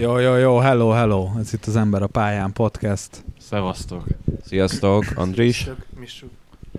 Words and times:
Jó, 0.00 0.18
jó, 0.18 0.36
jó, 0.36 0.58
hello, 0.58 0.88
hello. 0.90 1.30
Ez 1.38 1.52
itt 1.52 1.64
az 1.64 1.76
Ember 1.76 2.02
a 2.02 2.06
pályán 2.06 2.52
podcast. 2.52 3.24
Szevasztok. 3.38 4.04
Sziasztok, 4.44 5.04
Andris. 5.14 5.68
Missuk. 5.98 6.30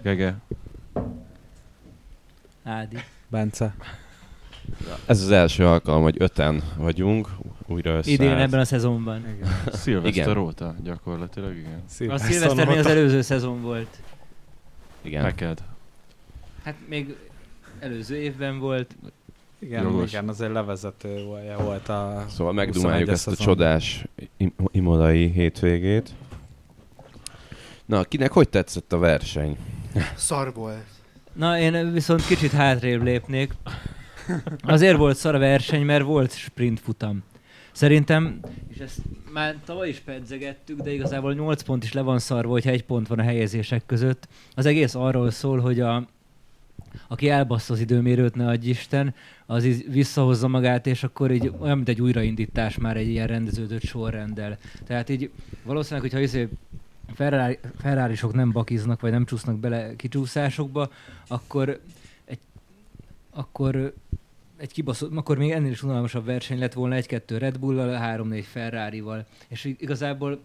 Gege. 0.03 0.35
Ádi. 2.63 2.97
Bence. 3.27 3.75
Ez 5.05 5.21
az 5.21 5.31
első 5.31 5.65
alkalom, 5.67 6.01
hogy 6.01 6.15
öten 6.19 6.63
vagyunk, 6.77 7.29
újra 7.67 7.97
össze. 7.97 8.11
Idén 8.11 8.37
ebben 8.37 8.59
a 8.59 8.65
szezonban. 8.65 9.25
Szilveszter 9.71 10.27
Igen. 10.27 10.37
óta 10.37 10.75
gyakorlatilag, 10.83 11.55
igen. 11.55 11.83
A 12.09 12.17
Szilveszter 12.17 12.67
még 12.67 12.77
az 12.77 12.85
előző 12.85 13.21
szezon 13.21 13.61
volt. 13.61 14.01
Igen. 15.01 15.21
Neked. 15.23 15.63
Hát 16.63 16.75
még 16.87 17.15
előző 17.79 18.15
évben 18.15 18.59
volt. 18.59 18.95
Igen, 19.61 19.83
Jogos. 19.83 20.09
igen, 20.11 20.29
azért 20.29 20.51
levezető 20.51 21.23
volt- 21.23 21.61
volt 21.61 21.89
a... 21.89 22.25
Szóval 22.29 22.53
megdumáljuk 22.53 23.09
21-es 23.09 23.11
ezt 23.13 23.27
a 23.27 23.35
csodás 23.35 24.05
im- 24.37 24.55
imolai 24.71 25.29
hétvégét. 25.31 26.09
Na, 27.85 28.03
kinek 28.03 28.31
hogy 28.31 28.49
tetszett 28.49 28.93
a 28.93 28.97
verseny? 28.97 29.57
Szar 30.15 30.53
volt. 30.53 30.83
Na, 31.33 31.59
én 31.59 31.93
viszont 31.93 32.25
kicsit 32.25 32.51
hátrébb 32.51 33.03
lépnék. 33.03 33.53
Azért 34.61 34.97
volt 34.97 35.17
szar 35.17 35.35
a 35.35 35.39
verseny, 35.39 35.85
mert 35.85 36.03
volt 36.03 36.31
sprint 36.37 36.79
futam. 36.79 37.23
Szerintem, 37.71 38.39
és 38.67 38.77
ezt 38.77 38.97
már 39.33 39.55
tavaly 39.65 39.89
is 39.89 39.99
pedzegettük, 39.99 40.81
de 40.81 40.93
igazából 40.93 41.33
8 41.33 41.61
pont 41.61 41.83
is 41.83 41.93
le 41.93 42.01
van 42.01 42.19
szarva, 42.19 42.51
hogyha 42.51 42.69
egy 42.69 42.83
pont 42.83 43.07
van 43.07 43.19
a 43.19 43.23
helyezések 43.23 43.85
között. 43.85 44.27
Az 44.55 44.65
egész 44.65 44.95
arról 44.95 45.31
szól, 45.31 45.59
hogy 45.59 45.79
a, 45.79 46.07
aki 47.07 47.29
elbassza 47.29 47.73
az 47.73 47.79
időmérőt, 47.79 48.35
ne 48.35 48.47
adj 48.47 48.69
Isten, 48.69 49.13
az 49.45 49.65
így 49.65 49.91
visszahozza 49.91 50.47
magát, 50.47 50.87
és 50.87 51.03
akkor 51.03 51.31
így 51.31 51.51
olyan, 51.59 51.75
mint 51.75 51.89
egy 51.89 52.01
újraindítás 52.01 52.77
már 52.77 52.97
egy 52.97 53.07
ilyen 53.07 53.27
rendeződött 53.27 53.81
sorrenddel. 53.81 54.57
Tehát 54.85 55.09
így 55.09 55.29
valószínűleg, 55.63 56.01
hogyha 56.01 56.23
izé 56.23 56.47
Ferrari, 57.13 57.59
Ferrari-sok 57.77 58.33
nem 58.33 58.51
bakiznak, 58.51 59.01
vagy 59.01 59.11
nem 59.11 59.25
csúsznak 59.25 59.59
bele 59.59 59.95
kicsúszásokba, 59.95 60.91
akkor 61.27 61.79
egy, 62.25 62.39
akkor 63.29 63.93
egy 64.57 64.71
kibaszott, 64.71 65.15
akkor 65.15 65.37
még 65.37 65.51
ennél 65.51 65.71
is 65.71 65.83
unalmasabb 65.83 66.25
verseny 66.25 66.59
lett 66.59 66.73
volna 66.73 66.95
egy-kettő 66.95 67.37
Red 67.37 67.59
Bull-val, 67.59 67.93
három-négy 67.93 68.45
Ferrari-val. 68.45 69.25
És 69.47 69.65
igazából 69.65 70.39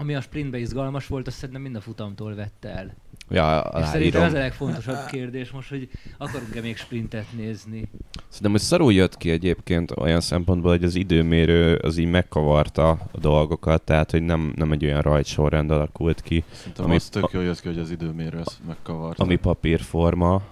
ami 0.00 0.14
a 0.14 0.20
sprintbe 0.20 0.58
izgalmas 0.58 1.06
volt, 1.06 1.26
azt 1.26 1.36
szerintem 1.36 1.62
mind 1.62 1.76
a 1.76 1.80
futamtól 1.80 2.34
vette 2.34 2.68
el. 2.68 2.94
Ja, 3.30 3.70
És 3.80 3.86
szerintem 3.86 4.22
ez 4.22 4.34
a 4.34 4.38
legfontosabb 4.38 5.06
kérdés 5.10 5.50
most, 5.50 5.68
hogy 5.68 5.88
akarunk-e 6.18 6.60
még 6.60 6.76
sprintet 6.76 7.26
nézni. 7.36 7.88
Szerintem, 8.28 8.50
hogy 8.50 8.60
szarul 8.60 8.92
jött 8.92 9.16
ki 9.16 9.30
egyébként 9.30 9.90
olyan 9.90 10.20
szempontból, 10.20 10.70
hogy 10.70 10.84
az 10.84 10.94
időmérő 10.94 11.74
az 11.74 11.96
így 11.96 12.10
megkavarta 12.10 12.88
a 12.90 13.18
dolgokat, 13.18 13.82
tehát 13.82 14.10
hogy 14.10 14.22
nem, 14.22 14.52
nem 14.56 14.72
egy 14.72 14.84
olyan 14.84 15.00
rajtsorrend 15.00 15.70
alakult 15.70 16.20
ki, 16.20 16.44
Szerintem 16.52 16.84
Ami- 16.84 16.94
az 16.94 17.08
tök 17.08 17.28
jól 17.32 17.42
jött 17.42 17.60
ki, 17.60 17.68
hogy 17.68 17.78
az 17.78 17.90
időmérő 17.90 18.38
ezt 18.38 18.58
megkavarta. 18.66 19.22
ami 19.22 19.36
papírforma. 19.36 20.42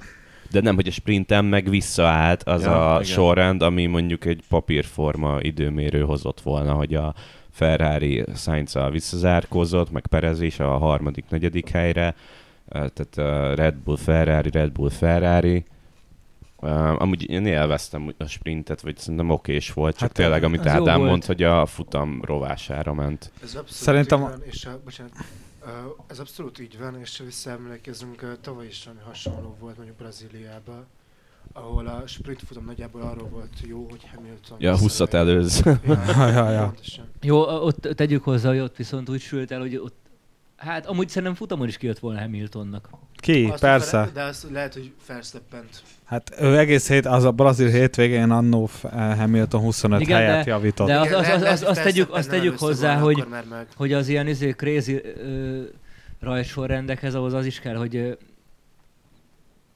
De 0.50 0.60
nem, 0.60 0.74
hogy 0.74 0.86
a 0.88 0.90
sprinten 0.90 1.44
meg 1.44 1.68
visszaállt 1.68 2.42
az 2.42 2.62
Ja, 2.62 2.94
a 2.94 3.00
igen. 3.00 3.12
sorrend, 3.14 3.62
ami 3.62 3.86
mondjuk 3.86 4.24
egy 4.24 4.42
papírforma 4.48 5.38
időmérő 5.40 6.00
hozott 6.02 6.40
volna, 6.40 6.72
hogy 6.72 6.94
a 6.94 7.14
Ferrari 7.59 8.25
sainz 8.37 8.77
visszazárkózott, 8.91 9.91
meg 9.91 10.06
Perez 10.06 10.41
is 10.41 10.61
a 10.61 10.78
harmadik, 10.78 11.25
negyedik 11.28 11.69
helyre, 11.69 12.14
eh, 12.69 12.89
tehát 12.95 13.19
a 13.19 13.55
Red 13.55 13.75
Bull 13.75 13.97
Ferrari, 13.97 14.51
Red 14.51 14.73
Bull 14.73 14.91
Ferrari. 14.91 15.64
Uh, 16.61 17.03
amúgy 17.03 17.31
én 17.31 17.47
élveztem 17.47 18.14
a 18.19 18.25
sprintet, 18.27 18.81
vagy 18.81 18.97
szerintem 18.97 19.31
okés 19.31 19.73
volt, 19.73 19.92
csak 19.92 20.01
Hát, 20.01 20.12
tényleg, 20.12 20.42
amit 20.42 20.67
Ádám 20.67 21.01
mondta, 21.01 21.27
hogy 21.27 21.42
a 21.42 21.67
futam 21.67 22.20
rovására 22.25 22.95
ment. 22.95 23.30
Ez 23.42 23.48
abszolút 23.48 23.70
Szerintem- 23.70 24.20
így 24.20 24.27
van, 24.29 24.42
és 24.45 24.64
a, 24.64 24.80
bocsánat, 24.85 25.13
ez 26.07 26.18
abszolút 26.18 26.61
így 26.61 26.79
van, 26.79 27.01
és 27.01 27.23
visszaemlékezünk, 27.24 28.23
ö, 28.23 28.33
tavaly 28.41 28.67
is 28.67 28.85
valami 28.85 29.02
hasonló 29.05 29.57
volt 29.61 29.77
mondjuk 29.77 29.97
Brazíliában, 29.97 30.86
ahol 31.58 31.86
a 31.86 32.02
sprint 32.07 32.42
futam 32.46 32.64
nagyjából 32.64 33.01
arról 33.02 33.29
volt 33.29 33.48
jó, 33.67 33.86
hogy 33.91 34.01
Hamilton... 34.14 34.57
Ja, 34.61 34.79
20 34.79 35.01
előz. 35.01 35.63
Ja, 35.64 36.29
Ja, 36.29 36.51
ja. 36.51 36.74
Jó, 37.23 37.39
ott 37.41 37.89
tegyük 37.95 38.24
hozzá, 38.24 38.48
hogy 38.48 38.58
ott 38.58 38.77
viszont 38.77 39.08
úgy 39.08 39.20
sült 39.20 39.51
el, 39.51 39.61
hogy 39.61 39.77
ott 39.77 39.97
Hát 40.57 40.86
amúgy 40.86 41.08
szerintem 41.08 41.35
futamon 41.35 41.68
is 41.68 41.77
kijött 41.77 41.98
volna 41.98 42.20
Hamiltonnak. 42.20 42.89
Ki? 43.17 43.45
Azt 43.45 43.61
Persze. 43.61 43.91
fel- 43.91 44.11
De 44.13 44.23
azt 44.23 44.47
lehet, 44.51 44.73
hogy 44.74 44.92
felszleppent. 45.01 45.83
Hát 46.05 46.35
ő 46.41 46.58
egész 46.58 46.89
hét, 46.89 47.07
az 47.07 47.24
a 47.24 47.30
brazil 47.33 47.68
hétvégén 47.68 48.30
annó 48.30 48.68
eh, 48.83 49.18
Hamilton 49.18 49.61
25 49.61 50.01
Igen, 50.01 50.17
helyet 50.18 50.45
de- 50.45 50.51
javított. 50.51 50.86
de 50.86 50.98
az- 51.01 51.07
az- 51.07 51.13
lehet, 51.13 51.35
az- 51.35 51.42
lehet, 51.42 51.63
azt 51.63 51.83
tegyük- 51.83 52.11
azt 52.11 52.29
tegyük 52.29 52.58
hozzá, 52.58 52.98
hogy-. 52.98 53.24
Hogy 53.77 53.92
az 53.92 54.08
ilyen 54.08 54.27
izé 54.27 54.51
crazy 54.51 55.02
ö, 55.05 55.63
rajtsorrendekhez 56.20 57.14
ahhoz 57.14 57.33
az 57.33 57.47
is 57.47 57.61
kell, 57.61 57.74
hogy 57.77 57.97
ö, 57.97 58.13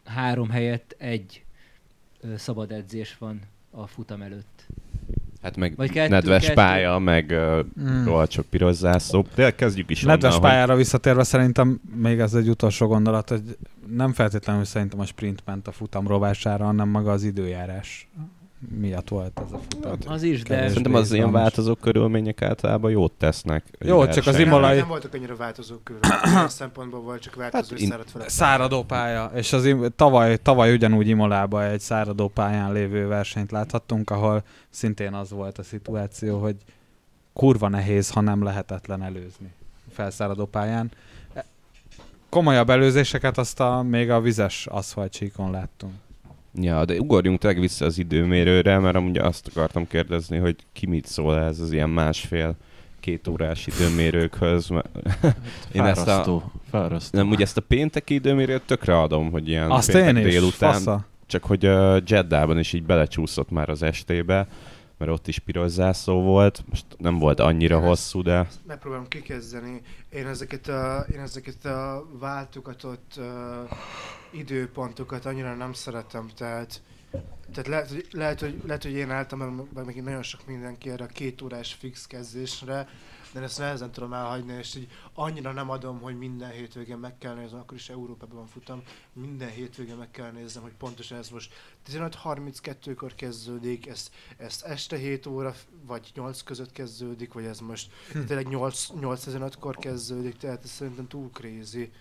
három 0.04 0.50
helyett 0.50 0.94
egy 0.98 1.44
szabad 2.36 2.72
edzés 2.72 3.16
van 3.18 3.40
a 3.70 3.86
futam 3.86 4.22
előtt. 4.22 4.66
Hát 5.42 5.56
meg 5.56 5.76
Vagy 5.76 5.90
kettő- 5.90 6.08
nedves 6.10 6.42
kettő. 6.42 6.54
pálya, 6.54 6.98
meg 6.98 7.30
uh, 7.30 7.64
Mm. 7.80 8.04
rohadt 8.04 8.30
sok 8.30 8.46
piros 8.46 8.74
zászló. 8.74 9.26
De 9.34 9.54
kezdjük 9.54 9.90
is 9.90 10.02
Nedves 10.02 10.30
onnan, 10.30 10.40
hogy- 10.42 10.50
pályára 10.50 10.76
visszatérve 10.76 11.22
szerintem 11.22 11.80
még 11.94 12.18
ez 12.18 12.34
egy 12.34 12.48
utolsó 12.48 12.86
gondolat, 12.86 13.28
hogy 13.28 13.56
nem 13.86 14.12
feltétlenül 14.12 14.64
szerintem 14.64 15.00
a 15.00 15.04
sprint 15.04 15.42
ment 15.44 15.66
a 15.68 15.72
futam 15.72 16.06
rovására, 16.06 16.64
hanem 16.64 16.88
maga 16.88 17.10
az 17.12 17.22
időjárás 17.22 18.08
miatt 18.68 19.08
volt 19.08 19.40
ez 19.46 19.52
a 19.52 19.58
futam. 19.68 19.98
Az 20.06 20.22
is, 20.22 20.42
de. 20.42 20.68
Szerintem 20.68 20.94
az 20.94 21.12
ilyen 21.12 21.32
változó 21.32 21.74
körülmények 21.74 22.42
általában 22.42 22.90
jót 22.90 23.12
tesznek. 23.12 23.64
Jó, 23.78 24.06
csak 24.06 24.26
az. 24.26 24.38
Imolai- 24.38 24.78
Nem 24.78 24.88
voltak 24.88 25.14
annyira 25.14 25.36
változók 25.36 25.84
körül. 25.84 26.00
Ilyen 26.24 26.48
szempontból 26.48 27.00
volt 27.00 27.20
csak 27.20 27.34
változó 27.34 27.62
Hát 27.70 27.78
és 27.78 27.80
in- 27.82 27.88
száradt 27.90 28.10
fel. 28.10 28.28
Száradó 28.28 28.82
pálya, 28.82 29.30
és 29.34 29.52
az 29.52 29.64
im- 29.66 29.92
tavaly, 29.96 30.36
tavaly 30.36 30.72
ugyanúgy 30.72 31.08
Imolában 31.08 31.62
egy 31.62 31.80
száradó 31.80 32.28
pályán 32.28 32.72
lévő 32.72 33.06
versenyt 33.06 33.50
láthattunk, 33.50 34.10
ahol 34.10 34.42
szintén 34.70 35.14
az 35.14 35.30
volt 35.30 35.58
a 35.58 35.62
szituáció, 35.62 36.38
hogy 36.40 36.56
kurva 37.32 37.68
nehéz, 37.68 38.10
ha 38.10 38.20
nem 38.20 38.42
lehetetlen 38.42 39.02
előzni 39.02 39.52
felszáradó 39.92 40.46
pályán. 40.46 40.90
E- 41.34 41.44
Komolyabb 42.28 42.70
előzéseket 42.70 43.38
azt 43.38 43.60
a, 43.60 43.82
még 43.82 44.10
a 44.10 44.20
vizes 44.20 44.66
aszfaltsíkon 44.66 45.50
láttunk. 45.50 45.92
Ja, 46.60 46.84
de 46.84 46.98
ugorjunk 46.98 47.38
tényleg 47.38 47.60
vissza 47.60 47.84
az 47.84 47.98
időmérőre, 47.98 48.78
mert 48.78 48.96
amúgy 48.96 49.18
azt 49.18 49.48
akartam 49.54 49.86
kérdezni, 49.86 50.36
hogy 50.38 50.56
ki 50.72 50.86
mit 50.86 51.06
szól 51.06 51.38
ez 51.38 51.60
az 51.60 51.72
ilyen 51.72 51.90
másfél 51.90 52.56
két 53.00 53.28
órás 53.28 53.66
időmérőkhöz. 53.66 54.68
mert- 54.68 54.88
Én 55.72 55.82
ezt 55.82 56.00
a, 56.00 56.04
Fárasztó. 56.04 56.52
Fárasztó. 56.70 57.18
nem, 57.18 57.28
ugye 57.30 57.44
ezt 57.44 57.56
a 57.56 57.60
pénteki 57.60 58.14
időmérőt 58.14 58.62
tökre 58.62 59.00
adom, 59.00 59.30
hogy 59.30 59.48
ilyen 59.48 59.70
Azt 59.70 59.92
péntek 59.92 60.16
én 60.16 60.26
is, 60.26 60.32
délután, 60.32 60.72
fasza. 60.72 61.06
csak 61.26 61.44
hogy 61.44 61.66
uh, 61.66 61.98
Jeddában 62.06 62.58
is 62.58 62.72
így 62.72 62.82
belecsúszott 62.84 63.50
már 63.50 63.68
az 63.68 63.82
estébe, 63.82 64.46
mert 65.02 65.14
ott 65.14 65.28
is 65.28 65.38
piros 65.38 65.70
zászló 65.70 66.20
volt, 66.22 66.64
most 66.68 66.84
nem 66.98 67.18
volt 67.18 67.40
annyira 67.40 67.76
Igen, 67.76 67.88
hosszú, 67.88 68.22
de 68.22 68.48
Megpróbálom 68.66 69.08
kikezdeni. 69.08 69.80
Én 70.10 70.26
ezeket 70.26 70.68
a, 70.68 71.06
én 71.12 71.20
ezeket 71.20 71.64
a 71.64 72.06
váltogatott 72.18 73.12
uh, 73.16 73.24
időpontokat 74.30 75.24
annyira 75.24 75.54
nem 75.54 75.72
szeretem, 75.72 76.28
tehát 76.36 76.82
tehát 77.52 77.68
lehet, 77.68 77.88
hogy, 77.88 78.06
lehet, 78.10 78.40
hogy, 78.40 78.62
lehet, 78.66 78.82
hogy 78.82 78.92
én 78.92 79.10
álltam, 79.10 79.38
meg, 79.38 79.84
meg 79.84 80.02
nagyon 80.02 80.22
sok 80.22 80.40
mindenki 80.46 80.90
erre 80.90 81.04
a 81.04 81.06
két 81.06 81.42
órás 81.42 81.72
fix 81.72 82.06
kezdésre, 82.06 82.88
de 83.32 83.40
ezt 83.40 83.58
nehezen 83.58 83.90
tudom 83.90 84.12
elhagyni, 84.12 84.52
és 84.52 84.74
így 84.74 84.88
annyira 85.14 85.52
nem 85.52 85.70
adom, 85.70 86.00
hogy 86.00 86.18
minden 86.18 86.50
hétvégén 86.50 86.96
meg 86.96 87.18
kell 87.18 87.34
néznem, 87.34 87.60
akkor 87.60 87.76
is 87.76 87.88
Európában 87.88 88.46
futam, 88.46 88.82
minden 89.12 89.48
hétvégén 89.48 89.96
meg 89.96 90.10
kell 90.10 90.30
néznem, 90.30 90.62
hogy 90.62 90.72
pontosan 90.72 91.18
ez 91.18 91.28
most 91.28 91.52
15.32-kor 91.90 93.14
kezdődik, 93.14 93.86
ez, 93.86 94.10
ez 94.36 94.62
este 94.66 94.96
7 94.96 95.26
óra 95.26 95.54
vagy 95.86 96.10
8 96.14 96.42
között 96.42 96.72
kezdődik, 96.72 97.32
vagy 97.32 97.44
ez 97.44 97.58
most 97.58 97.92
tényleg 98.12 98.48
8, 98.48 98.86
8.15-kor 99.00 99.76
kezdődik, 99.76 100.36
tehát 100.36 100.64
ez 100.64 100.70
szerintem 100.70 101.08
túl 101.08 101.30
crazy. 101.32 101.92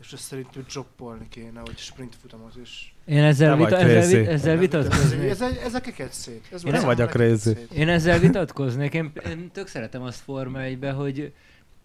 És 0.00 0.12
ezt 0.12 0.22
szerintem 0.22 0.64
droppolni 0.68 1.28
kéne, 1.28 1.60
hogy 1.60 1.76
sprint 1.76 2.16
futamot 2.20 2.56
is. 2.62 2.94
én 3.04 3.22
ezzel, 3.22 3.56
vita, 3.56 3.78
ezzel, 3.78 4.26
ezzel 4.26 4.56
vitatkoznék. 4.56 5.30
Ez, 5.30 5.40
ez, 5.40 5.56
ezeket 5.56 6.12
szét. 6.12 6.48
Ez 6.52 6.64
Én 6.64 6.72
ez 6.74 6.78
nem 6.78 6.88
vagyok 6.88 7.10
crazy. 7.10 7.56
Én 7.74 7.88
ezzel 7.88 8.18
vitatkoznék. 8.18 8.94
Én, 8.94 9.12
én 9.28 9.50
tök 9.52 9.66
szeretem 9.66 10.02
azt 10.02 10.20
Forma 10.20 10.60
1 10.62 10.78
hogy, 10.94 11.32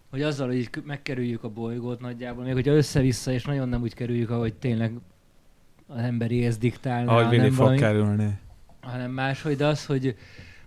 hogy 0.09 0.21
azzal, 0.21 0.47
hogy 0.47 0.69
megkerüljük 0.83 1.43
a 1.43 1.49
bolygót 1.49 1.99
nagyjából, 1.99 2.43
még 2.43 2.53
hogyha 2.53 2.73
össze-vissza, 2.73 3.31
és 3.31 3.43
nagyon 3.43 3.69
nem 3.69 3.81
úgy 3.81 3.93
kerüljük, 3.93 4.29
ahogy 4.29 4.53
tényleg 4.53 4.93
az 5.87 5.97
emberi 5.97 6.35
ész 6.35 6.57
diktálna, 6.57 7.11
Ahogy 7.11 7.23
hanem, 7.23 7.39
Willi 7.39 7.49
fog 7.49 7.57
valami, 7.57 7.77
kerülni. 7.77 8.39
hanem 8.81 9.11
máshogy, 9.11 9.55
de 9.55 9.65
az, 9.65 9.85
hogy, 9.85 10.15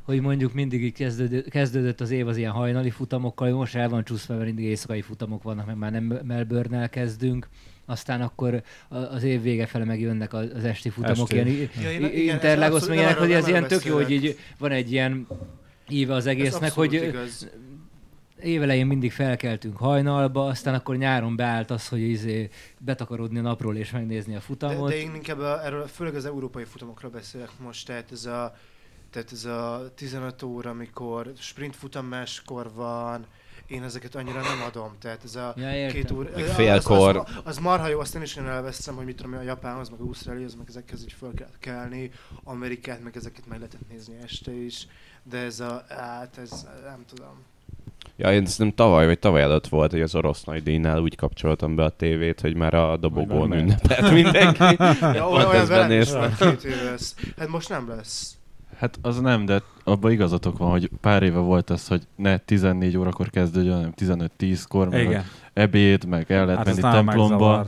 hogy 0.09 0.21
mondjuk 0.21 0.53
mindig 0.53 0.85
így 0.85 0.93
kezdődött, 0.93 1.49
kezdődött 1.49 2.01
az 2.01 2.11
év 2.11 2.29
az 2.29 2.37
ilyen 2.37 2.53
hajnali 2.53 2.91
futamokkal, 2.91 3.51
most 3.51 3.75
el 3.75 3.89
van 3.89 4.05
csúszva, 4.05 4.35
mert 4.35 4.47
mindig 4.47 4.65
éjszakai 4.65 5.01
futamok 5.03 5.43
vannak, 5.43 5.67
meg 5.67 5.77
már 5.77 5.93
nem 5.93 6.21
Melbourne-nel 6.25 6.89
kezdünk, 6.89 7.49
aztán 7.87 8.21
akkor 8.21 8.63
az 8.89 9.23
év 9.23 9.43
vége 9.43 9.67
fele 9.67 9.85
megjönnek 9.85 10.33
az 10.33 10.51
az 10.55 10.65
esti 10.65 10.89
futamok, 10.91 11.33
Esti. 11.33 11.35
ilyen 11.35 12.01
Ja, 12.01 12.11
Interlagos, 12.33 12.87
meg 12.87 12.97
ilyenek, 12.97 13.19
hogy 13.19 13.33
ez 13.33 13.49
ilyen 13.49 13.67
tök 13.67 13.85
jó, 13.85 13.95
hogy 13.95 14.11
így 14.11 14.39
van 14.59 14.71
egy 14.71 14.93
ilyen 14.93 15.27
íve 15.89 16.15
az 16.15 16.27
egésznek, 16.27 16.73
hogy 16.73 16.93
igaz. 16.93 17.49
évelején 18.41 18.87
mindig 18.87 19.13
felkeltünk 19.13 19.77
hajnalba, 19.77 20.47
aztán 20.47 20.75
akkor 20.75 20.97
nyáron 20.97 21.37
beállt 21.37 21.71
az, 21.71 21.89
hogy 21.89 22.01
izé 22.01 22.49
betakarodni 22.79 23.39
a 23.39 23.43
napról 23.43 23.77
és 23.77 23.91
megnézni 23.91 24.33
a 24.33 24.39
De, 24.39 24.43
futamot. 24.45 24.89
de 24.89 24.97
én 24.97 25.15
inkább 25.15 25.39
a, 25.39 25.65
erről, 25.65 25.87
főleg 25.87 26.15
az 26.15 26.25
európai 26.25 26.65
futamokról 26.65 27.11
beszélek 27.11 27.51
most, 27.63 27.87
tehát 27.87 28.13
ez 28.13 28.25
a, 28.25 28.55
tehát 29.11 29.33
ez 29.33 29.45
a 29.45 29.91
15 29.95 30.43
óra, 30.43 30.71
amikor 30.71 31.33
sprint 31.39 31.77
futam 31.77 32.07
máskor 32.07 32.73
van, 32.75 33.27
én 33.67 33.83
ezeket 33.83 34.15
annyira 34.15 34.41
nem 34.41 34.63
adom, 34.67 34.93
tehát 35.01 35.25
ez 35.25 35.35
a 35.35 35.53
Ja, 35.57 35.75
értem. 35.75 35.97
két 35.97 36.11
óra... 36.11 36.31
Meg 36.35 36.45
félkor. 36.45 37.17
Az, 37.17 37.25
az, 37.27 37.41
az, 37.45 37.59
marha 37.59 37.89
jó, 37.89 38.01
azt 38.01 38.15
én 38.15 38.23
is 38.23 38.35
nagyon 38.35 38.51
elveszem, 38.51 38.95
hogy 38.95 39.05
mit 39.05 39.17
tudom, 39.17 39.33
én, 39.33 39.39
a 39.39 39.43
Japánhoz, 39.43 39.89
meg 39.89 40.01
Ausztráliához, 40.01 40.55
meg 40.55 40.67
ezekhez 40.69 41.03
így 41.03 41.13
föl 41.13 41.35
kell 41.35 41.51
kelni, 41.61 42.11
Amerikát, 42.45 43.03
meg 43.03 43.17
ezeket 43.17 43.47
meg 43.47 43.59
lehetett 43.59 43.89
nézni 43.89 44.15
este 44.23 44.53
is, 44.53 44.87
de 45.23 45.39
ez 45.39 45.61
a, 45.61 45.85
hát 45.89 46.39
ez, 46.39 46.67
nem 46.85 47.05
tudom. 47.09 47.45
Ja, 48.17 48.33
én 48.33 48.47
szerintem 48.47 48.87
tavaly 48.87 49.07
vagy 49.07 49.19
tavaly 49.19 49.43
előtt 49.43 49.67
volt, 49.67 49.91
hogy 49.91 50.01
az 50.01 50.15
orosz 50.15 50.45
nagydíjnál 50.45 51.01
úgy 51.01 51.17
kapcsoltam 51.17 51.75
be 51.75 51.85
a 51.85 51.91
tévét, 51.91 52.41
hogy 52.41 52.57
már 52.57 52.75
a 52.75 52.97
dobogón 52.97 53.53
ünnepelt 53.53 54.13
mindenki. 54.13 54.77
Ja, 55.01 55.29
olyan 55.29 55.55
ezt 55.55 55.69
velem 55.69 56.01
is 56.01 56.11
volt 56.11 56.37
két 56.37 56.65
éve 56.65 56.83
lesz. 56.83 57.15
Hát 57.37 57.49
most 57.49 57.69
nem 57.69 57.89
lesz. 57.89 58.38
Hát 58.79 58.99
az 59.03 59.21
nem, 59.21 59.45
de 59.45 59.63
abban 59.85 60.11
igazatok 60.11 60.59
van, 60.59 60.71
hogy 60.71 60.91
pár 61.01 61.23
éve 61.23 61.39
volt 61.39 61.71
ez, 61.71 61.89
hogy 61.89 62.07
ne 62.17 62.37
14 62.37 62.97
órakor 62.97 63.31
kezdődjön, 63.31 63.75
hanem 63.75 63.93
15-10-kor, 63.97 64.89
meg 64.89 65.25
ebéd, 65.53 66.05
meg 66.05 66.33
el 66.33 66.47
lehet 66.47 66.67
Hát 66.67 66.81
menni 66.81 66.95
templomba. 66.95 67.67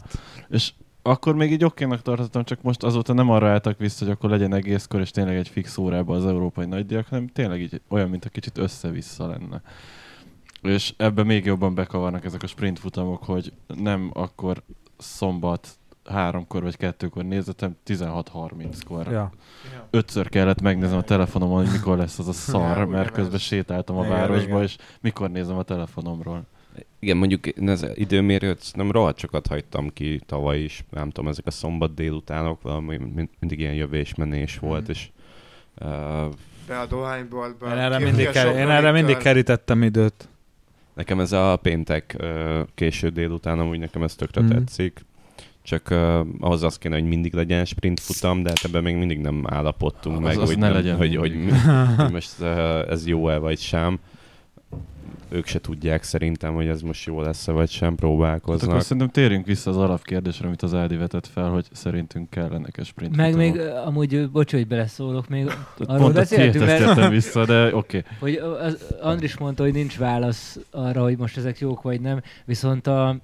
És 0.48 0.72
akkor 1.02 1.34
még 1.34 1.52
így 1.52 1.64
okénak 1.64 2.02
tartottam, 2.02 2.44
csak 2.44 2.62
most 2.62 2.82
azóta 2.82 3.12
nem 3.12 3.30
arra 3.30 3.48
álltak 3.48 3.78
vissza, 3.78 4.04
hogy 4.04 4.14
akkor 4.14 4.30
legyen 4.30 4.54
egészkor, 4.54 5.00
és 5.00 5.10
tényleg 5.10 5.36
egy 5.36 5.48
fix 5.48 5.76
órában 5.76 6.16
az 6.16 6.26
európai 6.26 6.66
nagydíjak, 6.66 7.06
hanem 7.08 7.26
tényleg 7.26 7.60
így 7.60 7.80
olyan, 7.88 8.08
mint 8.08 8.24
a 8.24 8.28
kicsit 8.28 8.58
össze-vissza 8.58 9.26
lenne. 9.26 9.62
És 10.62 10.94
ebbe 10.96 11.22
még 11.22 11.44
jobban 11.44 11.74
bekavarnak 11.74 12.24
ezek 12.24 12.42
a 12.42 12.46
sprint 12.46 12.78
futamok, 12.78 13.24
hogy 13.24 13.52
nem 13.66 14.10
akkor 14.12 14.62
szombat 14.96 15.78
háromkor 16.10 16.62
vagy 16.62 16.76
kettőkor 16.76 17.24
nézetem, 17.24 17.76
16.30-kor. 17.86 19.06
Ja. 19.06 19.30
Ötször 19.90 20.28
kellett 20.28 20.60
megnézem 20.60 20.98
a 20.98 21.02
telefonomon, 21.02 21.62
hogy 21.64 21.72
mikor 21.72 21.96
lesz 21.96 22.18
az 22.18 22.28
a 22.28 22.32
szar, 22.32 22.78
Ja, 22.78 22.86
mert 22.86 23.10
közben 23.10 23.38
sétáltam 23.38 23.96
a 23.96 24.04
Igen, 24.04 24.16
városba, 24.16 24.48
igen. 24.50 24.62
és 24.62 24.76
mikor 25.00 25.30
nézem 25.30 25.56
a 25.58 25.62
telefonomról. 25.62 26.42
Igen, 26.98 27.16
mondjuk 27.16 27.44
az 27.66 27.86
időmérőt 27.94 28.70
nem 28.74 28.90
rohadt 28.90 29.18
sokat 29.18 29.46
hagytam 29.46 29.92
ki 29.92 30.20
tavaly 30.26 30.58
is, 30.58 30.84
nem 30.90 31.10
tudom, 31.10 31.30
ezek 31.30 31.46
a 31.46 31.50
szombat 31.50 31.94
délutánok, 31.94 32.62
valami 32.62 32.96
mind- 32.96 33.28
mindig 33.38 33.58
ilyen 33.58 33.74
jövés-menés 33.74 34.58
volt, 34.58 34.80
Mhm. 34.82 34.90
és 34.90 35.08
uh, 35.80 35.88
Be 36.66 36.78
a 36.78 36.86
dohányboltba. 36.86 37.66
Én 37.66 37.72
erre 37.78 37.98
mindig, 37.98 38.28
ker- 38.30 38.54
én 38.56 38.68
erre 38.68 38.92
mindig 38.92 39.16
kerítettem 39.16 39.82
időt. 39.82 40.28
nekem 40.94 41.20
ez 41.20 41.32
a 41.32 41.56
péntek 41.62 42.16
uh, 42.20 42.60
késő 42.74 43.08
délután, 43.08 43.58
amúgy 43.58 43.78
nekem 43.78 44.02
ez 44.02 44.14
tökre 44.14 44.40
Mhm. 44.40 44.50
tetszik. 44.50 45.04
Csak 45.70 45.88
uh, 45.90 46.26
ahhoz 46.40 46.62
az 46.62 46.78
kéne, 46.78 46.94
hogy 46.94 47.08
mindig 47.08 47.34
legyen 47.34 47.64
sprint 47.64 48.00
futam, 48.00 48.42
de 48.42 48.48
hát 48.48 48.64
ebben 48.64 48.82
még 48.82 48.96
mindig 48.96 49.20
nem 49.20 49.44
állapodtunk 49.48 50.16
Az- 50.16 50.22
meg, 50.22 50.38
az 50.38 50.48
hogy, 50.48 50.58
ne 50.58 50.66
nem, 50.66 50.74
legyen 50.76 50.96
hogy, 50.96 51.16
hogy, 51.16 51.34
mindig. 51.34 51.54
hogy 51.96 52.12
most 52.12 52.32
uh, 52.40 52.48
ez 52.90 53.06
jó-e 53.06 53.38
vagy 53.38 53.58
sem. 53.58 53.98
Ők 55.28 55.46
se 55.46 55.60
tudják 55.60 56.02
szerintem, 56.02 56.54
hogy 56.54 56.66
ez 56.66 56.80
most 56.80 57.06
jó 57.06 57.20
lesz-e 57.20 57.52
vagy 57.52 57.70
sem, 57.70 57.88
Hát 57.88 57.98
próbálkoznak. 57.98 58.70
akkor 58.70 58.82
szerintem 58.82 59.10
térjünk 59.10 59.46
vissza 59.46 59.70
az 59.70 59.76
alapkérdésre, 59.76 60.46
amit 60.46 60.62
az 60.62 60.74
Ádi 60.74 60.96
vetett 60.96 61.26
fel, 61.26 61.48
hogy 61.48 61.66
szerintünk 61.72 62.30
kellenek 62.30 62.74
a 62.78 62.84
sprint 62.84 63.16
Meg 63.16 63.32
futamok. 63.32 63.54
még, 63.54 63.66
amúgy, 63.86 64.30
bocs, 64.30 64.52
hogy 64.52 64.66
beleszólok, 64.66 65.28
még 65.28 65.46
arról 65.78 65.98
Pont 65.98 66.14
beszéltünk, 66.14 66.64
mert 66.64 66.84
tettem 66.84 67.10
vissza, 67.10 67.44
de 67.44 67.74
oké. 67.74 67.98
Okay. 67.98 68.02
hogy 68.18 68.34
az 68.60 68.94
Andris 69.02 69.38
mondta, 69.38 69.62
hogy 69.62 69.72
nincs 69.72 69.98
válasz 69.98 70.58
arra, 70.70 71.02
hogy 71.02 71.16
most 71.18 71.36
ezek 71.36 71.58
jók 71.58 71.82
vagy 71.82 72.00
nem, 72.00 72.22
viszont 72.44 72.86
a 72.86 73.16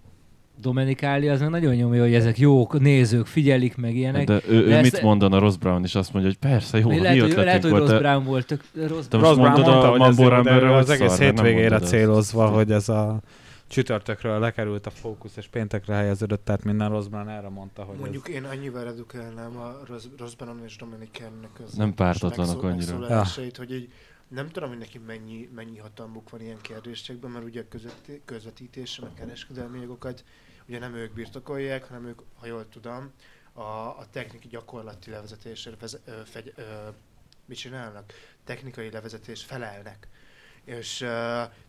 Domenikáli 0.61 1.29
az 1.29 1.41
meg 1.41 1.51
nagyon 1.51 1.75
nyomja, 1.75 2.03
hogy 2.03 2.15
ezek 2.15 2.39
jók, 2.39 2.81
nézők, 2.81 3.27
figyelik 3.27 3.77
meg 3.77 3.97
ilyenek. 3.97 4.27
De 4.27 4.41
ő, 4.49 4.55
ő 4.55 4.69
De 4.69 4.81
mit 4.81 4.93
ezt- 4.95 5.03
mondana 5.03 5.39
Ross 5.39 5.57
Brown 5.57 5.85
is? 5.85 5.95
Azt 5.95 6.13
mondja, 6.13 6.31
hogy 6.31 6.51
persze, 6.51 6.79
jó, 6.79 6.89
lehet, 6.89 7.21
hogy, 7.21 7.33
lehet, 7.35 7.63
hogy 7.63 7.71
volt. 7.71 7.89
Ross 7.91 7.99
Brown 7.99 8.25
volt. 8.25 8.47
Tök, 8.47 8.63
Ross, 8.75 9.07
De 9.09 9.19
most 9.19 9.29
Ross 9.31 9.35
Brown 9.37 9.51
mondta, 9.61 9.89
hogy 9.91 10.01
ez 10.01 10.19
jó, 10.19 10.29
de 10.43 10.51
az 10.75 10.91
egész 10.91 11.19
hétvégére 11.19 11.79
célozva, 11.79 12.47
hogy 12.49 12.71
ez 12.73 12.89
a 12.89 13.21
csütörtökről 13.69 14.39
lekerült 14.39 14.87
a 14.87 14.91
fókusz, 14.91 15.37
és 15.37 15.47
péntekre 15.47 15.95
helyeződött, 15.95 16.45
tehát 16.45 16.65
minden 16.65 16.89
Ross 16.89 17.07
Brown 17.07 17.29
erre 17.29 17.49
mondta, 17.49 17.83
hogy 17.83 17.97
Mondjuk 17.99 18.29
én 18.29 18.45
annyival 18.45 18.85
redukálnám 18.85 19.57
a 19.57 19.77
Ros- 19.89 20.09
Rosbanon 20.19 20.61
és 20.67 20.77
Dominikennek 20.77 21.51
az 21.67 21.73
Nem 21.73 21.95
pártatlanok 21.95 22.63
annyira. 22.63 22.75
megszólalásait, 22.77 23.57
hogy 23.57 23.73
így 23.75 23.89
nem 24.29 24.49
tudom, 24.49 24.69
hogy 24.69 24.79
neki 24.79 25.01
mennyi, 25.07 25.49
mennyi 25.55 25.79
hatalmuk 25.79 26.31
van 26.31 26.41
ilyen 26.41 26.57
kérdésekben, 26.61 27.31
mert 27.31 27.45
ugye 27.45 27.61
a 27.61 27.77
közvetítése, 28.25 29.03
meg 29.03 29.11
kereskedelmi 29.15 29.81
jogokat 29.81 30.25
ugye 30.69 30.79
nem 30.79 30.95
ők 30.95 31.13
birtokolják, 31.13 31.85
hanem 31.85 32.07
ők, 32.07 32.21
ha 32.35 32.47
jól 32.47 32.69
tudom, 32.69 33.13
a, 33.53 33.61
a 33.99 34.07
technikai 34.11 34.49
gyakorlati 34.51 35.11
levezetésre 35.11 35.77
veze, 35.81 35.99
ö, 36.05 36.21
fegy, 36.25 36.53
ö, 36.57 36.89
mit 37.45 37.59
csinálnak? 37.59 38.13
Technikai 38.45 38.91
levezetés 38.91 39.45
felelnek. 39.45 40.09
És 40.65 41.01
ö, 41.01 41.07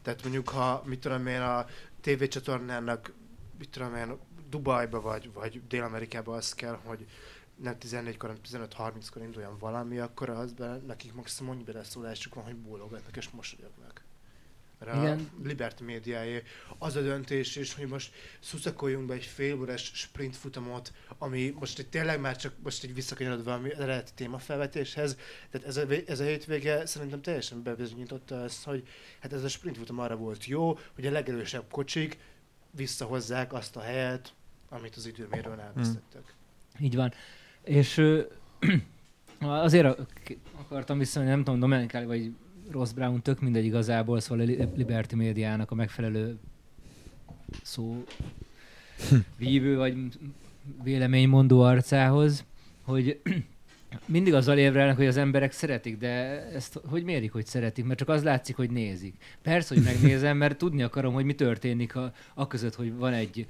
tehát 0.02 0.22
mondjuk, 0.24 0.50
ha 0.50 0.82
mit 0.86 1.00
tudom 1.00 1.28
én, 1.28 1.42
a 1.42 1.66
tévécsatornának, 2.02 3.14
mit 3.58 3.70
tudom 3.70 3.96
én, 3.96 4.18
Dubajba 4.50 5.02
vagy, 5.02 5.34
vagy 5.34 5.68
Dél-Amerikába 5.68 6.36
az 6.36 6.54
kell, 6.54 6.80
hogy 6.84 7.08
nem 7.56 7.76
14-kor, 7.80 8.30
hanem 8.30 8.70
15-30-kor 8.70 9.22
induljon 9.22 9.58
valami, 9.58 9.98
akkor 9.98 10.30
az 10.30 10.54
be, 10.54 10.78
nekik 10.88 11.14
maximum 11.14 11.52
annyi 11.52 11.64
beleszólásuk 11.64 12.34
van, 12.34 12.44
hogy 12.44 12.56
bólogatnak 12.56 13.18
és 13.18 13.30
mosolyognak. 13.30 14.06
Mert 14.79 14.97
a 14.97 15.01
Igen. 15.01 15.29
Liberty 15.44 15.83
médiáé 15.83 16.44
az 16.77 16.95
a 16.95 17.01
döntés 17.01 17.56
is, 17.56 17.74
hogy 17.74 17.88
most 17.88 18.13
szuszakoljunk 18.39 19.07
be 19.07 19.13
egy 19.13 19.25
fél 19.25 19.59
órás 19.59 19.91
sprint 19.94 20.35
futamot, 20.35 20.94
ami 21.18 21.53
most 21.59 21.79
egy 21.79 21.88
tényleg 21.88 22.19
már 22.19 22.35
csak 22.35 22.53
most 22.63 22.83
egy 22.83 22.94
visszakanyarodva 22.94 23.44
valami 23.44 23.74
eredeti 23.74 24.12
témafelvetéshez, 24.15 25.18
tehát 25.51 25.68
ez 25.68 25.77
a, 25.77 25.85
ez 26.07 26.19
a 26.19 26.24
hétvége 26.24 26.85
szerintem 26.85 27.21
teljesen 27.21 27.63
bebizonyította 27.63 28.44
ezt, 28.44 28.63
hogy 28.63 28.88
hát 29.21 29.33
ez 29.33 29.44
a 29.44 29.47
sprint 29.47 29.77
futam 29.77 30.00
arra 30.00 30.15
volt 30.15 30.45
jó, 30.45 30.79
hogy 30.95 31.06
a 31.06 31.12
legerősebb 31.12 31.63
kocsik 31.71 32.18
visszahozzák 32.71 33.53
azt 33.53 33.75
a 33.75 33.81
helyet, 33.81 34.33
amit 34.69 34.95
az 34.95 35.06
időmérőn 35.06 35.59
elvesztettek. 35.59 36.33
Így 36.79 36.95
van. 36.95 37.13
És 37.63 37.97
ö, 37.97 38.21
azért 39.39 39.86
a- 39.86 40.05
akartam 40.57 40.98
visszamenni, 40.98 41.31
nem 41.31 41.43
tudom, 41.43 41.60
Domenikáli 41.60 42.05
vagy 42.05 42.34
Ross 42.71 42.91
Brown, 42.91 43.21
tök 43.21 43.41
mindegy 43.41 43.65
igazából, 43.65 44.19
szóval 44.19 44.43
a 44.45 44.47
Li- 44.47 44.67
Liberty 44.75 45.13
médiának 45.15 45.71
a 45.71 45.75
megfelelő 45.75 46.38
szó 47.63 48.03
vívő 49.38 49.77
vagy 49.77 49.95
véleménymondó 50.83 51.62
arcához, 51.62 52.45
hogy 52.81 53.21
mindig 54.05 54.33
azzal 54.33 54.57
érvelnek, 54.57 54.95
hogy 54.95 55.05
az 55.05 55.17
emberek 55.17 55.51
szeretik, 55.51 55.97
de 55.97 56.09
ezt 56.53 56.79
hogy 56.86 57.03
mérik, 57.03 57.31
hogy 57.31 57.45
szeretik? 57.45 57.86
Mert 57.86 58.00
csak 58.00 58.09
az 58.09 58.24
látszik, 58.24 58.55
hogy 58.55 58.69
nézik. 58.69 59.15
Persze, 59.41 59.75
hogy 59.75 59.83
megnézem, 59.83 60.38
mert 60.38 60.57
tudni 60.57 60.81
akarom, 60.83 61.13
hogy 61.13 61.25
mi 61.25 61.36
történik 61.36 61.95
a, 61.95 62.13
a 62.33 62.47
között, 62.47 62.75
hogy 62.75 62.93
van 62.93 63.13
egy 63.13 63.45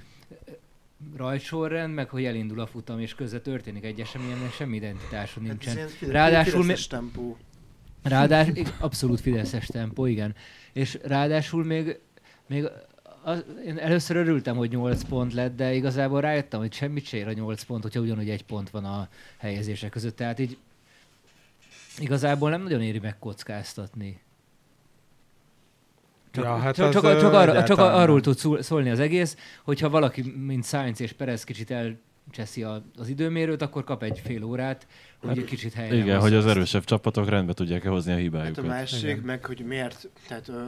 rajtsorrend, 1.16 1.94
meg 1.94 2.08
hogy 2.08 2.24
elindul 2.24 2.60
a 2.60 2.66
futam, 2.66 3.00
és 3.00 3.14
közben 3.14 3.42
történik 3.42 3.84
egy 3.84 4.00
esemény, 4.00 4.32
aminek 4.32 4.52
semmi 4.52 4.76
identitása 4.76 5.40
Hát 5.40 5.48
ez 5.50 5.56
nincsen. 5.56 5.76
ilyen 5.76 6.12
Ráadásul 6.12 6.62
fideszes 6.62 6.86
tempó. 6.86 7.36
Ráadásul 8.02 8.54
abszolút 8.78 9.20
fideszes 9.20 9.66
tempó, 9.66 10.06
igen. 10.06 10.34
És 10.72 10.98
ráadásul 11.02 11.64
még, 11.64 11.98
még 12.46 12.68
az, 13.22 13.44
én 13.66 13.78
először 13.78 14.16
örültem, 14.16 14.56
hogy 14.56 14.70
8 14.70 15.02
pont 15.04 15.34
lett, 15.34 15.56
de 15.56 15.74
igazából 15.74 16.20
rájöttem, 16.20 16.60
hogy 16.60 16.72
semmit 16.72 17.04
se 17.04 17.16
ér 17.16 17.26
a 17.26 17.32
8 17.32 17.62
pont, 17.62 17.82
hogyha 17.82 18.00
ugyanúgy 18.00 18.30
egy 18.30 18.44
pont 18.44 18.70
van 18.70 18.84
a 18.84 19.08
helyezések 19.36 19.90
között. 19.90 20.16
Tehát 20.16 20.38
így 20.38 20.56
igazából 21.98 22.50
nem 22.50 22.62
nagyon 22.62 22.82
éri 22.82 22.98
megkockáztatni. 22.98 24.20
Csak, 26.30 26.44
Ja, 26.44 26.56
hát 26.56 26.74
csak, 26.74 26.92
csak, 26.92 27.04
ö, 27.04 27.20
csak, 27.20 27.32
arra, 27.32 27.52
csak 27.52 27.62
egyáltalán 27.62 27.94
arról 27.94 28.20
tud 28.20 28.36
szól- 28.38 28.62
szólni 28.62 28.90
az 28.90 29.00
egész, 29.00 29.36
hogyha 29.64 29.88
valaki, 29.90 30.34
mint 30.36 30.64
Sainz 30.64 31.00
és 31.00 31.12
Perez 31.12 31.44
kicsit 31.44 31.70
elcseszi 32.28 32.62
a, 32.62 32.82
az 32.96 33.08
időmérőt, 33.08 33.62
akkor 33.62 33.84
kap 33.84 34.02
egy 34.02 34.18
fél 34.24 34.42
órát, 34.44 34.86
hogy 35.18 35.38
egy 35.38 35.44
kicsit 35.44 35.72
helyre 35.72 35.96
Igen, 35.96 36.20
hogy 36.20 36.34
az 36.34 36.44
azt. 36.44 36.54
erősebb 36.54 36.84
csapatok 36.84 37.28
rendbe 37.28 37.52
tudják-e 37.52 37.88
hozni 37.88 38.10
a 38.10 38.14
Hát 38.14 38.20
a 38.20 38.24
hibájukat. 38.24 38.66
másik 38.66 39.02
Igen. 39.02 39.18
meg, 39.18 39.44
hogy 39.44 39.64
miért, 39.66 40.08
tehát 40.28 40.48
ö, 40.48 40.64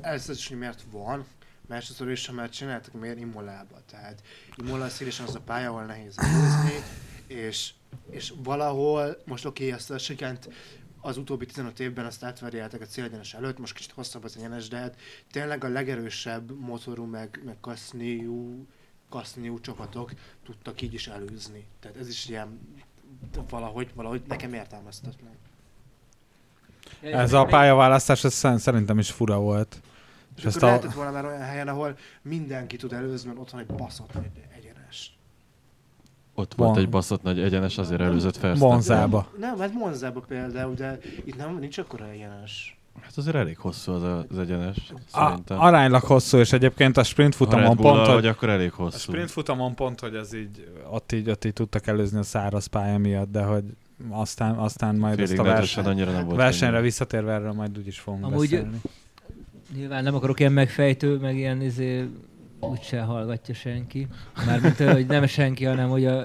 először 0.00 0.34
is, 0.34 0.48
hogy 0.48 0.58
miért 0.58 0.84
van, 0.90 1.24
másodszor 1.66 2.10
is, 2.10 2.26
ha 2.26 2.32
már 2.32 2.48
csináltak, 2.48 3.00
miért 3.00 3.20
Imolába. 3.20 3.80
Tehát 3.90 4.22
Imola 4.56 4.88
szélesen 4.88 5.26
az 5.26 5.34
a 5.34 5.40
pálya, 5.40 5.68
ahol 5.68 5.84
nehéz 5.84 6.16
nézni, 6.16 6.82
és, 7.26 7.70
és 8.10 8.32
valahol, 8.42 9.16
most 9.24 9.44
oké, 9.44 9.64
okay, 9.64 9.76
azt 9.76 9.90
a 9.90 9.98
sikánt 9.98 10.48
az 11.00 11.16
utóbbi 11.16 11.46
15 11.46 11.80
évben 11.80 12.04
azt 12.04 12.24
átverjeltek 12.24 12.80
a 12.80 12.86
célegyenes 12.86 13.34
előtt, 13.34 13.58
most 13.58 13.74
kicsit 13.74 13.92
hosszabb 13.92 14.24
az 14.24 14.36
egyenes, 14.36 14.68
de 14.68 14.76
hát 14.76 14.96
tényleg 15.30 15.64
a 15.64 15.68
legerősebb 15.68 16.60
motorú, 16.60 17.04
meg, 17.04 17.40
meg 17.44 17.56
kaszniú, 17.60 18.66
kaszniú 19.08 19.60
csapatok 19.60 20.12
tudtak 20.44 20.80
így 20.80 20.94
is 20.94 21.06
előzni. 21.06 21.66
Tehát 21.80 21.96
ez 21.96 22.08
is 22.08 22.28
ilyen 22.28 22.60
valahogy, 23.50 23.90
valahogy 23.94 24.22
nekem 24.28 24.52
értelmeztetlen. 24.52 25.32
Ez 27.00 27.32
a 27.32 27.44
pályaválasztás 27.44 28.24
ez 28.24 28.34
szer- 28.34 28.58
szerintem 28.60 28.98
is 28.98 29.10
fura 29.10 29.38
volt. 29.40 29.80
És 30.36 30.44
ezt 30.44 30.56
akkor 30.56 30.68
a- 30.68 30.70
lehetett 30.70 30.92
volna 30.94 31.10
már 31.10 31.24
olyan 31.24 31.40
helyen, 31.40 31.68
ahol 31.68 31.96
mindenki 32.22 32.76
tud 32.76 32.92
előzni, 32.92 33.28
mert 33.28 33.40
ott 33.40 33.50
van 33.50 33.60
egy 33.60 33.66
baszott 33.66 34.12
nagy 34.14 34.30
egyenes. 34.56 35.16
Ott 36.34 36.54
volt 36.54 36.70
Van. 36.74 36.78
egy 36.78 36.88
baszott 36.88 37.22
nagy 37.22 37.40
egyenes, 37.40 37.78
azért 37.78 38.00
előzött 38.00 38.36
Verstappen. 38.36 38.72
Monzába. 38.72 39.30
Nem, 39.38 39.58
hát 39.58 39.72
Monzába 39.72 40.20
például, 40.20 40.74
de 40.74 40.98
itt 41.24 41.36
nem, 41.36 41.58
nincs 41.58 41.78
akkora 41.78 42.08
egyenes. 42.10 42.77
Hát 43.02 43.16
azért 43.16 43.36
elég 43.36 43.58
hosszú 43.58 43.92
az 43.92 44.02
a- 44.02 44.26
az 44.30 44.38
egyenes, 44.38 44.76
A, 45.12 45.26
szerintem. 45.28 45.60
aránylag 45.60 46.02
hosszú, 46.02 46.38
és 46.38 46.52
egyébként 46.52 46.96
a 46.96 47.02
sprint 47.02 47.34
futamon 47.34 47.76
pont, 47.76 47.96
vagy, 48.06 48.14
hogy 48.14 48.26
akkor 48.26 48.48
elég 48.48 48.72
a 48.72 48.74
hosszú. 48.82 48.98
sprint 48.98 49.30
futamon 49.30 49.74
pont, 49.74 50.00
hogy 50.00 50.14
ez 50.14 50.34
így, 50.34 50.68
ott 50.90 51.12
így, 51.12 51.30
ott 51.30 51.44
így 51.44 51.52
tudtak 51.52 51.86
előzni 51.86 52.18
a 52.18 52.22
száraz 52.22 52.66
pálya 52.66 52.98
miatt, 52.98 53.30
de 53.30 53.42
hogy 53.42 53.64
aztán, 54.10 54.54
aztán 54.54 54.94
majd 54.96 55.14
Félig 55.14 55.30
ezt 55.30 55.40
a 55.40 55.42
verseny, 55.42 55.84
annyira 55.84 56.10
nem 56.12 56.24
volt. 56.24 56.36
versenyre 56.36 56.72
könnyű. 56.72 56.84
visszatérve 56.84 57.32
erről 57.32 57.52
majd 57.52 57.78
úgyis 57.78 57.98
fogunk 57.98 58.24
Amúgy- 58.24 58.50
beszélni. 58.50 58.80
Nyilván 59.74 60.02
nem 60.02 60.14
akarok 60.14 60.40
ilyen 60.40 60.52
megfejtő, 60.52 61.16
meg 61.18 61.36
ilyen 61.36 61.62
izé, 61.62 62.08
úgyse 62.60 63.00
hallgatja 63.00 63.54
senki. 63.54 64.06
Mármint, 64.46 64.76
hogy 64.78 65.06
nem 65.06 65.26
senki, 65.26 65.64
hanem 65.64 65.88
hogy 65.88 66.06
a, 66.06 66.24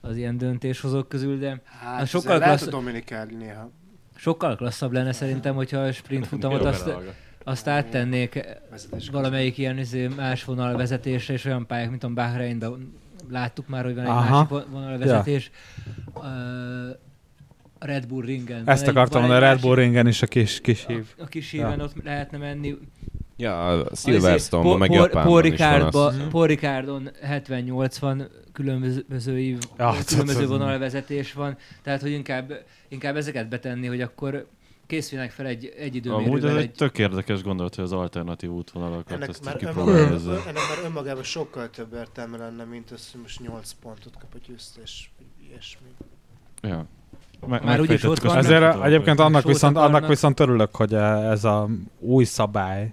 az 0.00 0.16
ilyen 0.16 0.38
döntéshozók 0.38 1.08
közül, 1.08 1.38
de 1.38 1.60
Hát, 1.64 2.02
Az 2.02 2.08
sokkal 2.08 2.38
lehet 2.38 2.56
klassz- 2.58 2.66
a 2.66 2.70
Dominikálni 2.70 3.34
néha 3.34 3.70
sokkal 4.20 4.56
klasszabb 4.56 4.92
lenne 4.92 5.12
szerintem, 5.12 5.54
hogyha 5.54 5.78
a 5.78 5.92
sprint 5.92 6.26
futamot 6.26 6.64
azt, 6.64 6.90
azt 7.44 7.66
áttennék 7.68 8.44
valamelyik 9.12 9.58
ilyen 9.58 9.78
izé, 9.78 10.06
más 10.16 10.44
vonalvezetésre, 10.44 11.34
és 11.34 11.44
olyan 11.44 11.66
pályák, 11.66 11.90
mint 11.90 12.04
a 12.04 12.08
Bahreinben 12.08 12.92
láttuk 13.30 13.68
már, 13.68 13.84
hogy 13.84 13.94
van 13.94 14.04
egy 14.04 14.10
Aha. 14.10 14.30
másik 14.34 14.48
vo- 14.48 14.66
vonalvezetés. 14.70 15.50
Ö, 16.14 16.90
A 17.82 17.86
Red 17.86 18.06
Bull 18.06 18.24
ringen. 18.24 18.62
Ezt 18.68 18.86
akartam 18.86 19.30
a 19.30 19.38
Red 19.38 19.60
Bull 19.60 19.74
ringen 19.74 20.06
is 20.06 20.22
a 20.22 20.26
kis, 20.26 20.60
kis 20.60 20.86
hív. 20.86 21.06
A, 21.18 21.22
a 21.22 21.26
kis 21.26 21.50
híven 21.50 21.80
ott 21.80 22.02
lehetne 22.04 22.38
menni. 22.38 22.78
Ja, 23.40 23.66
a 23.68 23.94
Silverstone-ban, 23.94 24.78
meg 24.78 24.90
Japánban 24.92 25.22
Paul 25.24 25.44
is 25.44 25.58
van 25.58 25.68
Ricardba- 25.68 26.06
az. 26.06 26.20
Paul 26.30 26.46
Ricardon 26.46 27.10
70-80 27.24 28.26
különböző, 28.52 29.38
év, 29.38 29.58
Ja, 29.78 29.94
különböző 30.06 30.46
vonalvezetés 30.46 31.32
van, 31.32 31.56
tehát 31.82 32.00
hogy 32.00 32.10
inkább, 32.10 32.52
inkább 32.88 33.16
ezeket 33.16 33.48
betenni, 33.48 33.86
hogy 33.86 34.00
akkor 34.00 34.46
készülnek 34.86 35.30
fel 35.30 35.46
egy, 35.46 35.64
egy 35.78 35.78
Amúgy 35.80 35.96
időmérővel 35.96 36.50
ez 36.50 36.56
egy 36.56 36.62
egy... 36.62 36.72
tök 36.72 36.98
érdekes 36.98 37.42
gondolat, 37.42 37.74
hogy 37.74 37.84
az 37.84 37.92
alternatív 37.92 38.50
útvonalakat 38.50 39.10
ennek 39.10 39.28
ezt 39.28 39.44
már, 39.44 39.56
így 39.56 39.64
önmagában, 39.64 39.94
kipróbálni. 40.06 40.40
ennek 40.42 40.54
már 40.54 40.84
önmagában 40.84 41.22
sokkal 41.22 41.70
több 41.70 41.92
értelme 41.94 42.36
lenne, 42.36 42.64
mint 42.64 42.90
az, 42.90 43.08
hogy 43.12 43.20
most 43.20 43.40
8 43.40 43.70
pontot 43.82 44.12
kap 44.20 44.34
a 44.34 44.38
győztes, 44.48 45.12
vagy 45.18 45.48
ilyesmi. 45.48 45.86
Ja. 46.62 46.86
Me- 47.46 47.64
Már 47.64 47.80
úgyis 47.80 48.02
ott 48.02 48.18
a 48.18 48.28
van. 48.28 48.36
Ezért 48.36 48.82
egyébként 48.84 49.18
annak 49.20 49.44
viszont, 49.44 49.76
annak 49.76 50.06
viszont 50.06 50.40
örülök, 50.40 50.76
hogy 50.76 50.94
ez 50.94 51.44
a 51.44 51.68
új 51.98 52.24
szabály, 52.24 52.92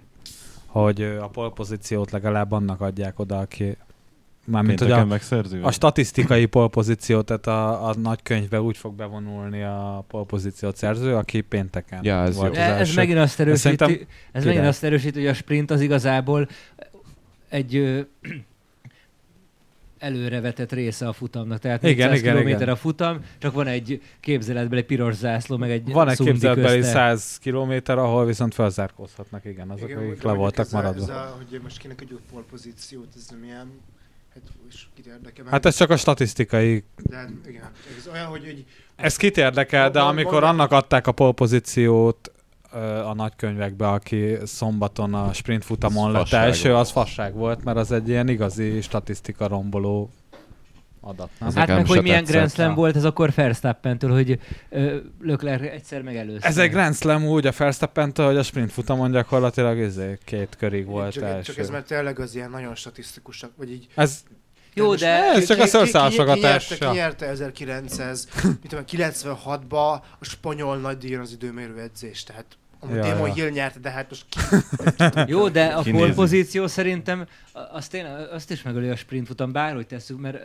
hogy 0.82 1.02
a 1.02 1.28
polpozíciót 1.28 2.10
legalább 2.10 2.52
annak 2.52 2.80
adják 2.80 3.18
oda, 3.18 3.38
aki 3.38 3.76
Mármint, 4.44 4.80
hogy 4.80 4.90
a, 4.90 5.04
megszerzi? 5.04 5.58
a 5.62 5.70
statisztikai 5.70 6.46
polpozíciót, 6.46 7.26
tehát 7.26 7.46
a, 7.46 7.88
a 7.88 7.94
nagy 7.94 8.22
könyvbe 8.22 8.60
úgy 8.60 8.76
fog 8.76 8.94
bevonulni 8.94 9.62
a 9.62 10.04
polpozíciót 10.08 10.76
szerző, 10.76 11.14
aki 11.14 11.40
pénteken 11.40 12.00
Ja, 12.02 12.22
ez 12.22 12.36
volt 12.36 12.54
jó. 12.54 12.62
ez 12.62 12.68
első. 12.68 12.94
megint 12.94 13.18
azt 13.18 13.40
erősíti, 13.40 14.06
ez 14.32 14.44
megint 14.44 14.66
azt 14.66 14.84
erősíti, 14.84 15.18
hogy 15.18 15.28
a 15.28 15.34
sprint 15.34 15.70
az 15.70 15.80
igazából 15.80 16.48
egy 17.48 17.76
ö, 17.76 18.00
előrevetett 19.98 20.72
része 20.72 21.08
a 21.08 21.12
futamnak. 21.12 21.58
Tehát 21.58 21.82
Igen, 21.82 21.94
400 22.08 22.18
igen, 22.18 22.32
kilométer 22.32 22.62
igen. 22.62 22.74
a 22.74 22.76
futam, 22.76 23.20
csak 23.38 23.52
van 23.52 23.66
egy 23.66 24.02
képzeletbeli 24.20 24.82
piros 24.82 25.14
zászló, 25.14 25.56
meg 25.56 25.70
egy 25.70 25.92
Van 25.92 26.08
egy 26.08 26.16
képzeletbeli 26.16 26.76
közte. 26.78 26.92
100 26.92 27.38
kilométer, 27.38 27.98
ahol 27.98 28.24
viszont 28.26 28.54
felzárkózhatnak, 28.54 29.44
igen, 29.44 29.70
azok, 29.70 29.88
Igen, 29.88 30.02
akik 30.08 30.22
le 30.22 30.32
voltak 30.32 30.64
ez 30.66 30.72
a- 30.72 30.76
maradva. 30.76 31.02
Ez 31.02 31.08
a, 31.08 31.36
hogy 31.36 31.60
most 31.62 31.78
kinek 31.78 32.00
egy 32.00 32.18
pole 32.32 32.44
pozíciót, 32.50 33.08
ez 33.16 33.26
nem 33.30 33.44
ilyen, 33.44 33.70
hát 34.34 34.42
érdekel. 35.06 35.44
Hát 35.50 35.66
ez 35.66 35.76
csak 35.76 35.90
a 35.90 35.96
statisztikai 35.96 36.84
De 37.02 37.28
igen, 37.46 37.70
ez 37.98 38.08
olyan, 38.12 38.26
hogy 38.26 38.44
egy 38.44 38.64
Ez 38.96 39.16
kit 39.16 39.36
érdekel, 39.36 39.90
de 39.90 40.00
amikor 40.00 40.44
annak 40.44 40.72
adták 40.72 41.06
a 41.06 41.12
polpozíciót 41.12 42.32
a 43.04 43.14
nagykönyvekbe, 43.14 43.88
aki 43.88 44.36
szombaton 44.44 45.14
a 45.14 45.32
sprint 45.32 45.64
futamon 45.64 46.12
lett 46.12 46.32
első, 46.32 46.74
az 46.74 46.90
fasság 46.90 47.34
volt, 47.34 47.64
mert 47.64 47.76
az 47.76 47.92
egy 47.92 48.08
ilyen 48.08 48.28
igazi 48.28 48.80
statisztika 48.80 49.46
romboló 49.46 50.10
adat. 51.00 51.30
Nem? 51.38 51.48
Ez 51.48 51.54
Hát 51.54 51.68
meg, 51.68 51.86
hogy 51.86 52.02
milyen. 52.02 52.24
Grand 52.24 52.50
Slam 52.50 52.74
volt 52.74 52.96
ez 52.96 53.04
akkor 53.04 53.32
Verstappentől, 53.34 54.10
hogy 54.12 54.40
ö, 54.68 54.96
Leclerc 55.20 55.62
egyszer 55.62 56.02
megelőzte. 56.02 56.46
Ez 56.48 56.58
egy 56.58 56.70
Grand 56.70 56.94
Slam 56.94 57.26
úgy 57.26 57.46
a 57.46 57.52
verstappen 57.58 58.12
hogy 58.14 58.36
a 58.36 58.42
sprint 58.42 58.72
futamon 58.72 59.10
gyakorlatilag 59.10 59.78
izé, 59.78 60.18
két 60.24 60.56
körig 60.58 60.86
volt 60.86 61.12
csak, 61.12 61.22
első. 61.22 61.52
csak 61.52 61.56
ez 61.56 61.70
már 61.70 61.82
tényleg 61.82 62.18
az 62.18 62.34
ilyen 62.34 62.50
nagyon 62.50 62.74
statisztikusak, 62.74 63.50
vagy 63.56 63.70
így 63.70 63.88
Ez, 63.94 64.22
Jó, 64.78 64.94
de 64.94 65.06
ez 65.32 65.46
csak 65.46 65.58
a 65.60 65.64
ki- 65.64 65.70
ki- 66.90 66.92
nyerte 66.92 67.32
1996-ba 67.36 70.00
a 70.18 70.24
spanyol 70.24 70.76
nagydíjon 70.76 71.20
az 71.20 71.32
időmérő 71.32 71.78
edzést, 71.80 72.26
tehát 72.26 72.44
amúgy 72.80 72.96
Ja, 72.96 73.02
Damon 73.02 73.28
ja. 73.28 73.34
Hill 73.34 73.48
nyerte, 73.48 73.78
de 73.78 73.90
hát 73.90 74.06
most 74.08 74.24
ki, 74.28 74.38
Jó, 75.32 75.48
de 75.48 75.64
a 75.64 75.82
Kinézi. 75.82 76.02
pole 76.02 76.14
pozíció 76.14 76.66
szerintem 76.66 77.26
a- 77.52 77.76
azt, 77.76 77.94
én, 77.94 78.06
azt 78.32 78.50
is 78.50 78.62
megöli 78.62 78.88
a 78.88 78.96
sprint 78.96 79.26
futam, 79.26 79.52
bárhogy 79.52 79.86
tesszük, 79.86 80.20
mert 80.20 80.38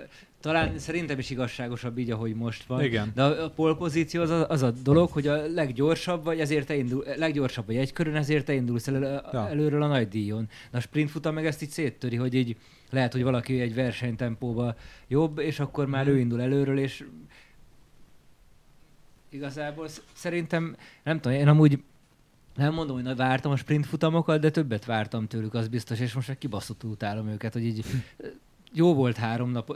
talán 0.43 0.77
szerintem 0.79 1.19
is 1.19 1.29
igazságosabb 1.29 1.97
így, 1.97 2.11
ahogy 2.11 2.35
most 2.35 2.63
van. 2.63 2.83
igen. 2.83 3.11
De 3.15 3.23
a 3.23 3.43
a 3.45 3.49
pole 3.49 3.75
pozíció 3.75 4.21
az 4.21 4.29
a, 4.29 4.49
az 4.49 4.61
a 4.61 4.71
dolog, 4.71 5.09
hogy 5.09 5.27
a 5.27 5.47
leggyorsabb 5.47 6.23
vagy, 6.23 6.39
ezért 6.39 6.67
te 6.67 6.75
indul, 6.75 7.03
leggyorsabb 7.15 7.65
vagy 7.65 7.75
egy 7.75 7.93
körön, 7.93 8.15
ezért 8.15 8.45
te 8.45 8.53
indulsz 8.53 8.87
elő, 8.87 8.99
Ja. 9.31 9.47
előről 9.49 9.81
a 9.83 9.87
nagy 9.87 10.07
díjon. 10.07 10.47
De 10.71 10.77
a 10.77 10.81
sprint 10.81 11.09
futam 11.11 11.33
meg 11.33 11.45
ezt 11.45 11.61
így 11.61 11.69
széttöri, 11.69 12.15
hogy 12.15 12.33
így 12.33 12.57
lehet, 12.89 13.11
hogy 13.13 13.23
valaki 13.23 13.59
egy 13.61 13.73
versenytempóba 13.75 14.75
jobb, 15.07 15.39
és 15.39 15.59
akkor 15.59 15.87
már 15.87 16.07
ő 16.07 16.19
indul 16.19 16.41
előről, 16.41 16.79
és 16.79 17.05
igazából 19.29 19.87
sz- 19.87 20.03
szerintem, 20.13 20.75
nem 21.03 21.19
tudom, 21.19 21.37
én 21.37 21.47
amúgy 21.47 21.83
nem 22.55 22.73
mondom, 22.73 22.95
hogy 22.95 23.03
na- 23.05 23.15
vártam 23.15 23.51
a 23.51 23.55
sprint 23.55 23.85
futamokat, 23.85 24.39
de 24.39 24.49
többet 24.49 24.85
vártam 24.85 25.27
tőlük, 25.27 25.53
az 25.53 25.67
biztos, 25.67 25.99
és 25.99 26.13
most 26.13 26.29
egy 26.29 26.37
kibaszott 26.37 26.83
utálom 26.83 27.27
őket, 27.27 27.53
hogy 27.53 27.65
így 27.65 27.83
jó 28.73 28.93
volt 28.93 29.17
három 29.17 29.51
nap 29.51 29.75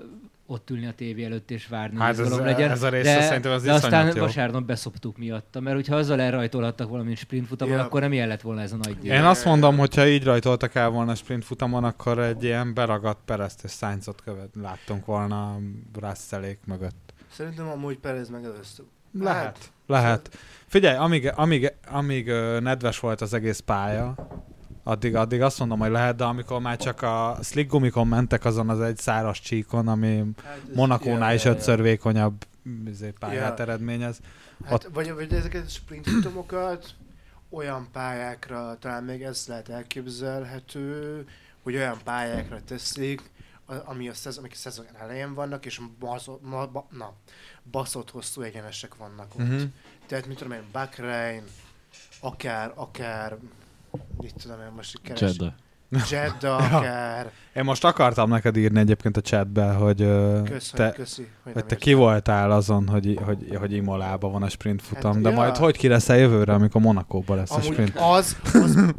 ott 0.49 0.69
ülni 0.69 0.85
a 0.87 0.91
tévé 0.93 1.23
előtt 1.23 1.51
és 1.51 1.67
várni, 1.67 1.97
Hát 1.99 2.19
ez, 2.19 2.37
legyen. 2.37 2.71
ez 2.71 2.83
a 2.83 2.89
rész 2.89 3.03
de, 3.03 3.21
szerintem 3.21 3.51
az 3.51 3.63
de 3.63 3.73
aztán 3.73 4.15
jó. 4.15 4.21
vasárnap 4.21 4.63
beszoptuk 4.63 5.17
miatta, 5.17 5.59
mert 5.59 5.75
hogyha 5.75 5.95
azzal 5.95 6.21
elrajtolhattak 6.21 6.89
valamint 6.89 7.17
sprint 7.17 7.47
futamon, 7.47 7.73
Ja. 7.77 7.83
akkor 7.83 8.01
nem 8.01 8.13
ilyen 8.13 8.27
lett 8.27 8.41
volna 8.41 8.61
ez 8.61 8.71
a 8.71 8.75
nagy 8.75 8.97
díj. 8.99 9.11
Én 9.11 9.23
azt 9.23 9.45
mondom, 9.45 9.77
hogy 9.77 9.95
ha 9.95 10.07
így 10.07 10.23
rajtoltak 10.23 10.75
el 10.75 10.89
volna 10.89 11.11
a 11.11 11.15
sprint 11.15 11.45
futamon, 11.45 11.83
akkor 11.83 12.19
egy 12.19 12.43
ilyen 12.43 12.73
beragadt 12.73 13.19
Perezt 13.25 13.63
és 13.63 13.71
Sainzot 13.71 14.21
követ 14.21 14.49
láttunk 14.61 15.05
volna 15.05 15.49
a 15.49 15.59
Russellék 15.99 16.59
mögött. 16.65 17.13
szerintem 17.31 17.67
amúgy 17.67 17.97
Perez 17.97 18.29
megelőzte. 18.29 18.83
Lehet. 19.19 19.71
Lehet. 19.87 20.37
Figyelj, 20.67 20.97
amíg, 20.97 21.31
amíg, 21.35 21.73
amíg 21.91 22.27
nedves 22.59 22.99
volt 22.99 23.21
az 23.21 23.33
egész 23.33 23.59
pálya, 23.59 24.15
addig, 24.87 25.15
addig 25.15 25.41
azt 25.41 25.59
mondom, 25.59 25.79
hogy 25.79 25.89
lehet, 25.89 26.15
de 26.15 26.23
amikor 26.23 26.61
már 26.61 26.77
csak 26.77 27.01
a 27.01 27.37
slick 27.43 27.69
gumikon 27.69 28.07
mentek 28.07 28.45
azon 28.45 28.69
az 28.69 28.81
egy 28.81 28.97
száraz 28.97 29.39
csíkon, 29.39 29.87
ami 29.87 30.23
Hát 30.43 30.61
Monakónál 30.73 31.33
is 31.33 31.45
ötször 31.45 31.81
vékonyabb 31.81 32.45
izé, 32.85 33.13
pályát 33.19 33.57
Ja. 33.57 33.63
eredményez. 33.63 34.19
Hát, 34.65 34.89
vagy, 34.93 35.13
vagy 35.13 35.33
ezeket 35.33 35.65
a 35.65 35.69
sprint 35.69 36.09
futamokat 36.09 36.95
olyan 37.49 37.87
pályákra, 37.91 38.77
talán 38.79 39.03
még 39.03 39.23
ez 39.23 39.45
lehet 39.47 39.69
elképzelhető, 39.69 41.25
hogy 41.63 41.75
olyan 41.75 41.97
pályákra 42.03 42.61
teszik, 42.67 43.21
ami 43.85 44.09
a 44.09 44.13
szezon, 44.13 44.39
amik 44.39 44.53
a 44.53 44.57
szezon 44.59 44.85
elején 44.99 45.33
vannak, 45.33 45.65
és 45.65 45.81
baszott, 45.99 46.49
ma, 46.49 46.67
ba, 46.67 46.87
na, 46.91 47.13
baszott 47.71 48.11
hosszú 48.11 48.41
egyenesek 48.41 48.95
vannak 48.95 49.35
ott. 49.35 49.41
Uh-huh. 49.41 49.61
Tehát, 50.05 50.27
mit 50.27 50.37
tudom 50.37 50.53
én, 50.53 50.63
Bahrain, 50.71 51.43
akár, 52.19 52.71
akár, 52.75 53.37
mit 54.21 54.33
tudom 54.41 54.59
én, 54.59 54.71
most 54.75 54.99
keres. 55.03 55.21
Jeddah. 55.21 55.51
Jeddah, 56.09 56.67
Ja. 56.71 56.77
akár. 56.77 57.31
Én 57.55 57.63
most 57.63 57.83
akartam 57.85 58.29
neked 58.29 58.57
írni 58.57 58.79
egyébként 58.79 59.17
a 59.17 59.21
chatbe, 59.21 59.65
hogy, 59.71 59.97
Kösz, 60.43 60.69
te, 60.69 60.91
köszi. 60.91 61.27
Hogy 61.43 61.53
hogy 61.53 61.65
te 61.65 61.75
ki 61.75 61.93
voltál 61.93 62.51
azon, 62.51 62.87
hogy, 62.87 63.19
hogy, 63.25 63.55
hogy 63.59 63.73
Imolában 63.73 64.31
van 64.31 64.43
a 64.43 64.49
sprint 64.49 64.81
futam, 64.81 65.13
Hát, 65.13 65.21
de 65.21 65.29
ja. 65.29 65.35
majd 65.35 65.57
hogy 65.57 65.77
ki 65.77 65.87
leszel 65.87 66.17
jövőre, 66.17 66.53
amikor 66.53 66.81
Monakóban 66.81 67.37
lesz 67.37 67.51
a 67.51 67.53
Amúgy 67.53 67.65
sprint? 67.65 67.93
az, 67.99 68.37
az 68.53 68.93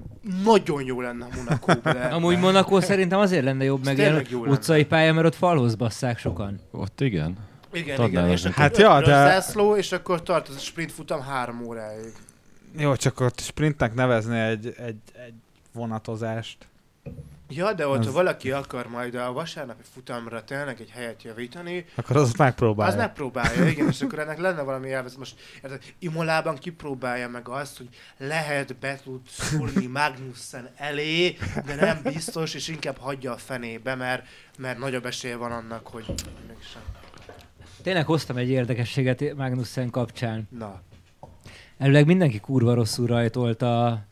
nagyon 0.45 0.85
jó 0.85 1.01
lenne 1.01 1.27
Monaco, 1.37 1.75
de... 1.75 1.91
Amúgy 2.17 2.39
Monaco 2.39 2.81
szerintem 2.81 3.19
azért 3.19 3.45
lenne 3.45 3.65
jobb, 3.65 3.85
meg 3.85 3.99
ilyen 3.99 4.13
lenne. 4.15 4.51
utcai 4.51 4.85
pálya, 4.85 5.13
mert 5.13 5.27
ott 5.27 5.35
falhoz 5.35 5.75
basszák 5.75 6.19
sokan. 6.19 6.61
Ott 6.73 7.01
igen. 7.01 7.37
Igen, 7.73 7.97
Tudnál 7.97 8.09
igen, 8.25 8.29
és 8.37 8.47
Hát 8.47 8.77
ja, 8.79 9.01
de- 9.01 9.07
zászló, 9.07 9.77
és 9.77 9.93
akkor 9.93 10.23
tart 10.23 10.49
az 10.49 10.55
a 10.55 10.59
sprint 10.59 10.93
futam 10.93 11.21
három 11.21 11.63
óráig. 11.67 12.13
Jó, 12.77 12.97
csak 12.97 13.21
ott 13.21 13.41
sprintnek 13.41 13.95
nevezni 13.95 14.39
egy, 14.39 14.67
egy, 14.67 15.01
egy 15.13 15.35
vonatozást. 15.73 16.69
Ja, 17.51 17.73
de 17.73 17.87
ott, 17.87 18.05
ha 18.05 18.13
valaki 18.13 18.51
akar 18.51 18.87
majd 18.87 19.15
a 19.15 19.33
vasárnapi 19.33 19.83
futamra 19.93 20.45
tényleg 20.45 20.81
egy 20.81 20.91
helyet 20.91 21.23
javítani, 21.23 21.85
Akkor 21.95 22.17
az 22.17 22.33
megpróbálja. 22.33 22.93
az 22.93 22.99
megpróbálja, 22.99 23.67
igen, 23.69 23.89
és 23.89 24.01
akkor 24.01 24.19
ennek 24.19 24.39
lenne 24.39 24.63
valami 24.63 24.93
elvesz. 24.93 25.15
Most 25.15 25.41
érted, 25.63 25.83
Imolában 25.99 26.57
kipróbálja 26.57 27.29
meg 27.29 27.49
azt, 27.49 27.77
hogy 27.77 27.89
lehet 28.19 28.77
be 28.77 28.97
tud 29.03 29.21
szúrni 29.29 29.87
Magnussen 29.99 30.69
elé, 30.77 31.37
de 31.67 31.75
nem 31.75 32.01
biztos, 32.03 32.55
és 32.55 32.69
inkább 32.69 32.97
hagyja 32.99 33.33
a 33.33 33.37
fenébe, 33.37 33.95
mert, 33.95 34.27
mert 34.59 34.79
nagyobb 34.79 35.07
esélye 35.07 35.37
van 35.37 35.53
annak, 35.53 35.87
hogy 35.87 36.15
mégsem. 36.49 36.83
Tényleg 37.83 38.07
hoztam 38.07 38.37
egy 38.37 38.49
érdekességet 38.49 39.35
Magnussen 39.35 39.91
kapcsán. 39.91 40.49
Na, 40.51 40.81
Előleg 41.79 42.07
mindenki 42.07 42.41
kurva 42.41 42.75
rosszul 42.75 43.07
rajtolt 43.07 43.63
a 43.63 44.05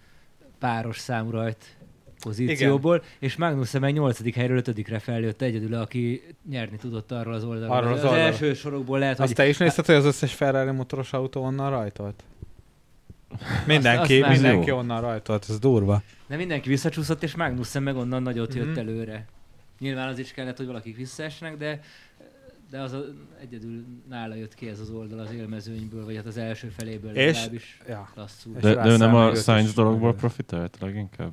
páros 0.58 0.99
számú 0.99 1.30
rajt 1.30 1.76
pozícióból, 2.20 2.96
Igen. 2.96 3.06
és 3.18 3.37
Magnussen 3.37 3.80
meg 3.80 3.92
8. 3.92 4.35
helyről 4.35 4.56
5. 4.56 5.02
feljött 5.02 5.42
egyedül, 5.42 5.75
aki 5.75 6.23
nyerni 6.50 6.76
tudott 6.76 7.12
arról 7.12 7.35
az 7.35 7.44
oldalról. 7.44 7.76
Arról 7.76 7.92
az 7.92 7.99
az 7.99 8.04
oldalról. 8.04 8.26
első 8.26 8.54
sorokból 8.54 8.99
lehet, 8.99 9.18
Azt 9.18 9.26
hogy 9.26 9.37
te 9.37 9.49
is 9.49 9.56
nézted, 9.56 9.87
hogy 9.87 9.94
az 9.94 10.04
összes 10.04 10.35
Ferrari 10.35 10.70
motoros 10.70 11.12
autó 11.12 11.42
onnan 11.42 11.70
rajtolt? 11.70 12.23
Mindenki, 13.66 14.12
azt 14.12 14.20
már 14.20 14.30
mindenki 14.32 14.68
jó. 14.68 14.76
onnan 14.76 15.00
rajtolt, 15.00 15.46
ez 15.49 15.58
durva. 15.58 16.02
de 16.26 16.37
mindenki 16.37 16.68
visszacsúszott, 16.68 17.23
és 17.23 17.35
Magnussen 17.37 17.82
meg 17.82 17.96
onnan 17.96 18.23
nagyot 18.23 18.54
jött 18.54 18.68
Mhm. 18.70 18.78
előre. 18.78 19.26
Nyilván 19.78 20.08
az 20.08 20.18
is 20.18 20.32
kellett, 20.32 20.56
hogy 20.56 20.66
valakik 20.66 20.96
visszaesnek, 20.96 21.56
de 21.56 21.80
de 22.70 22.80
az 22.80 22.92
a, 22.92 23.04
egyedül 23.40 23.85
nála 24.08 24.35
jött 24.35 24.54
ki 24.54 24.68
ez 24.68 24.80
az 24.80 24.90
oldal 24.90 25.18
az 25.18 25.30
élmezőnyből, 25.32 26.04
vagy 26.04 26.16
hát 26.16 26.26
az 26.26 26.37
első 26.37 26.68
feléből 26.68 27.16
És- 27.16 27.26
legalábbis 27.35 27.78
Ja. 27.88 28.08
lasszul. 28.14 28.52
De, 28.61 28.75
de 28.75 28.87
ő 28.90 28.96
nem 28.96 29.14
a 29.14 29.30
is 29.58 29.73
dologból 29.75 30.14
profitált 30.14 30.76
leginkább? 30.80 31.32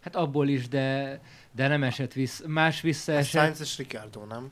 Hát 0.00 0.16
abból 0.16 0.48
is, 0.48 0.68
de, 0.68 1.20
de 1.52 1.68
nem 1.68 1.82
esett 1.82 2.12
vissza. 2.12 2.48
Más 2.48 2.80
visszaesett. 2.80 3.40
Sainz 3.42 3.60
és 3.60 3.78
Ricardo, 3.78 4.24
nem? 4.24 4.50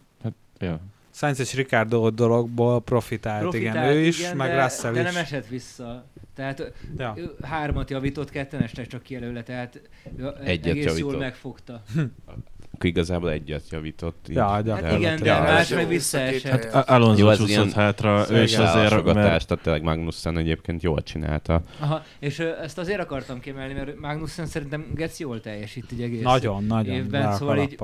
Ja. 0.59 0.81
Sainz 1.11 1.41
és 1.41 1.55
Ricardo 1.55 2.11
dologból 2.11 2.83
profitált, 2.83 3.41
Profitált, 3.41 3.77
igen, 3.77 3.97
ő 3.97 4.01
is, 4.01 4.19
igen, 4.19 4.37
meg 4.37 4.49
de, 4.51 4.63
Russell 4.63 4.93
de 4.93 5.01
is. 5.01 5.07
nem 5.13 5.17
esett 5.23 5.47
vissza. 5.47 6.05
Tehát 6.35 6.73
Ja. 6.97 7.15
ő 7.17 7.35
hármat 7.43 7.91
javított, 7.91 8.31
ketten 8.31 8.61
estek 8.63 8.87
csak 8.87 9.03
ki 9.03 9.15
előle, 9.15 9.43
tehát 9.43 9.81
ő 10.17 10.35
Egyet 10.45 10.67
egész 10.67 10.85
javított. 10.85 11.11
jól 11.11 11.19
megfogta. 11.19 11.83
Akkor 12.79 12.91
igazából 12.91 13.31
egyet 13.31 13.65
javított. 13.71 14.27
így. 14.29 14.37
Ja, 14.37 14.49
Hát 14.49 14.65
gyakorlatilag. 14.65 15.01
igen, 15.01 15.23
de 15.23 15.41
más 15.41 15.69
meg 15.69 15.89
visszaesett. 15.89 16.65
Hát. 16.65 16.89
Alonso 16.89 17.31
Jó, 17.31 17.35
csúszott 17.37 17.73
hátra, 17.73 18.27
ő 18.31 18.43
is 18.43 18.57
azért, 18.57 19.05
mert 19.05 19.47
tehát 19.47 19.63
tényleg 19.63 19.83
Magnussen 19.83 20.39
egyébként 20.39 20.83
jól 20.83 21.03
csinálta. 21.03 21.63
aha, 21.79 22.03
és 22.19 22.39
ezt 22.39 22.79
azért 22.79 23.01
akartam 23.01 23.41
kiemelni, 23.41 23.73
mert 23.75 23.99
Magnussen 24.01 24.47
szerintem 24.47 24.87
Geci 24.95 25.23
jól 25.23 25.41
teljesít 25.41 25.93
így 25.93 26.03
egész 26.03 26.23
Nagyon, 26.23 26.65
nagyon. 26.65 26.95
évben, 26.95 27.33
szóval 27.33 27.59
így- 27.59 27.79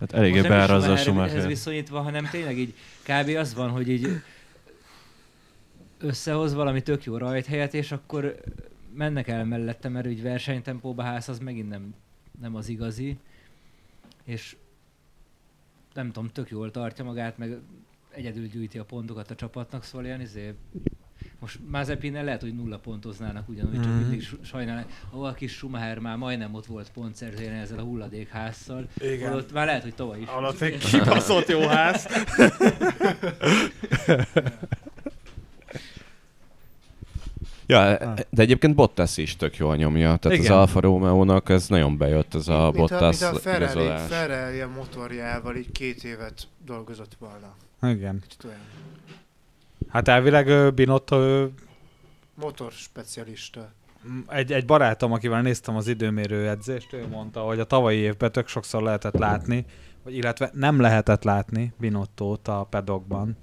hát 0.00 0.12
eléggé 0.12 0.40
beárazza 0.40 0.92
a 0.92 0.96
Schumacher. 0.96 1.46
viszonyítva, 1.46 2.00
hanem 2.00 2.28
tényleg 2.30 2.58
így 2.58 2.74
kb. 3.02 3.36
az 3.36 3.54
van, 3.54 3.70
hogy 3.70 3.88
így 3.88 4.08
összehoz 5.98 6.54
valami 6.54 6.82
tök 6.82 7.04
jó 7.04 7.16
rajthelyet, 7.16 7.74
és 7.74 7.92
akkor 7.92 8.34
mennek 8.94 9.28
el 9.28 9.44
mellette, 9.44 9.88
mert 9.88 10.06
úgy 10.06 10.22
versenytempóba 10.22 11.02
ház 11.02 11.28
az 11.28 11.38
megint 11.38 11.68
nem, 11.68 11.94
nem 12.40 12.54
az 12.54 12.68
igazi. 12.68 13.16
És 14.28 14.56
nem 15.94 16.06
tudom, 16.12 16.28
tök 16.28 16.50
jól 16.50 16.70
tartja 16.70 17.04
magát, 17.04 17.38
meg 17.38 17.56
egyedül 18.10 18.46
gyűjti 18.46 18.78
a 18.78 18.84
pontokat 18.84 19.30
a 19.30 19.34
csapatnak, 19.34 19.84
szóval 19.84 20.06
ilyen 20.06 20.20
izé, 20.20 20.54
most 21.40 21.58
Mazepinnel 21.70 22.24
lehet, 22.24 22.40
hogy 22.40 22.54
nulla 22.54 22.78
pontoznának 22.78 23.48
ugyanúgy, 23.48 23.74
csak 23.74 23.84
Mhm. 23.92 24.00
mindig 24.00 24.28
sajnálnak. 24.42 24.90
Ahol 25.10 25.26
a 25.26 25.32
kis 25.32 25.52
Schumacher 25.52 25.98
már 25.98 26.16
majdnem 26.16 26.54
ott 26.54 26.66
volt 26.66 26.90
pontszerzőjén 26.90 27.52
ezzel 27.52 27.78
a 27.78 27.82
hulladékházzal. 27.82 28.88
Igen. 28.98 29.32
Ott 29.34 29.52
már 29.52 29.66
lehet, 29.66 29.82
hogy 29.82 29.94
tavaly 29.94 30.20
is. 30.20 30.28
Alatt 30.28 30.60
egy 30.60 30.78
kibaszott 30.78 31.48
jó 31.48 31.60
ház. 31.66 32.06
Ja, 37.70 37.80
Ah. 37.96 38.18
de 38.30 38.42
egyébként 38.42 38.74
Bottas 38.74 39.16
is 39.16 39.36
tök 39.36 39.56
jól 39.56 39.76
nyomja. 39.76 40.16
Tehát 40.16 40.38
Igen. 40.38 40.52
az 40.52 40.58
Alfa 40.58 40.80
Romeo-nak 40.80 41.48
ez 41.48 41.68
nagyon 41.68 41.96
bejött, 41.96 42.34
ez 42.34 42.48
a 42.48 42.62
mint, 42.62 42.76
Bottas 42.76 43.20
mint 43.20 43.32
a 43.32 43.38
Ferrari, 43.38 43.62
igazolás. 43.64 44.08
Ferrari 44.08 44.60
a 44.60 44.68
motorjával 44.68 45.56
így 45.56 45.72
két 45.72 46.04
évet 46.04 46.48
dolgozott 46.66 47.16
volna. 47.18 47.54
Igen. 47.96 48.20
Kicsit 48.22 48.44
olyan. 48.44 48.58
Hát 49.88 50.08
elvileg 50.08 50.74
Binotto, 50.74 51.16
ő, 51.16 51.50
Motor 52.34 52.72
specialista. 52.72 53.72
egy, 54.28 54.52
egy 54.52 54.64
barátom, 54.64 55.12
akivel 55.12 55.42
néztem 55.42 55.76
az 55.76 55.88
időmérő 55.88 56.48
edzést, 56.48 56.92
ő 56.92 57.06
mondta, 57.10 57.40
hogy 57.40 57.60
a 57.60 57.64
tavalyi 57.64 57.98
évben 57.98 58.32
tök 58.32 58.48
sokszor 58.48 58.82
lehetett 58.82 59.14
látni, 59.18 59.64
vagy 60.04 60.16
illetve 60.16 60.50
nem 60.54 60.80
lehetett 60.80 61.24
látni 61.24 61.72
Binottót 61.78 62.48
a 62.48 62.66
pedokban. 62.70 63.36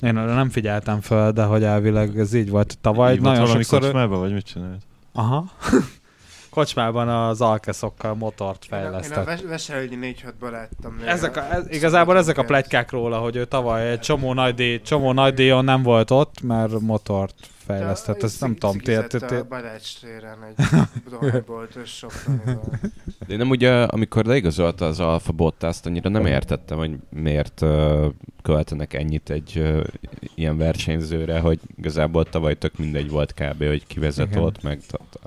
Én 0.00 0.16
arra 0.16 0.34
nem 0.34 0.50
figyeltem 0.50 1.00
föl, 1.00 1.32
de 1.32 1.42
hogy 1.42 1.62
elvileg 1.62 2.18
ez 2.18 2.34
így 2.34 2.50
volt 2.50 2.78
tavaly. 2.80 3.14
Így 3.14 3.20
nagyon 3.20 3.46
sokszor... 3.46 3.80
kocsmába, 3.80 4.18
vagy 4.18 4.32
mit 4.32 4.46
csinált? 4.46 4.82
Aha. 5.12 5.44
Kocsmában 6.50 7.08
az 7.08 7.40
alkeszokkal 7.40 8.14
motort 8.14 8.66
Én 8.70 8.78
a, 8.78 8.80
én 8.80 8.86
a 8.86 8.90
fejlesztett. 8.90 9.24
Ves- 9.24 9.48
Veselgyi 9.48 9.98
4-6-ban 10.00 10.50
láttam. 10.50 11.00
Ezek 11.06 11.36
a, 11.36 11.52
ez, 11.52 11.70
igazából 11.70 12.16
ezek 12.16 12.38
a 12.38 12.44
pletykák 12.44 12.90
róla, 12.90 13.18
hogy 13.18 13.36
ő 13.36 13.44
tavaly 13.44 13.90
egy 13.90 14.00
csomó 14.00 14.32
nagy, 14.32 14.54
díj, 14.54 14.80
csomó 14.80 15.12
nagy 15.12 15.34
díjon 15.34 15.64
nem 15.64 15.82
volt 15.82 16.10
ott, 16.10 16.42
mert 16.42 16.80
motort 16.80 17.34
fejlesztett. 17.70 18.22
Ezt 18.22 18.40
nem 18.40 18.56
tudom, 18.56 18.78
ti, 18.78 18.94
a 18.94 19.06
Balács 19.48 20.00
téren 20.00 20.38
egy 20.44 20.64
dohányboltos 21.10 21.90
soktanival. 21.90 22.78
De 23.26 23.32
én 23.32 23.38
nem 23.38 23.50
ugye, 23.50 23.82
amikor 23.82 24.24
leigazolta 24.24 24.86
az 24.86 25.00
Alfa 25.00 25.32
Bottas-t, 25.32 25.86
annyira 25.86 26.08
nem 26.10 26.26
értettem, 26.26 26.78
hogy 26.78 26.96
miért 27.08 27.60
uh, 27.60 28.06
költenek 28.42 28.94
ennyit 28.94 29.30
egy 29.30 29.52
uh, 29.56 29.84
ilyen 30.34 30.56
versenyzőre, 30.56 31.38
hogy 31.38 31.60
igazából 31.76 32.24
tavaly 32.24 32.58
tök 32.58 32.78
mindegy 32.78 33.10
volt 33.10 33.34
kb., 33.34 33.64
hogy 33.64 33.86
kivezet 33.86 34.36
ott, 34.36 34.62
meg 34.62 34.80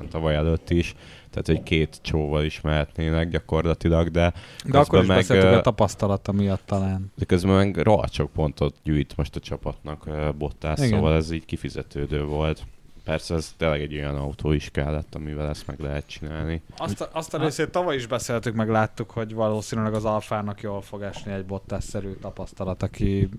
tavaly 0.10 0.36
előtt 0.36 0.69
is. 0.69 0.95
Tehát, 1.34 1.48
hogy 1.48 1.63
két 1.63 2.00
csóval 2.02 2.43
is 2.43 2.62
mehetnének 2.62 3.30
gyakorlatilag, 3.30 4.10
de, 4.10 4.34
de 4.65 4.78
akkor 4.78 5.02
is 5.02 5.08
meg, 5.08 5.17
beszéltük 5.17 5.52
a 5.52 5.62
tapasztalata 5.62 6.32
miatt 6.32 6.62
talán. 6.65 7.12
de 7.15 7.26
közben 7.26 7.56
meg 7.56 7.78
rohadt 7.78 8.13
sok 8.13 8.32
pontot 8.32 8.76
gyűjt 8.84 9.17
most 9.17 9.36
a 9.36 9.39
csapatnak 9.39 10.10
Bottas, 10.38 10.80
szóval 10.80 11.15
ez 11.15 11.32
így 11.32 11.46
kifizetődő 11.46 12.24
volt. 12.24 12.65
Persze 13.04 13.36
ez 13.36 13.54
tényleg 13.58 13.82
egy 13.82 13.94
olyan 13.96 14.16
autó 14.16 14.52
is 14.52 14.70
kellett, 14.72 15.16
amivel 15.16 15.50
ezt 15.50 15.68
meg 15.68 15.80
lehet 15.80 16.08
csinálni. 16.08 16.62
Azt 16.78 17.02
a, 17.02 17.10
azt 17.12 17.34
a 17.34 17.38
részét 17.38 17.70
tavaly 17.70 17.96
is 17.96 18.08
beszéltük, 18.08 18.54
meg 18.56 18.70
láttuk, 18.70 19.12
hogy 19.12 19.34
valószínűleg 19.34 19.94
az 19.94 20.06
Alfának 20.06 20.62
jól 20.62 20.82
fog 20.82 21.02
esni 21.02 21.32
egy 21.32 21.46
Bottas-szerű 21.46 22.12
tapasztalat, 22.22 22.84
aki 22.84 23.30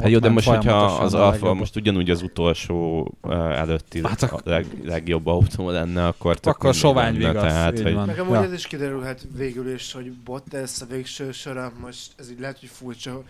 Hát 0.00 0.08
jó, 0.10 0.18
de 0.18 0.28
most, 0.28 0.48
hogyha 0.48 0.84
az 0.84 1.14
Alfa 1.14 1.30
legjobb. 1.30 1.56
most 1.56 1.76
ugyanúgy 1.76 2.10
az 2.10 2.22
utolsó 2.22 3.00
uh, 3.22 3.32
előtti 3.34 4.00
Hát 4.02 4.20
hát 4.20 4.32
ak- 4.32 4.46
a 4.46 4.50
leg, 4.50 4.66
legjobb 4.84 5.26
autó 5.26 5.70
lenne, 5.70 6.06
akkor 6.06 6.38
tök 6.40 6.52
Akkor 6.54 6.74
sovány 6.74 7.12
lenne, 7.12 7.28
vigasz, 7.28 7.42
tehát, 7.42 7.78
így 7.78 7.82
hogy. 7.82 7.94
Meg 7.94 8.18
amúgy 8.18 8.32
Ja. 8.34 8.42
ez 8.42 8.52
is 8.52 8.66
kiderülhet 8.66 9.26
végül 9.36 9.72
is, 9.72 9.92
hogy 9.92 10.12
Bottas 10.12 10.80
a 10.80 10.84
végső 10.86 11.32
soron, 11.32 11.72
most 11.80 12.12
ez 12.18 12.30
így 12.30 12.40
lehet, 12.40 12.58
hogy 12.60 12.68
furcsa, 12.68 13.22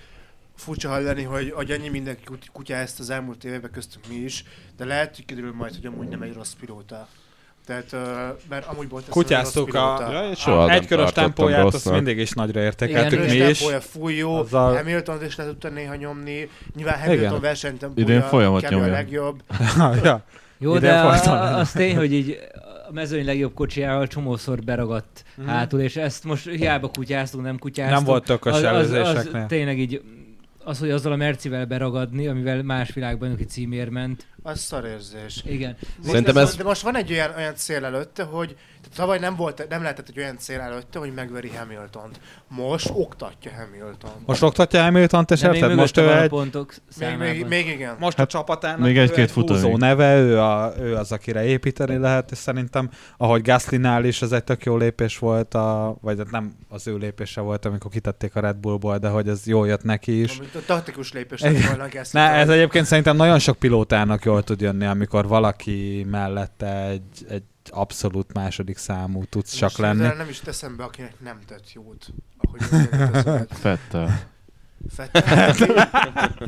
furcsa 0.56 0.88
hallani, 0.88 1.22
hogy, 1.22 1.50
hogy 1.54 1.70
annyi 1.70 1.88
mindenki 1.88 2.24
kut- 2.24 2.50
kutyázt 2.52 3.00
az 3.00 3.10
elmúlt 3.10 3.44
években 3.44 3.70
köztünk 3.70 4.04
mi 4.08 4.14
is, 4.14 4.44
de 4.76 4.84
lehet, 4.84 5.16
hogy 5.16 5.24
kiderül 5.24 5.52
majd, 5.54 5.74
hogy 5.74 5.86
amúgy 5.86 6.08
nem 6.08 6.22
egy 6.22 6.32
rossz 6.34 6.52
pilóta. 6.60 7.08
Tehát, 7.66 7.92
uh, 7.92 8.00
mert 8.48 8.66
amúgy 8.66 8.86
egy 8.96 9.08
Kutyáztuk 9.08 9.72
rossz 9.72 9.82
a. 10.00 10.12
Ja, 10.12 10.34
soha 10.34 10.64
a 10.64 10.70
egykörös 10.70 11.12
tempóját, 11.12 11.64
azt 11.64 11.90
mindig 11.90 12.18
is 12.18 12.30
nagyra 12.30 12.60
értékeltük 12.60 13.24
Igen, 13.24 13.36
mi 13.44 13.48
is. 13.50 13.58
tempója, 13.58 13.80
fúj 13.80 14.14
jó, 14.14 14.36
Azzal- 14.36 14.76
Hamilton 14.76 15.24
is 15.24 15.36
le 15.36 15.44
tudta 15.44 15.68
néha 15.68 15.94
nyomni, 15.94 16.48
nyilván 16.74 16.98
Hamilton 17.00 17.26
Igen. 17.28 17.40
versenytempója 17.40 18.06
Idén 18.06 18.22
folyamat 18.22 18.60
kb. 18.62 18.66
a 18.72 18.74
nyomja. 18.76 18.92
legjobb. 18.92 19.42
ja. 20.02 20.22
Jó, 20.58 20.76
Idén 20.76 20.90
de 20.90 20.98
a, 21.00 21.58
az 21.58 21.72
tény, 21.72 21.96
hogy 21.96 22.12
így 22.12 22.38
a 22.88 22.92
mezőny 22.92 23.24
legjobb 23.24 23.54
kocsijával 23.54 24.06
csomószor 24.06 24.58
beragadt 24.60 25.24
Mhm. 25.36 25.46
hátul, 25.46 25.80
és 25.80 25.96
ezt 25.96 26.24
most 26.24 26.48
hiába 26.48 26.88
kutyáztunk, 26.88 27.44
nem 27.44 27.58
kutyáztunk. 27.58 27.96
Nem 27.98 28.06
volt 28.08 28.24
tökös 28.24 28.52
az, 28.52 28.62
az, 28.62 28.90
az 28.92 29.28
tényleg 29.48 29.78
így 29.78 30.02
az, 30.66 30.78
hogy 30.78 30.90
azzal 30.90 31.12
a 31.12 31.16
Mercivel 31.16 31.66
beragadni, 31.66 32.26
amivel 32.26 32.62
más 32.62 32.92
világbajnoki 32.92 33.44
címért 33.44 33.90
ment. 33.90 34.26
Az 34.46 34.60
szarérzés. 34.60 35.42
Igen. 35.44 35.76
Most 35.80 36.08
Szerintem 36.08 36.36
ez... 36.36 36.56
De 36.56 36.64
most 36.64 36.82
van 36.82 36.96
egy 36.96 37.12
olyan, 37.12 37.30
olyan 37.36 37.54
cél 37.54 37.84
előtte, 37.84 38.22
hogy 38.22 38.56
tehát 38.86 38.96
tavaly 38.96 39.18
nem, 39.18 39.36
volt, 39.36 39.66
nem 39.68 39.82
lehetett 39.82 40.08
egy 40.08 40.18
olyan 40.18 40.38
cél 40.38 40.60
előtte, 40.60 40.98
hogy 40.98 41.14
megveri 41.14 41.50
Hamiltont. 41.56 42.20
Most 42.48 42.90
oktatja 42.94 43.50
Hamilton. 43.50 44.10
Most 44.26 44.42
oktatja 44.42 44.82
Hamilton-t, 44.82 45.30
érted? 45.30 45.74
Most 45.74 45.96
ő 45.96 46.12
egy, 46.12 46.28
pontok 46.28 46.74
még, 46.98 47.16
még, 47.16 47.46
még 47.46 47.68
igen. 47.68 47.96
most 47.98 48.16
Hát 48.16 48.26
a 48.26 48.28
csapatának 48.28 48.80
még 48.80 48.98
egy-két 48.98 49.30
húzó 49.30 49.76
neve, 49.76 50.18
ő, 50.18 50.40
a, 50.40 50.72
ő 50.78 50.94
az, 50.94 51.12
akire 51.12 51.44
építeni 51.44 51.96
lehet, 51.96 52.30
és 52.30 52.38
szerintem, 52.38 52.90
ahogy 53.16 53.42
Gaslinál 53.42 54.04
is 54.04 54.22
ez 54.22 54.32
egy 54.32 54.44
tök 54.44 54.64
jó 54.64 54.76
lépés 54.76 55.18
volt, 55.18 55.54
a, 55.54 55.96
vagy 56.00 56.18
hát 56.18 56.30
nem 56.30 56.52
az 56.68 56.86
ő 56.86 56.96
lépése 56.96 57.40
volt, 57.40 57.64
amikor 57.64 57.90
kitették 57.90 58.36
a 58.36 58.40
Red 58.40 58.56
Bullból, 58.56 58.98
de 58.98 59.08
hogy 59.08 59.28
ez 59.28 59.46
jól 59.46 59.66
jött 59.66 59.82
neki 59.82 60.20
is. 60.20 60.38
A 60.38 60.58
taktikus 60.66 61.12
lépés 61.12 61.40
lett 61.40 61.64
volna 61.66 61.88
Gasly-től. 61.92 62.22
Ne, 62.22 62.30
ez 62.30 62.48
egyébként 62.48 62.86
szerintem 62.86 63.16
nagyon 63.16 63.38
sok 63.38 63.58
pilótának 63.58 64.24
jól 64.24 64.35
jól 64.36 64.44
tud 64.44 64.60
jönni, 64.60 64.84
amikor 64.86 65.26
valaki 65.26 66.06
mellette 66.10 66.86
egy, 66.88 67.26
egy 67.28 67.42
abszolút 67.70 68.32
második 68.32 68.76
számú 68.76 69.24
tudsz 69.24 69.52
csak 69.54 69.62
Most 69.62 69.78
lenni. 69.78 69.94
hirtelen 69.94 70.16
nem 70.16 70.28
is 70.28 70.40
teszem 70.40 70.76
be, 70.76 70.84
akinek 70.84 71.14
nem 71.20 71.38
tett 71.46 71.72
jót. 71.72 72.06
Ahogy 72.38 72.60
Fettel. 73.48 74.18
Fettel. 74.88 75.54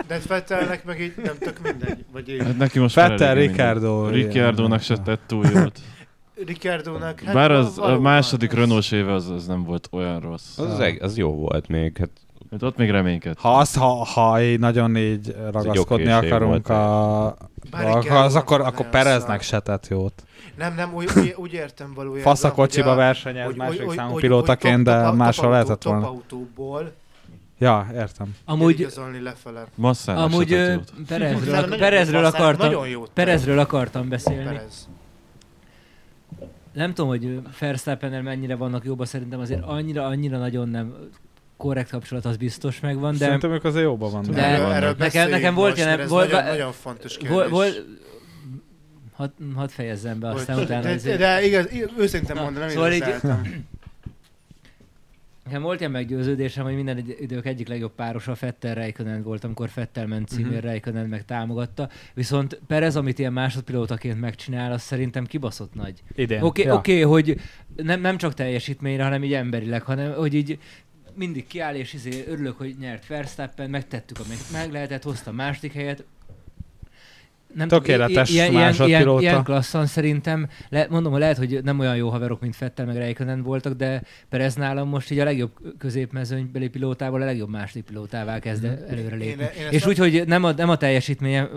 De 0.07 0.19
Fettelnek 0.19 0.85
meg 0.85 1.01
így 1.01 1.13
nem 1.25 1.39
tök 1.39 1.59
mindegy. 1.63 2.05
Vagy 2.13 2.29
így. 2.29 2.43
Hát 2.43 2.59
neki 2.59 2.79
most 2.79 2.95
Fettel, 2.95 3.35
Ricardo, 3.35 4.03
mindegy. 4.03 4.25
Ricciardónak 4.25 4.81
se 4.81 4.99
tett 4.99 5.21
túl 5.27 5.47
jót. 5.47 5.81
Ricardónak, 6.47 7.21
hát 7.21 7.35
Bár 7.35 7.51
az 7.51 7.79
a 7.79 8.01
második 8.01 8.53
Renault 8.53 8.93
éve 8.93 9.13
az, 9.13 9.29
az 9.29 9.47
nem 9.47 9.65
volt 9.65 9.89
olyan 9.91 10.21
rossz. 10.21 10.59
Az, 10.59 10.79
az, 10.79 10.95
az 11.01 11.17
jó 11.17 11.35
volt 11.35 11.69
még. 11.69 11.97
Hát 11.97 12.11
Hát 12.51 12.63
ott 12.63 12.77
még 12.77 12.91
reménykedtem. 12.91 13.43
Ha 13.43 13.59
azt, 13.59 13.77
ha, 13.77 13.87
ha 14.05 14.43
így 14.43 14.59
nagyon 14.59 14.97
így 14.97 15.37
ragaszkodni 15.51 16.11
akarunk 16.11 16.69
a... 16.69 17.27
A 17.27 17.37
az 18.11 18.35
akkor, 18.35 18.61
akkor 18.61 18.89
Pereznek 18.89 19.43
se 19.43 19.61
tett 19.61 19.87
jót. 19.89 20.23
Nem, 20.57 20.75
nem, 20.75 20.95
úgy, 20.95 21.09
úgy, 21.17 21.35
úgy 21.37 21.53
értem 21.53 21.93
valójában. 21.95 22.23
Fasz 22.23 22.45
a 22.45 22.53
kocsiba 22.53 22.95
versenyez 22.95 23.55
hogy- 23.57 23.97
számú 23.97 24.15
pilótaként, 24.15 24.85
de 24.85 25.03
top- 25.03 25.17
máshol 25.17 25.51
lehetett 25.51 25.83
volna. 25.83 26.07
Autóból 26.09 26.93
Ja, 27.59 27.87
értem. 27.95 28.35
Amúgy, 28.45 28.81
igazolni 28.81 29.21
lefele. 29.21 29.65
Masszának 29.75 30.25
amúgy 30.25 30.53
ö. 30.53 30.75
Perezről, 31.07 31.77
Perezről 31.79 32.25
akartam, 32.25 32.75
Perezről 33.15 33.59
akartam 33.59 34.09
beszélni. 34.09 34.45
Perez. 34.45 34.89
Nem 36.73 36.95
tudom, 36.95 37.11
hogy 37.11 37.41
Verstappennel 37.61 38.23
mennyire 38.23 38.57
vannak 38.57 38.85
jóba, 38.85 39.05
szerintem 39.05 39.41
azért 39.41 39.63
annyira, 39.65 40.07
annyira 40.07 40.39
nagyon 40.39 40.69
nem 40.69 40.95
korrekt 41.59 41.91
kapcsolat, 41.91 42.25
az 42.25 42.37
biztos 42.37 42.81
megvan, 42.81 43.13
de 43.13 43.19
Szerintem 43.19 43.51
ők 43.53 43.65
azért 43.65 43.85
jóban 43.85 44.11
vannak. 44.11 44.35
De- 44.35 44.43
erről, 44.45 44.61
vannak. 44.61 44.77
erről 44.77 44.95
Nekem- 44.99 45.31
nekem 45.31 45.55
volt 45.55 45.71
most, 45.77 45.83
ilyen- 45.87 46.07
volt- 46.09 46.31
nagyon, 46.33 46.47
nagyon 46.47 46.73
fontos 46.73 47.17
kérdés. 47.17 47.37
vol, 47.37 47.49
vol, 47.49 47.67
hadd 49.13 49.31
had 49.55 49.71
fejezzem 49.71 50.19
be, 50.19 50.29
aztán 50.29 50.59
utána... 50.59 50.83
de, 50.83 50.91
azért- 50.91 51.19
de 51.19 51.45
igaz, 51.47 51.69
őszintén 51.99 52.37
mondom, 52.37 52.55
nem 52.55 52.69
szóval 52.69 52.93
így-. 52.93 53.05
Nekem 55.45 55.63
volt 55.63 55.79
ilyen 55.81 55.93
meggyőződésem, 55.93 56.65
hogy 56.65 56.75
minden 56.75 57.05
idők 57.21 57.47
egyik 57.47 57.69
legjobb 57.69 57.93
párosa 57.95 58.35
Fettel 58.35 58.75
Räikkönen 58.75 59.23
volt, 59.23 59.45
amikor 59.45 59.69
Fettel 59.69 60.07
ment 60.07 60.29
címér, 60.29 60.45
Mhm. 60.47 60.55
uh-huh. 60.55 60.69
Räikkönen 60.71 61.07
meg 61.09 61.25
támogatta. 61.25 61.89
Viszont 62.15 62.61
Perez, 62.67 62.97
amit 62.97 63.19
ilyen 63.19 63.33
másodpilótaként 63.33 64.21
megcsinál, 64.21 64.73
az 64.73 64.83
szerintem 64.83 65.27
kibaszott 65.27 65.75
nagy. 65.75 66.03
Oké, 66.11 66.35
ja. 66.35 66.45
okay, 66.45 66.73
okay, 66.73 67.01
hogy 67.01 67.41
nem, 67.77 68.01
nem 68.01 68.17
csak 68.17 68.35
teljesítményre, 68.35 69.03
hanem 69.03 69.25
így 69.25 69.33
emberileg, 69.35 69.83
hanem 69.83 70.13
hogy 70.13 70.35
így 70.35 70.59
mindig 71.19 71.47
kiáll, 71.47 71.75
és 71.75 71.93
izé 71.93 72.25
örülök, 72.29 72.59
hogy 72.59 72.75
nyert 72.81 73.07
Verstappen, 73.07 73.71
megtettük, 73.71 74.19
amit 74.25 74.53
meg 74.53 74.73
lehetett, 74.73 75.03
hozta 75.03 75.31
a 75.31 75.35
második 75.35 75.73
helyet. 75.73 76.05
Nem 77.55 77.69
tudom, 77.69 77.85
Tökéletes 77.85 78.31
ilyen, 78.31 78.51
ilyen, 78.51 78.59
ilyen, 78.59 78.65
másodpilóta. 78.65 79.21
ilyen 79.21 79.45
klasszan 79.45 79.87
szerintem, 79.87 80.49
le, 80.69 80.87
mondom, 80.91 81.13
hogy 81.13 81.21
lehet, 81.21 81.37
hogy 81.37 81.61
nem 81.63 81.79
olyan 81.79 81.97
jó 81.97 82.09
haverok, 82.09 82.41
mint 82.41 82.57
Fettel 82.57 82.87
meg 82.87 82.97
Räikkönen 82.97 83.43
voltak, 83.43 83.73
de 83.73 84.03
Perez 84.29 84.55
nálam 84.55 84.89
most 84.89 85.11
így 85.11 85.19
a 85.19 85.25
legjobb 85.25 85.53
középmezőnybeli 85.79 86.69
pilótából 86.69 87.23
a 87.23 87.25
legjobb 87.25 87.49
második 87.51 87.85
pilótává 87.85 88.39
kezd 88.39 88.63
Mhm. 88.65 88.73
előre 88.89 89.17
Én- 89.17 89.39
És 89.71 89.87
úgy, 89.87 89.99
hogy 89.99 90.23
nem 90.27 90.45
a, 90.45 90.53
nem 90.53 90.69
a 90.69 90.77
teljesítménye, 90.77 91.49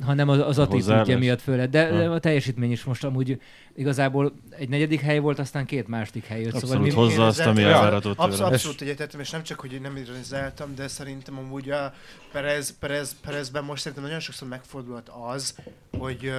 hanem 0.00 0.28
az, 0.28 0.38
az 0.38 0.58
A 0.58 0.62
attitűdje 0.62 1.16
miatt 1.16 1.40
főleg, 1.40 1.70
de, 1.70 1.88
Ha. 1.88 1.96
de 1.96 2.08
a 2.08 2.18
teljesítmény 2.18 2.70
is 2.70 2.84
most 2.84 3.04
amúgy 3.04 3.40
igazából 3.76 4.32
egy 4.50 4.68
negyedik 4.68 5.00
hely 5.00 5.18
volt, 5.18 5.38
aztán 5.38 5.64
két 5.66 5.88
második 5.88 6.24
hely 6.24 6.40
jött. 6.40 6.52
Abszolút 6.52 6.70
Szóval 6.74 6.86
mi, 6.86 6.90
hozza 6.90 7.26
azt, 7.26 7.40
ami 7.40 7.62
elváratott 7.62 8.18
absz-. 8.18 8.40
Abszolút 8.40 8.80
egyetettem, 8.80 9.20
és 9.20 9.30
nem 9.30 9.42
csak, 9.42 9.60
hogy 9.60 9.80
nem 9.80 9.96
ironizáltam, 9.96 10.74
de 10.74 10.88
szerintem 10.88 11.38
amúgy 11.38 11.70
a 11.70 11.92
Perez, 12.32 12.78
Perez, 12.78 13.16
Perezben 13.20 13.64
most 13.64 13.80
szerintem 13.82 14.06
nagyon 14.06 14.20
sokszor 14.20 14.48
megfordulhat 14.48 15.10
az, 15.28 15.54
hogy, 15.98 16.32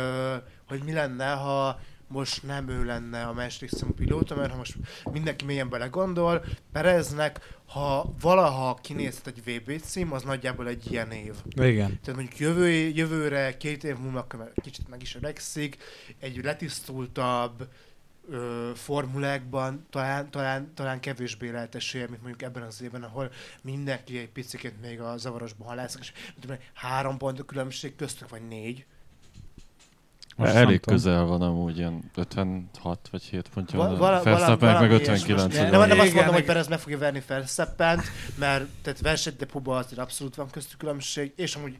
hogy 0.67 0.81
mi 0.85 0.93
lenne, 0.93 1.31
ha 1.31 1.79
most 2.07 2.43
nem 2.43 2.69
ő 2.69 2.83
lenne 2.83 3.23
a 3.23 3.33
második 3.33 3.69
számú 3.69 3.93
pilóta, 3.93 4.35
mert 4.35 4.51
ha 4.51 4.57
most 4.57 4.75
mindenki 5.11 5.45
mélyen 5.45 5.69
belegondol, 5.69 6.45
Pereznek, 6.71 7.59
ha 7.65 8.13
valaha 8.21 8.79
kinézhet 8.81 9.27
egy 9.27 9.43
VB 9.43 9.81
cím, 9.81 10.11
az 10.11 10.23
nagyjából 10.23 10.67
egy 10.67 10.91
ilyen 10.91 11.11
év. 11.11 11.35
Igen. 11.55 11.99
Tehát 12.03 12.15
mondjuk 12.15 12.39
jövő, 12.39 12.67
jövőre, 12.69 13.57
két 13.57 13.83
év 13.83 13.97
múlva, 13.97 14.27
kicsit 14.61 14.89
meg 14.89 15.01
is 15.01 15.15
öregszik, 15.15 15.77
egy 16.19 16.43
letisztultabb 16.43 17.67
ö, 18.29 18.71
formulákban 18.75 19.85
talán, 19.89 20.31
talán, 20.31 20.73
talán 20.73 20.99
kevésbé 20.99 21.49
lehet 21.49 21.75
esélye, 21.75 22.07
mint 22.07 22.21
mondjuk 22.21 22.41
ebben 22.41 22.63
az 22.63 22.81
évben, 22.81 23.03
ahol 23.03 23.31
mindenki 23.61 24.17
egy 24.17 24.29
picit 24.29 24.81
még 24.81 25.01
a 25.01 25.17
zavarosban 25.17 25.67
halászik, 25.67 26.01
és 26.01 26.11
három 26.73 27.17
pont 27.17 27.39
a 27.39 27.43
különbség 27.43 27.95
köztük, 27.95 28.29
vagy 28.29 28.47
négy. 28.47 28.85
Most 30.35 30.53
nem 30.53 30.63
Elég 30.63 30.79
közel 30.79 31.23
van 31.23 31.41
amúgy, 31.41 31.77
ilyen 31.77 32.11
56 32.15 33.07
vagy 33.11 33.23
7 33.23 33.49
pontja 33.53 33.77
Va- 33.79 33.87
van. 33.87 33.97
vala- 33.97 34.23
Verstappen 34.23 34.57
meg 34.73 34.89
valami 34.89 35.03
ilyesmi. 35.03 35.13
59 35.33 35.43
Most 35.43 35.57
vagy 35.57 35.71
Nem, 35.71 35.79
nem 35.79 35.79
valami. 35.89 35.99
azt 36.07 36.13
mondom, 36.15 36.33
hogy. 36.33 36.43
Perez 36.45 36.67
meg 36.67 36.79
fogja 36.79 36.97
verni 36.97 37.23
Verstappent, 37.27 38.01
mert 38.37 38.65
tehát 38.81 39.01
versenydepóban 39.01 39.77
azért 39.77 39.99
abszolút 39.99 40.35
van 40.35 40.49
köztük 40.49 40.77
különbség, 40.79 41.33
és 41.35 41.55
amúgy 41.55 41.79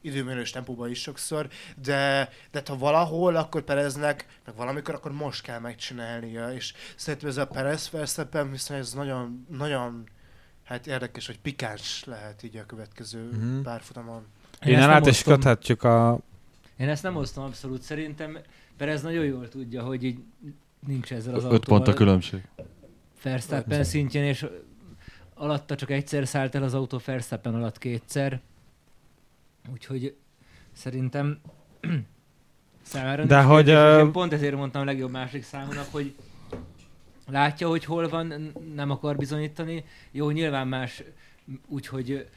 időmérős 0.00 0.50
tempóban 0.50 0.90
is 0.90 1.00
sokszor, 1.00 1.48
de, 1.82 2.28
de 2.50 2.62
ha 2.66 2.76
valahol, 2.78 3.36
akkor 3.36 3.62
Pereznek, 3.62 4.26
meg 4.44 4.56
valamikor, 4.56 4.94
akkor 4.94 5.12
most 5.12 5.42
kell 5.42 5.58
megcsinálnia, 5.58 6.52
és 6.52 6.72
szerintem 6.96 7.28
ez 7.28 7.36
a 7.36 7.46
Perez 7.46 7.90
Verstappen 7.90 8.50
viszont 8.50 8.80
ez 8.80 8.92
nagyon, 8.92 9.46
nagyon 9.50 10.08
hát 10.64 10.86
érdekes, 10.86 11.26
hogy 11.26 11.38
pikáns 11.40 12.04
lehet 12.04 12.42
így 12.42 12.56
a 12.56 12.66
következő 12.66 13.28
Mhm. 13.32 13.60
párfutamon. 13.60 14.26
Én 14.64 14.72
Innen 14.72 14.82
ezt 14.82 14.90
át 14.90 15.00
nem 15.00 15.10
is 15.10 15.22
köthetjük 15.22 15.82
a... 15.82 16.18
Én 16.82 16.88
ezt 16.88 17.02
nem 17.02 17.16
osztom 17.16 17.44
abszolút. 17.44 17.82
Szerintem 17.82 18.38
Perez 18.76 19.02
nagyon 19.02 19.24
jól 19.24 19.48
tudja, 19.48 19.82
hogy 19.82 20.04
így 20.04 20.18
nincs 20.86 21.12
ezzel 21.12 21.34
az 21.34 21.44
5 21.44 21.50
pont 21.50 21.68
a 21.68 21.74
autóval 21.74 21.94
különbség. 21.94 22.48
Verstappen 23.22 23.84
szintjén, 23.84 24.24
és 24.24 24.46
alatta 25.34 25.74
csak 25.74 25.90
egyszer 25.90 26.26
szállt 26.26 26.54
el 26.54 26.62
az 26.62 26.74
autó, 26.74 27.00
Verstappen 27.04 27.54
alatt 27.54 27.78
kétszer. 27.78 28.40
Úgyhogy 29.72 30.16
szerintem 30.72 31.40
számára 32.82 33.24
De 33.24 33.42
hogy, 33.42 33.64
kérdés, 33.64 34.04
én 34.04 34.12
pont 34.12 34.32
ezért 34.32 34.56
mondtam 34.56 34.82
a 34.82 34.84
legjobb 34.84 35.10
második 35.10 35.44
számúnak, 35.44 35.86
hogy 35.90 36.14
látja, 37.26 37.68
hogy 37.68 37.84
hol 37.84 38.08
van, 38.08 38.52
nem 38.74 38.90
akar 38.90 39.16
bizonyítani. 39.16 39.84
Jó, 40.10 40.30
nyilván 40.30 40.68
más, 40.68 41.02
úgyhogy 41.68 42.28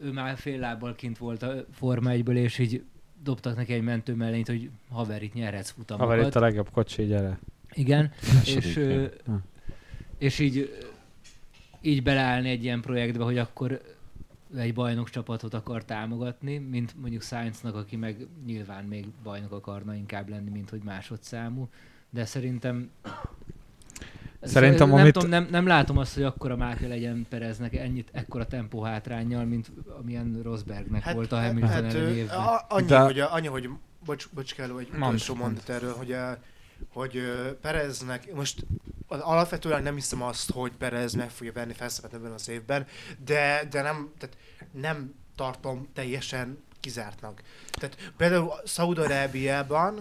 ő 0.00 0.12
már 0.12 0.36
fél 0.36 0.58
lábbal 0.58 0.94
kint 0.94 1.18
volt 1.18 1.42
a 1.42 1.64
Forma 1.72 2.10
1 2.10 2.28
és 2.28 2.58
így 2.58 2.84
dobtak 3.26 3.56
neki 3.56 3.72
egy 3.72 3.82
mentő 3.82 4.14
mellényt, 4.14 4.46
hogy 4.46 4.70
haver, 4.90 5.22
itt 5.22 5.34
nyerhetsz 5.34 5.70
futamokat. 5.70 6.08
Haver 6.10 6.26
itt 6.26 6.34
a 6.34 6.40
legjobb 6.40 6.70
kocsi, 6.70 7.04
gyere. 7.04 7.38
Igen, 7.72 8.12
és, 8.44 8.76
ö, 8.76 9.04
és 10.18 10.38
így, 10.38 10.86
így 11.80 12.02
beleállni 12.02 12.50
egy 12.50 12.64
ilyen 12.64 12.80
projektbe, 12.80 13.24
hogy 13.24 13.38
akkor 13.38 13.80
egy 14.56 14.74
bajnok 14.74 15.10
csapatot 15.10 15.54
akar 15.54 15.84
támogatni, 15.84 16.58
mint 16.58 16.94
mondjuk 17.00 17.22
Sainznak, 17.22 17.74
aki 17.74 17.96
meg 17.96 18.26
nyilván 18.46 18.84
még 18.84 19.06
bajnok 19.22 19.52
akarna 19.52 19.94
inkább 19.94 20.28
lenni, 20.28 20.50
mint 20.50 20.70
hogy 20.70 20.82
másodszámú. 20.82 21.68
De 22.10 22.24
szerintem 22.24 22.90
Szerintem, 24.42 24.88
nem, 24.88 24.98
amit- 24.98 25.12
tudom, 25.12 25.28
nem, 25.28 25.46
nem, 25.50 25.66
látom 25.66 25.98
azt, 25.98 26.14
hogy 26.14 26.22
akkora 26.22 26.56
mákja 26.56 26.88
legyen 26.88 27.26
Pereznek 27.28 27.74
ennyit, 27.74 28.08
ekkora 28.12 28.46
tempó 28.46 28.82
hátrányjal, 28.82 29.44
mint 29.44 29.70
amilyen 30.00 30.40
Rosbergnek 30.42 31.02
hát, 31.02 31.14
volt 31.14 31.32
a 31.32 31.40
Hamilton 31.40 31.70
hát, 31.70 31.94
elleni 31.94 32.16
évben. 32.16 32.38
a- 32.38 32.64
annyi, 32.68 32.86
De- 32.86 32.98
hogy, 32.98 33.18
annyi, 33.20 33.46
hogy 33.46 33.68
bocs, 34.04 34.28
bocs 34.30 34.54
kell, 34.54 34.78
egy 34.78 34.88
Mondd, 34.90 35.02
utolsó 35.02 35.34
mondat 35.34 35.68
erről, 35.68 35.92
hogy, 35.94 36.12
a, 36.12 36.38
hogy 36.92 37.20
Pereznek, 37.60 38.34
most 38.34 38.66
alapvetően 39.08 39.82
nem 39.82 39.94
hiszem 39.94 40.22
azt, 40.22 40.50
hogy 40.50 40.72
Perez 40.78 41.14
meg 41.14 41.30
fogja 41.30 41.52
venni 41.52 41.72
Felszepet 41.72 42.14
ebben 42.14 42.32
az 42.32 42.48
évben, 42.48 42.86
de, 43.24 43.62
de 43.70 43.82
nem, 43.82 44.12
tehát 44.18 44.36
nem 44.72 45.14
tartom 45.36 45.88
teljesen 45.94 46.58
kizártnak. 46.80 47.42
Tehát 47.70 48.12
például 48.16 48.52
Szaudarábiában 48.64 49.94
ö, 49.98 50.00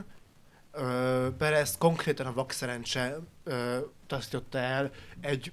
Perez 1.38 1.78
konkrétan 1.78 2.26
a 2.26 2.34
vakszerencse 2.34 3.18
ö, 3.44 3.78
tasztította 4.08 4.58
el 4.58 4.92
egy 5.22 5.52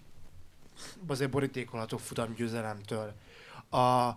azért 1.07 1.31
borítékolható 1.31 1.97
futamgyőzelemtől. 1.97 3.13
A 3.71 4.11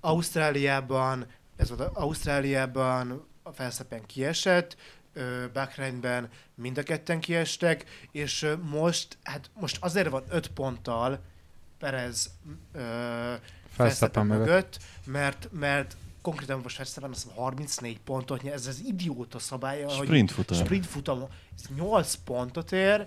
Ausztráliában, 0.00 1.26
ez 1.56 1.68
volt 1.68 1.96
Ausztráliában 1.96 3.26
a 3.42 3.52
Felszepen 3.52 4.06
kiesett, 4.06 4.76
ö, 5.12 5.44
Bahreinben 5.52 6.30
mind 6.54 6.78
a 6.78 6.82
ketten 6.82 7.20
kiestek, 7.20 7.84
és 8.10 8.46
most, 8.62 9.18
hát 9.22 9.50
most 9.54 9.76
azért 9.80 10.08
van 10.08 10.24
öt 10.28 10.48
ponttal 10.48 11.20
Perez 11.78 12.30
mögött. 14.26 14.46
mögött, 14.46 14.78
mert, 15.04 15.48
mert 15.52 15.96
konkrétan 16.24 16.60
most 16.62 16.76
Verstappen 16.76 17.10
azt 17.10 17.22
hiszem 17.22 17.36
34 17.36 18.00
pontot 18.00 18.42
nyer, 18.42 18.52
ez 18.52 18.66
az 18.66 18.82
idióta 18.86 19.38
szabálya, 19.38 19.88
hogy 19.88 20.06
Sprint 20.06 20.30
futam. 20.30 20.58
sprint 20.58 20.86
futam 20.86 21.24
8 21.76 22.14
pontot 22.14 22.72
ér, 22.72 23.06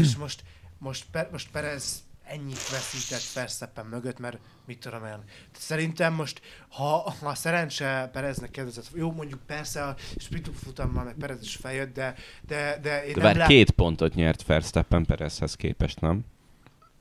és 0.00 0.16
most, 0.16 0.42
most, 0.78 1.04
per, 1.10 1.28
most 1.32 1.50
Perez 1.50 2.02
ennyit 2.24 2.70
veszített 2.70 3.32
Verstappen 3.34 3.86
mögött, 3.86 4.18
mert 4.18 4.38
mit 4.66 4.80
tudom 4.80 5.04
én. 5.04 5.24
Szerintem 5.52 6.14
most, 6.14 6.40
ha, 6.68 7.14
ha 7.20 7.34
szerencse 7.34 8.10
Pereznek 8.12 8.50
kedvezett, 8.50 8.86
jó 8.94 9.12
mondjuk 9.12 9.40
persze 9.46 9.84
a 9.84 9.96
sprint 10.16 10.50
futammal 10.64 11.04
meg 11.04 11.14
Perez 11.14 11.42
is 11.42 11.56
feljött, 11.56 11.94
de, 11.94 12.14
de, 12.46 12.78
de 12.82 13.06
én 13.06 13.12
De 13.12 13.20
nem 13.20 13.22
vár, 13.22 13.36
lát... 13.36 13.48
két 13.48 13.70
pontot 13.70 14.14
nyert 14.14 14.46
Verstappen 14.46 15.04
Perezhez 15.04 15.54
képest, 15.54 16.00
nem? 16.00 16.24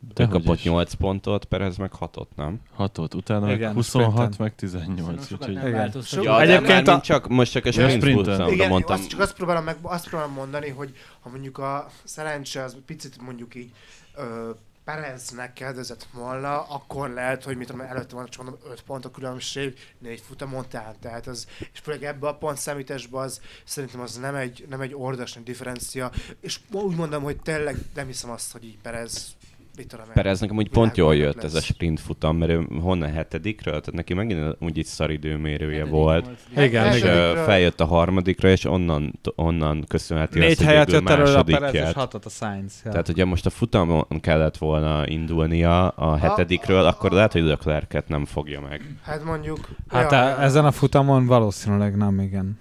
Ő 0.04 0.14
Dehogy 0.14 0.32
kapott 0.42 0.58
is. 0.58 0.64
8 0.64 0.94
pontot, 0.94 1.46
Perez 1.46 1.78
meg 1.78 1.92
6-ot, 2.00 2.28
nem? 2.36 2.60
Hatot, 2.74 3.14
utána 3.14 3.46
meg 3.46 3.56
Igen, 3.56 3.74
26, 3.74 4.12
sprinten. 4.14 4.36
meg 4.40 4.56
18. 4.56 5.28
Sokat 5.28 5.50
Úgyhogy 5.50 5.68
Igen. 5.68 5.92
So- 6.02 6.24
Ja, 6.24 6.42
Egyébként 6.42 6.88
a- 6.88 7.02
csak, 7.02 7.28
most 7.28 7.52
csak 7.52 7.66
a 7.66 7.72
sprint 7.72 8.28
Igen, 8.28 8.70
mondtam. 8.70 8.96
azt 9.00 9.08
csak 9.10 9.20
azt 9.20 9.34
próbálom, 9.36 9.64
meg, 9.64 9.78
azt 9.82 10.08
próbálom 10.10 10.34
mondani, 10.34 10.70
hogy 10.70 10.96
ha 11.22 11.30
mondjuk 11.30 11.58
a 11.58 11.88
szerencse 12.04 12.64
az 12.64 12.78
picit 12.86 13.22
mondjuk 13.22 13.56
így 13.56 13.72
ö, 14.16 14.50
Pereznek 14.84 15.54
kedvezett 15.54 16.08
volna, 16.14 16.62
akkor 16.62 17.10
lehet, 17.10 17.44
hogy 17.44 17.58
mit 17.58 17.68
tudom, 17.68 17.82
előtte 17.82 18.16
van 18.16 18.26
csak 18.30 18.44
mondom 18.44 18.62
5 18.72 18.82
pont 18.82 19.06
a 19.06 19.12
különbség, 19.12 19.74
négy 20.00 20.22
futamon 20.28 20.66
tehát, 20.70 20.96
tehát 21.00 21.28
az, 21.28 21.48
és 21.74 21.80
főleg 21.80 22.04
ebbe 22.04 22.28
a 22.28 22.36
pont 22.36 22.58
számításban 22.58 23.24
az 23.24 23.42
szerintem 23.64 24.00
az 24.00 24.18
nem 24.18 24.36
egy, 24.36 24.66
nem 24.70 24.82
egy 24.82 24.94
ordas 24.94 25.34
nagy 25.34 25.44
differencia, 25.44 26.12
és 26.40 26.60
úgy 26.72 26.96
mondom, 26.96 27.24
hogy 27.24 27.38
tényleg 27.42 27.78
nem 27.96 28.08
hiszem 28.08 28.30
azt, 28.30 28.52
hogy 28.52 28.64
így 28.64 28.78
Perez, 28.82 29.36
mit 29.78 29.88
tudom 29.88 30.06
Pereznek 30.13 30.52
amúgy 30.52 30.70
pont 30.70 30.98
jól 30.98 31.16
jött 31.16 31.44
ez 31.44 31.52
a 31.52 31.56
lesz. 31.56 31.63
sprint 31.66 32.00
futam, 32.00 32.38
mert 32.38 32.52
ő 32.52 32.68
honnan 32.82 33.12
hetedikről, 33.12 33.80
tehát 33.80 33.94
neki 33.94 34.13
megint 34.13 34.56
úgy 34.60 34.78
itt 34.78 34.86
szaridőmérője 34.86 35.74
Hetedik, 35.74 35.94
volt. 35.94 36.26
nyolcadik. 36.26 36.70
Igen, 36.70 36.94
és 36.94 36.98
igen. 36.98 37.36
feljött 37.36 37.80
a 37.80 37.86
harmadikra, 37.86 38.50
és 38.50 38.66
onnan, 38.66 39.20
onnan 39.36 39.86
köszönheti 39.88 40.40
Négy 40.40 40.52
azt, 40.52 40.62
helyet 40.62 40.92
jött 40.92 41.10
előre 41.10 41.38
a 41.38 41.44
Perez, 41.44 41.74
és 41.74 41.94
hatot 41.94 42.26
a 42.26 42.30
Sainz. 42.30 42.82
Ja. 42.86 42.92
Tehát, 42.92 43.06
hogyha 43.06 43.26
most 43.26 43.46
a 43.46 43.50
futamon 43.50 44.06
kellett 44.22 44.58
volna 44.58 45.08
indulnia 45.08 45.88
a 45.88 46.16
hetedikről, 46.16 46.86
akkor 46.86 47.12
lehet, 47.12 47.32
hogy 47.32 47.44
Leclerc-et 47.44 48.08
nem 48.08 48.26
fogja 48.26 48.62
meg. 48.62 48.96
Hát 49.02 49.24
mondjuk... 49.24 49.70
Hát 49.88 50.12
e- 50.12 50.44
ezen 50.44 50.66
a 50.66 50.72
futamon 50.72 51.26
valószínűleg 51.26 51.98
nem, 51.98 52.20
igen. 52.20 52.60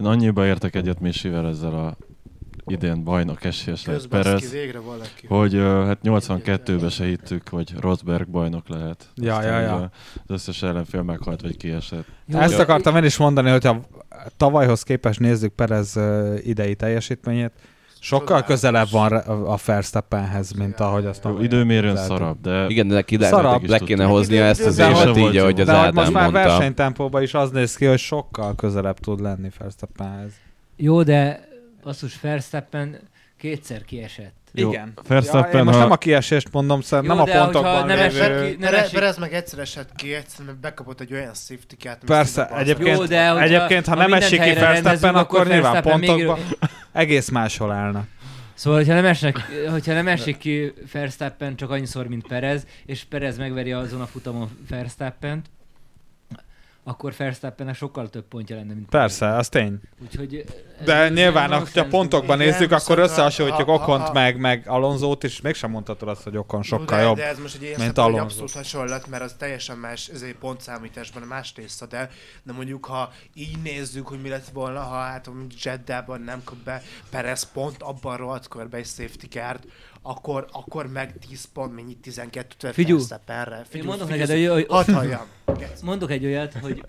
én 0.00 0.06
annyiba 0.06 0.46
értek 0.46 0.74
egyet 0.74 1.00
Misivel 1.00 1.48
ezzel 1.48 1.74
a 1.74 1.96
idén 2.66 3.04
bajnok 3.04 3.44
esélyes 3.44 3.84
lett 3.86 4.00
ki 4.00 4.08
Perez, 4.08 4.50
végre 4.52 4.78
valaki. 4.78 5.26
hogy 5.26 5.54
hát 5.86 5.98
82-ben 6.04 6.88
se 6.90 7.04
hittük, 7.04 7.48
hogy 7.48 7.72
Rosberg 7.80 8.28
bajnok 8.28 8.68
lehet. 8.68 9.04
Ja, 9.14 9.34
Aztán 9.36 9.60
ja, 9.62 9.66
ja. 9.68 9.90
Az 10.16 10.30
összes 10.30 10.62
ellenfél 10.62 11.02
meghalt, 11.02 11.40
vagy 11.40 11.56
kiesett. 11.56 12.04
Jó, 12.26 12.38
Ezt 12.38 12.58
akartam 12.58 12.96
én 12.96 13.04
is 13.04 13.16
mondani, 13.16 13.50
hogyha 13.50 13.80
tavalyhoz 14.36 14.82
képest 14.82 15.20
nézzük 15.20 15.52
Perez 15.52 15.98
idei 16.44 16.74
teljesítményét, 16.74 17.52
sokkal 18.00 18.42
közelebb 18.42 18.90
van 18.90 19.12
a 19.46 19.56
Verstappenhez, 19.66 20.52
mint 20.52 20.78
Ja, 20.78 20.86
ahogy 20.86 21.06
azt 21.06 21.20
tavaly 21.22 21.44
időmérőn 21.44 21.96
szarabb, 21.96 22.40
de 22.40 22.66
Igen, 22.68 22.88
de 22.88 22.94
neki 22.94 23.18
le, 23.18 23.28
Szarabb. 23.28 23.68
le 23.68 23.78
kéne 23.78 24.04
hoznia 24.04 24.40
de- 24.40 24.46
ezt 24.46 24.64
az 24.66 24.76
de- 24.76 24.88
évet 24.88 25.14
de- 25.14 25.20
így, 25.20 25.36
ahogy 25.36 25.60
az 25.60 25.66
De 25.66 25.72
Ádám 25.72 25.94
most 25.94 26.12
már 26.12 26.22
mondta. 26.30 26.48
versenytempóban 26.48 27.22
is 27.22 27.34
az 27.34 27.50
néz 27.50 27.76
ki, 27.76 27.84
hogy 27.84 27.98
sokkal 27.98 28.54
közelebb 28.54 28.98
tud 28.98 29.20
lenni 29.20 29.48
Verstappenhez. 29.58 30.32
Jó, 30.76 31.02
de 31.02 31.48
basszus 31.86 32.20
Verstappen 32.20 32.98
kétszer 33.38 33.84
kiesett. 33.84 34.34
Jó, 34.52 34.68
Igen. 34.70 34.92
Verstappen, 35.08 35.50
ja, 35.52 35.58
én 35.58 35.64
most 35.64 35.76
ha- 35.76 35.82
nem 35.82 35.92
a 35.92 35.96
kiesést 35.96 36.52
mondom, 36.52 36.80
szerintem 36.80 37.18
Jó, 37.18 37.24
nem 37.24 37.36
a 37.36 37.42
pontokban 37.42 37.86
nem 37.86 37.96
lévő... 37.96 38.04
esett 38.20 38.48
ki- 38.50 38.56
nem 38.60 38.74
esik- 38.74 38.92
Perez 38.98 39.18
meg 39.18 39.32
egyszer 39.34 39.58
esett 39.58 39.94
ki, 39.96 40.14
egyszer 40.14 40.44
mert 40.44 40.58
bekapott 40.58 41.00
egy 41.00 41.12
olyan 41.12 41.34
safety 41.34 41.74
cat. 41.78 41.98
Persze, 42.06 42.48
egyébként, 42.48 42.98
Jó, 42.98 43.04
de 43.04 43.28
hogyha- 43.28 43.42
egyébként 43.42 43.86
ha, 43.86 43.94
ha 43.94 44.00
nem 44.00 44.12
esik 44.12 44.40
ki 44.42 44.52
Verstappen, 44.52 45.14
akkor, 45.14 45.46
nyilván 45.46 45.72
Verstappen 45.72 45.98
még- 45.98 46.08
pontokban 46.08 46.38
egész 46.92 47.28
máshol 47.28 47.72
állna. 47.72 48.06
Szóval, 48.54 48.78
hogyha 48.78 48.94
nem, 48.94 49.04
esnek, 49.04 49.36
hogyha 49.70 49.92
nem 49.92 50.08
esik 50.08 50.36
ki 50.38 50.72
Verstappen 50.92 51.56
csak 51.56 51.70
annyiszor, 51.70 52.06
mint 52.06 52.26
Perez, 52.26 52.66
és 52.86 53.04
Perez 53.04 53.38
megveri 53.38 53.72
azon 53.72 54.00
a 54.00 54.06
futamon 54.06 54.48
Verstappent, 54.68 55.46
akkor 56.88 57.14
Verstappennek 57.16 57.74
sokkal 57.74 58.08
több 58.10 58.24
pontja 58.28 58.56
lenne, 58.56 58.74
mint 58.74 58.88
Persze, 58.88 59.28
az 59.36 59.48
tény. 59.48 59.80
Úgyhogy 60.02 60.34
ez- 60.78 60.84
De 60.84 60.94
ez 60.94 61.12
nyilván, 61.12 61.52
ha 61.52 61.84
pontokban 61.90 62.40
Igen, 62.40 62.52
nézzük, 62.52 62.72
akkor 62.72 62.98
a- 62.98 63.02
összehasonlítjuk 63.02 63.68
a- 63.68 63.72
a- 63.72 63.74
Okont 63.74 64.08
a- 64.08 64.12
meg, 64.12 64.38
meg 64.38 64.62
Alonzót, 64.66 65.24
és 65.24 65.40
mégsem 65.40 65.70
mondhatod 65.70 66.08
azt, 66.08 66.22
hogy 66.22 66.36
Okon 66.36 66.62
sokkal 66.62 66.98
de, 66.98 67.02
jobb. 67.04 67.16
De 67.16 67.26
ez 67.28 67.38
most 67.38 67.54
egy 67.54 67.62
ilyen 67.62 67.74
mint 67.80 67.90
egy 67.90 67.98
Alonso. 68.04 68.22
abszolút 68.24 68.52
hasonlat, 68.52 69.06
mert 69.06 69.22
az 69.22 69.34
teljesen 69.38 69.76
más 69.78 70.08
ezért 70.08 70.36
pontszámításban 70.36 71.22
a 71.22 71.26
más 71.26 71.52
része, 71.56 71.86
de, 71.86 72.10
de 72.42 72.52
mondjuk 72.52 72.84
ha 72.84 73.12
így 73.34 73.58
nézzük, 73.62 74.06
hogy 74.06 74.20
mi 74.20 74.28
lett 74.28 74.48
volna, 74.52 74.80
ha 74.80 74.96
hát 75.00 75.30
Jeddában 75.62 76.20
nem 76.20 76.40
kap 76.44 76.56
be 76.56 76.82
Perez 77.10 77.52
pont 77.52 77.82
abban 77.82 78.12
a 78.12 78.16
rohadt 78.16 78.48
körbe 78.48 78.76
egy 78.76 78.86
safety 78.86 79.26
card, 79.30 79.60
akkor, 80.02 80.46
akkor 80.52 80.86
meg 80.92 81.14
10 81.28 81.44
pont, 81.52 81.74
mennyi 81.74 81.94
12 81.94 82.70
Figyú. 82.72 82.96
Verstappenre. 82.96 83.62
Én 83.72 83.84
mondok 83.84 84.08
figyelj, 84.10 84.40
neked, 84.42 84.52
hogy, 84.52 84.66
hogy 84.66 84.86
Hadd 84.86 84.94
halljam. 84.94 85.26
Mondok 85.84 86.10
egy 86.10 86.24
olyat, 86.24 86.52
hogy 86.52 86.84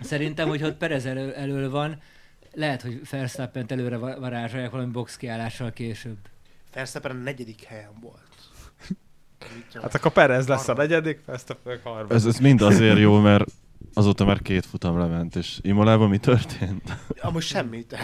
szerintem, 0.00 0.48
hogy 0.48 0.62
ott 0.62 0.76
Perez 0.76 1.06
elő, 1.06 1.34
elől 1.34 1.70
van, 1.70 2.00
lehet, 2.54 2.82
hogy 2.82 3.00
Verstappent 3.10 3.72
előre 3.72 3.96
va- 3.96 4.18
varázsolják 4.18 4.70
valami 4.70 4.90
box 4.90 5.16
kiállással 5.16 5.72
később. 5.72 6.16
Verstappen 6.74 7.10
a 7.10 7.14
negyedik 7.14 7.62
helyen 7.62 7.92
volt. 8.00 8.22
Hát 9.82 9.94
akkor 9.94 10.12
Perez 10.12 10.46
lesz 10.46 10.68
a 10.68 10.74
negyedik, 10.74 11.24
Verstappen 11.24 11.80
a 11.84 11.88
harmadik. 11.88 12.16
ez, 12.16 12.26
ez 12.26 12.38
mind 12.38 12.60
azért 12.60 12.98
jó, 12.98 13.18
mert 13.20 13.44
azóta 13.94 14.24
már 14.24 14.42
két 14.42 14.66
futam 14.66 14.98
lement, 14.98 15.36
és 15.36 15.58
Imolában 15.62 16.08
mi 16.08 16.18
történt? 16.18 16.82
Amúgy 17.22 17.42
semmit. 17.42 17.96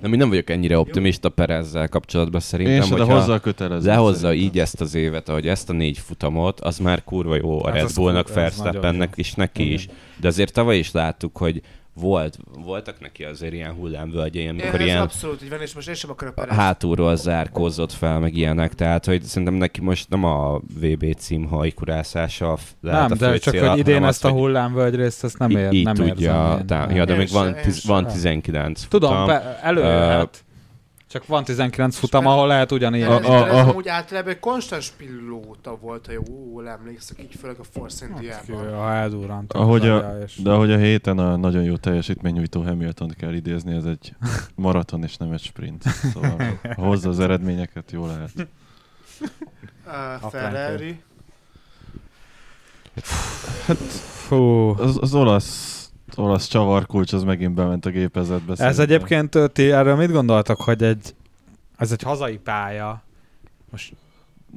Nem, 0.00 0.12
én 0.12 0.18
nem 0.18 0.28
vagyok 0.28 0.50
ennyire 0.50 0.78
optimista 0.78 1.28
Perezzel 1.28 1.88
kapcsolatban 1.88 2.40
szerintem, 2.40 2.74
Én 2.74 2.82
sem, 2.82 2.96
de 2.96 3.02
hozzá 3.02 3.34
a 3.34 3.38
kötelező. 3.40 3.88
lehozza 3.88 4.34
így 4.34 4.58
ezt 4.58 4.80
az 4.80 4.94
évet, 4.94 5.28
ahogy 5.28 5.46
ezt 5.48 5.70
a 5.70 5.72
négy 5.72 5.98
futamot, 5.98 6.60
az 6.60 6.78
már 6.78 7.04
kurva 7.04 7.34
jó 7.36 7.64
a 7.64 7.76
Ez 7.76 7.82
Red 7.82 7.94
Bullnak, 7.94 8.34
Verstappennek 8.34 9.12
is, 9.16 9.34
neki 9.34 9.62
Igen. 9.62 9.74
is. 9.74 9.88
De 10.20 10.28
azért 10.28 10.52
tavaly 10.52 10.78
is 10.78 10.92
láttuk, 10.92 11.36
hogy 11.36 11.62
volt, 11.94 12.38
voltak 12.64 13.00
neki 13.00 13.24
azért 13.24 13.52
ilyen 13.52 13.72
hullámvölgyei, 13.72 14.48
amikor 14.48 14.74
ez 14.74 14.80
ilyen 14.86 15.00
abszolút 15.00 15.42
így 15.42 15.50
van, 15.50 15.60
és 15.60 15.74
most 15.74 15.88
én 15.88 15.94
sem 15.94 16.10
akarok 16.10 16.34
Perez. 16.34 16.56
hátulról 16.56 17.16
zárkózott 17.16 17.92
fel, 17.92 18.18
meg 18.18 18.36
ilyenek, 18.36 18.74
tehát 18.74 19.04
hogy 19.04 19.22
szerintem 19.22 19.54
neki 19.54 19.80
most 19.80 20.08
nem 20.08 20.24
a 20.24 20.60
VB 20.80 21.14
cím 21.16 21.44
hajkurászása 21.44 22.58
lehet 22.80 23.08
Nem, 23.08 23.12
a 23.12 23.14
de 23.30 23.38
csak 23.38 23.58
hogy 23.58 23.78
idén 23.78 24.04
ezt 24.04 24.24
a 24.24 24.28
hogy 24.28 24.40
hullámvölgy 24.40 24.94
részt, 24.94 25.24
ezt 25.24 25.38
nem 25.38 25.50
ér, 25.50 25.72
így 25.72 25.84
nem 25.84 25.94
tudja, 25.94 26.12
érzem 26.14 26.58
én. 26.58 26.66
tá- 26.66 26.94
ja, 26.94 27.04
de 27.04 27.16
még 27.16 27.28
van, 27.30 27.54
tiz, 27.62 27.84
van 27.84 28.06
19 28.06 28.86
Tudom, 28.88 29.16
futam. 29.26 29.38
előjöhet. 29.62 30.44
Csak 31.14 31.26
van 31.26 31.44
19 31.44 31.96
futam, 31.96 32.26
ahol 32.26 32.46
lehet 32.46 32.72
ugyanígy. 32.72 33.04
Perez, 33.06 33.24
A- 33.26 33.36
a- 33.40 33.42
Perez 33.44 33.54
a- 33.66 33.68
amúgy 33.68 33.88
általában 33.88 34.30
egy 34.32 34.38
konstans 34.40 34.90
pilóta 34.90 35.76
volt, 35.76 36.06
ha 36.06 36.12
jól 36.12 36.68
emlékszek, 36.68 37.20
így 37.20 37.34
főleg 37.40 37.56
a 37.58 37.64
Force 37.72 38.06
Indiában. 38.06 38.74
Ha 38.74 38.92
eldurrant. 38.92 39.52
Ahogy 39.52 39.88
a- 39.88 40.18
és- 40.24 40.36
De 40.42 40.50
ahogy 40.50 40.72
a 40.72 40.76
héten 40.76 41.18
a 41.18 41.36
nagyon 41.36 41.62
jó 41.62 41.76
teljesítménynyújtó 41.76 42.62
hamilton 42.62 43.08
kell 43.18 43.32
idézni, 43.34 43.74
ez 43.74 43.84
egy 43.84 44.14
maraton 44.54 45.02
és 45.02 45.16
nem 45.16 45.32
egy 45.32 45.40
sprint. 45.42 45.82
Szóval 45.82 46.60
hozza 46.76 47.08
az 47.08 47.20
eredményeket, 47.20 47.90
jó 47.92 48.06
lehet. 48.06 48.30
Uh, 49.86 50.30
Ferrari. 50.30 51.02
Fú. 54.26 54.36
Az, 54.78 54.98
az 55.00 55.14
olasz, 55.14 55.83
olasz 56.16 56.48
csavarkulcs 56.48 57.12
az 57.12 57.22
megint 57.22 57.54
bement 57.54 57.86
a 57.86 57.90
gépezetbe. 57.90 58.52
Ez 58.52 58.58
szerintem. 58.58 58.84
egyébként, 58.84 59.52
ti 59.52 59.70
erről 59.70 59.96
mit 59.96 60.10
gondoltak, 60.12 60.60
hogy 60.60 60.82
egy, 60.82 61.14
ez 61.76 61.92
egy 61.92 62.02
hazai 62.02 62.36
pálya, 62.36 63.02
most, 63.70 63.92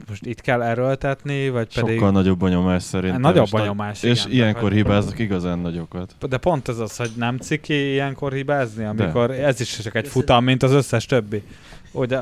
most 0.07 0.25
itt 0.25 0.41
kell 0.41 0.61
erőltetni, 0.61 1.49
vagy 1.49 1.73
pedig... 1.73 1.95
Sokkal 1.97 2.11
nagyobb 2.11 2.41
a 2.41 2.49
nyomás 2.49 2.83
szerintem. 2.83 3.21
Nagyobb 3.21 3.53
a 3.53 3.65
nyomás, 3.65 4.03
És 4.03 4.19
igen, 4.25 4.31
ilyenkor 4.37 4.61
de 4.61 4.67
hogy- 4.67 4.75
hibáznak 4.75 5.19
igazán 5.19 5.59
nagyokat. 5.59 6.15
De 6.29 6.37
pont 6.37 6.67
ez 6.67 6.79
az, 6.79 6.97
hogy 6.97 7.11
nem 7.15 7.37
ciki 7.37 7.91
ilyenkor 7.91 8.33
hibázni, 8.33 8.81
De. 8.83 8.89
amikor 8.89 9.31
ez 9.31 9.59
is 9.59 9.79
csak 9.83 9.95
egy 9.95 10.07
futam, 10.07 10.43
mint 10.43 10.63
az 10.63 10.71
összes 10.71 11.05
többi. 11.05 11.43
Ugye, 11.91 12.19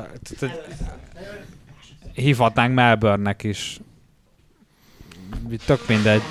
hívhatnánk 2.14 2.74
Melbourne-nek 2.74 3.42
is. 3.42 3.80
Tök 5.66 5.88
mindegy. 5.88 6.22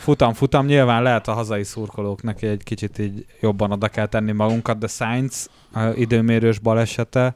Futam, 0.00 0.32
futam. 0.32 0.66
Nyilván 0.66 1.02
lehet 1.02 1.28
a 1.28 1.32
hazai 1.32 1.64
szurkolóknak 1.64 2.42
egy 2.42 2.62
kicsit 2.62 2.98
így 2.98 3.26
jobban 3.40 3.72
oda 3.72 3.88
kell 3.88 4.06
tenni 4.06 4.32
magunkat, 4.32 4.78
de 4.78 4.86
Sainz 4.86 5.50
időmérős 5.94 6.58
balesete 6.58 7.34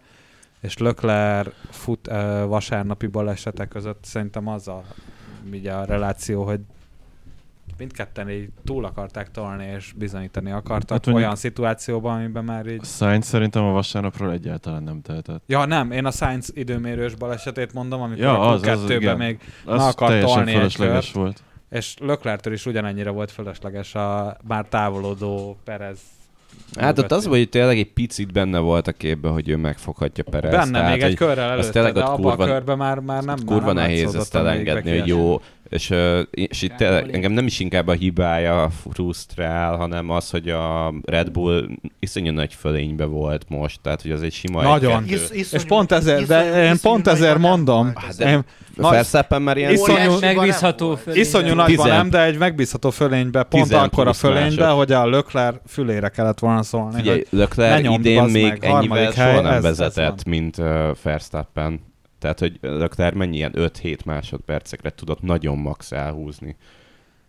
és 0.62 0.78
Lökler 0.78 1.52
fut 1.70 2.07
vasárnapi 2.46 3.07
balesete 3.07 3.66
között 3.66 4.05
szerintem 4.05 4.48
az 4.48 4.68
a, 4.68 4.83
így 5.52 5.66
a 5.66 5.85
reláció, 5.85 6.44
hogy 6.44 6.61
mindketten 7.79 8.31
így 8.31 8.48
túl 8.64 8.85
akarták 8.85 9.31
tolni 9.31 9.66
és 9.77 9.92
bizonyítani 9.96 10.51
akartak 10.51 11.05
Hát 11.05 11.14
olyan 11.14 11.37
szituációban, 11.37 12.18
amiben 12.18 12.44
már 12.44 12.66
így... 12.66 12.85
Sainz 12.85 13.27
szerintem 13.27 13.64
a 13.64 13.70
vasárnapról 13.72 14.33
egyáltalán 14.33 14.83
nem 14.83 15.01
tehetett. 15.03 15.42
Ja 15.46 15.64
nem, 15.64 15.90
én 15.90 16.05
a 16.05 16.11
Sainz 16.11 16.51
időmérős 16.55 17.14
balesetét 17.14 17.72
mondom, 17.72 18.01
amikor 18.03 18.22
Ja, 18.25 18.40
a 18.40 18.51
az- 18.51 18.62
az, 18.62 18.81
Q2-ben 18.85 18.96
igen. 19.01 19.16
még, 19.16 19.38
Az 19.64 19.81
Na, 19.81 19.87
akar 19.88 20.09
teljesen 20.09 20.35
tolni 20.44 20.53
egy 20.55 20.77
kört. 20.77 21.11
volt. 21.12 21.42
és 21.70 21.94
Löklertől 22.01 22.53
is 22.53 22.66
ugyanennyire 22.66 23.11
volt 23.11 23.31
fölösleges 23.31 23.94
a 23.94 24.37
már 24.48 24.64
távolodó 24.68 25.59
Perez 25.64 25.98
Hát 26.79 26.98
ott 26.98 27.12
az, 27.12 27.27
hogy 27.27 27.48
tényleg 27.48 27.79
egy 27.79 27.92
picit 27.92 28.33
benne 28.33 28.59
volt 28.59 28.87
a 28.87 28.92
képben, 28.92 29.33
hogy 29.33 29.48
ő 29.48 29.57
megfoghatja 29.57 30.25
Perez. 30.31 30.51
Benne 30.51 30.79
tehát, 30.79 30.92
még 30.92 31.03
egy 31.03 31.14
körrel 31.14 31.51
előtte, 31.51 31.92
de 31.92 32.03
abban 32.03 32.40
a 32.40 32.44
körben 32.44 32.77
már, 32.77 32.98
már 32.98 33.22
nem 33.22 33.37
kurva 33.46 33.66
már 33.66 33.75
nem 33.75 33.85
nehéz 33.85 34.14
ezt 34.14 34.35
a 34.35 34.38
elengedni, 34.38 34.98
hogy 34.98 35.09
jó, 35.09 35.40
és, 35.72 35.94
és 36.30 36.62
itt 36.62 36.80
engem 36.80 37.32
nem 37.32 37.46
is 37.46 37.61
inkább 37.61 37.87
a 37.88 37.92
hibája 37.92 38.68
frusztrál, 38.90 39.76
hanem 39.76 40.11
az, 40.11 40.30
hogy 40.30 40.48
a 40.48 40.94
Red 41.04 41.30
Bull 41.30 41.68
iszonyú 41.98 42.32
nagy 42.32 42.54
fölénybe 42.54 43.04
volt 43.04 43.44
most, 43.48 43.80
tehát 43.80 44.02
hogy 44.02 44.11
az 44.11 44.22
egy 44.22 44.32
sima 44.32 44.62
Nagyon. 44.62 45.04
Isz- 45.06 45.35
iszonyú- 45.35 45.52
És 45.52 45.64
pont 45.64 45.92
ezért, 45.92 46.26
de 46.26 46.44
iszonyú- 46.46 46.64
én 46.64 46.78
pont 46.82 47.06
ezért 47.08 47.38
mondom, 47.38 47.92
Hát 47.94 49.38
már 49.38 49.56
ilyen 49.56 49.72
Iszonyú- 49.72 50.20
Megbízható 50.20 50.98
iszonyú 51.14 51.54
nagyban 51.54 51.88
nem, 51.88 52.11
de 52.11 52.22
egy 52.22 52.38
megbízható 52.38 52.90
fölénybe, 52.90 53.42
pont 53.42 53.64
10 53.68 53.72
akkor 53.72 54.08
a 54.08 54.12
fölénybe, 54.12 54.66
hogy 54.68 54.92
a 54.92 55.06
Lökler 55.06 55.61
fülére 55.66 56.08
kellett 56.08 56.38
volna 56.38 56.62
szólni. 56.62 56.94
Figyelj, 56.94 57.24
nyomd, 57.82 57.98
idén 58.06 58.22
még 58.22 58.58
ennyivel 58.61 59.11
soha 59.11 59.40
nem 59.40 59.46
ez- 59.46 59.54
ez 59.54 59.62
vezetett, 59.62 60.24
mint 60.24 60.58
uh, 60.58 60.66
Verstappen. 61.02 61.80
Tehát, 62.22 62.38
hogy 62.38 62.58
Leclerc 62.61 63.16
mennyi 63.16 63.37
ilyen 63.37 63.52
5-7 63.56 64.04
másodpercekre 64.04 64.90
tudott 64.90 65.22
nagyon 65.22 65.58
max 65.58 65.92
elhúzni. 65.92 66.56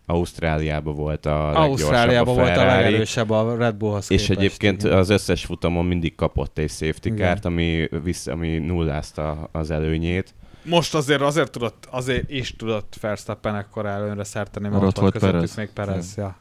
Ausztráliában 0.06 0.94
volt 0.94 1.26
a 1.26 1.30
leggyorsabb 1.46 1.68
Ausztráliában 1.70 2.34
a 2.34 2.36
volt 2.36 2.50
a 2.50 2.54
Ferrari, 2.54 2.82
legerősebb 2.82 3.30
a 3.30 3.56
Red 3.56 3.74
Bullhoz 3.74 4.10
És 4.10 4.20
képest, 4.20 4.38
egyébként 4.38 4.82
igen. 4.82 4.98
az 4.98 5.08
összes 5.08 5.44
futamon 5.44 5.84
mindig 5.84 6.14
kapott 6.14 6.58
egy 6.58 6.70
safety 6.70 7.14
kárt, 7.14 7.44
ami, 7.44 7.88
vissza, 8.02 8.32
ami 8.32 8.58
nullázta 8.58 9.48
az 9.52 9.70
előnyét. 9.70 10.34
Most 10.62 10.94
azért 10.94 11.20
azért 11.20 11.50
tudott, 11.50 11.88
azért 11.90 12.30
is 12.30 12.56
tudott 12.56 12.96
Verstappen 13.00 13.56
ekkor 13.56 13.86
előnyre 13.86 14.24
szerteni, 14.24 14.68
Mert 14.68 14.82
ott 14.82 14.98
volt 14.98 15.12
közöttük 15.12 15.34
Perez. 15.34 15.56
még 15.56 15.70
Perez. 15.74 16.14
Ja. 16.16 16.36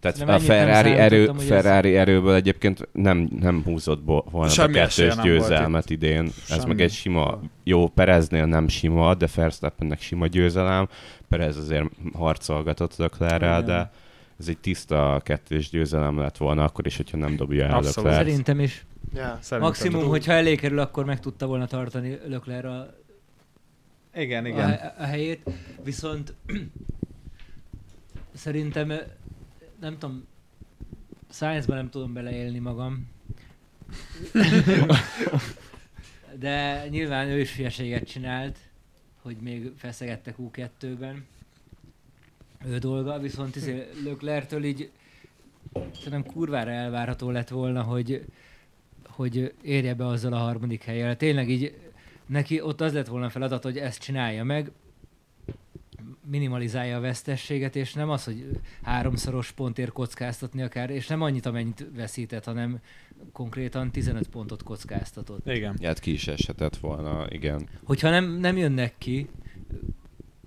Tehát 0.00 0.18
Nem, 0.18 0.28
a 0.28 0.30
nem 0.30 0.40
Ferrari, 0.40 0.90
erő, 0.90 1.28
ez- 1.28 1.44
Ferrari 1.44 1.96
erőből 1.96 2.34
egyébként 2.34 2.88
nem, 2.92 3.28
nem 3.40 3.62
húzott 3.64 4.02
bo- 4.02 4.30
volna 4.30 4.50
Semmi 4.50 4.78
esélye 4.78 5.08
kettős 5.08 5.24
győzelmet 5.24 5.90
idén. 5.90 6.24
Ez 6.24 6.32
Semmi. 6.46 6.64
meg 6.66 6.80
egy 6.80 6.92
sima, 6.92 7.40
jó, 7.64 7.88
Pereznél 7.88 8.46
nem 8.46 8.68
sima, 8.68 9.14
de 9.14 9.26
Verstappennek 9.34 10.00
sima 10.00 10.26
győzelem. 10.26 10.88
Perez 11.28 11.56
azért 11.56 11.84
harcolgatott 12.14 12.96
Leclerrel, 12.96 13.62
Igen. 13.62 13.64
de 13.64 13.90
ez 14.40 14.48
egy 14.48 14.58
tiszta 14.58 15.20
kettős 15.24 15.70
győzelem 15.70 16.18
lett 16.18 16.36
volna, 16.36 16.64
akkor 16.64 16.86
is, 16.86 16.96
hogyha 16.96 17.16
nem 17.16 17.36
dobja 17.36 17.64
el 17.64 17.74
Abszolút. 17.74 17.96
Leclerc. 18.10 18.16
Szerintem 18.16 18.60
is. 18.60 18.86
Ja. 19.14 19.38
Szerintem. 19.40 19.60
Maximum, 19.60 20.08
hogyha 20.08 20.32
elé 20.32 20.54
kerül, 20.54 20.78
akkor 20.78 21.04
meg 21.04 21.20
tudta 21.20 21.46
volna 21.46 21.66
tartani 21.66 22.18
Lökler 22.26 22.64
a, 22.64 22.94
Igen, 24.14 24.44
a, 24.44 24.48
igen. 24.48 24.68
he- 24.68 24.94
a 24.98 25.04
helyét. 25.04 25.40
Viszont 25.84 26.34
szerintem, 28.34 28.92
nem 29.80 29.98
tudom, 29.98 30.26
Science-ban 31.30 31.76
nem 31.76 31.90
tudom 31.90 32.12
beleélni 32.12 32.58
magam. 32.58 33.08
De 36.38 36.86
nyilván 36.88 37.28
ő 37.28 37.40
is 37.40 37.56
hülyeséget 37.56 38.08
csinált, 38.08 38.58
hogy 39.22 39.36
még 39.36 39.72
feszegette 39.76 40.34
Q2-ben. 40.38 41.26
Ő 42.66 42.78
dolga, 42.78 43.18
viszont 43.18 43.56
izé 43.56 43.86
Löklertől 44.04 44.64
így 44.64 44.90
szerintem 45.94 46.32
kurvára 46.32 46.70
elvárható 46.70 47.30
lett 47.30 47.48
volna, 47.48 47.82
hogy, 47.82 48.24
hogy 49.06 49.54
érje 49.62 49.94
be 49.94 50.06
azzal 50.06 50.32
a 50.32 50.38
harmadik 50.38 50.82
helyjel. 50.82 51.16
Tényleg 51.16 51.50
így 51.50 51.78
neki 52.26 52.60
ott 52.60 52.80
az 52.80 52.92
lett 52.92 53.06
volna 53.06 53.30
feladat, 53.30 53.62
hogy 53.62 53.78
ezt 53.78 54.00
csinálja 54.00 54.44
meg, 54.44 54.70
minimalizálja 56.30 56.96
a 56.96 57.00
vesztességet, 57.00 57.76
és 57.76 57.92
nem 57.92 58.10
az, 58.10 58.24
hogy 58.24 58.48
háromszoros 58.82 59.50
pontért 59.50 59.92
kockáztatni 59.92 60.62
akár, 60.62 60.90
és 60.90 61.06
nem 61.06 61.22
annyit, 61.22 61.46
amennyit 61.46 61.86
veszített, 61.94 62.44
hanem 62.44 62.80
konkrétan 63.32 63.90
15 63.90 64.28
pontot 64.28 64.62
kockáztatott. 64.62 65.46
Igen. 65.46 65.76
Ja, 65.78 65.88
hát 65.88 66.00
ki 66.00 66.12
is 66.12 66.28
eshetett 66.28 66.76
volna, 66.76 67.26
igen. 67.28 67.68
Hogyha 67.84 68.10
nem, 68.10 68.24
nem 68.24 68.56
jönnek 68.56 68.94
ki 68.98 69.28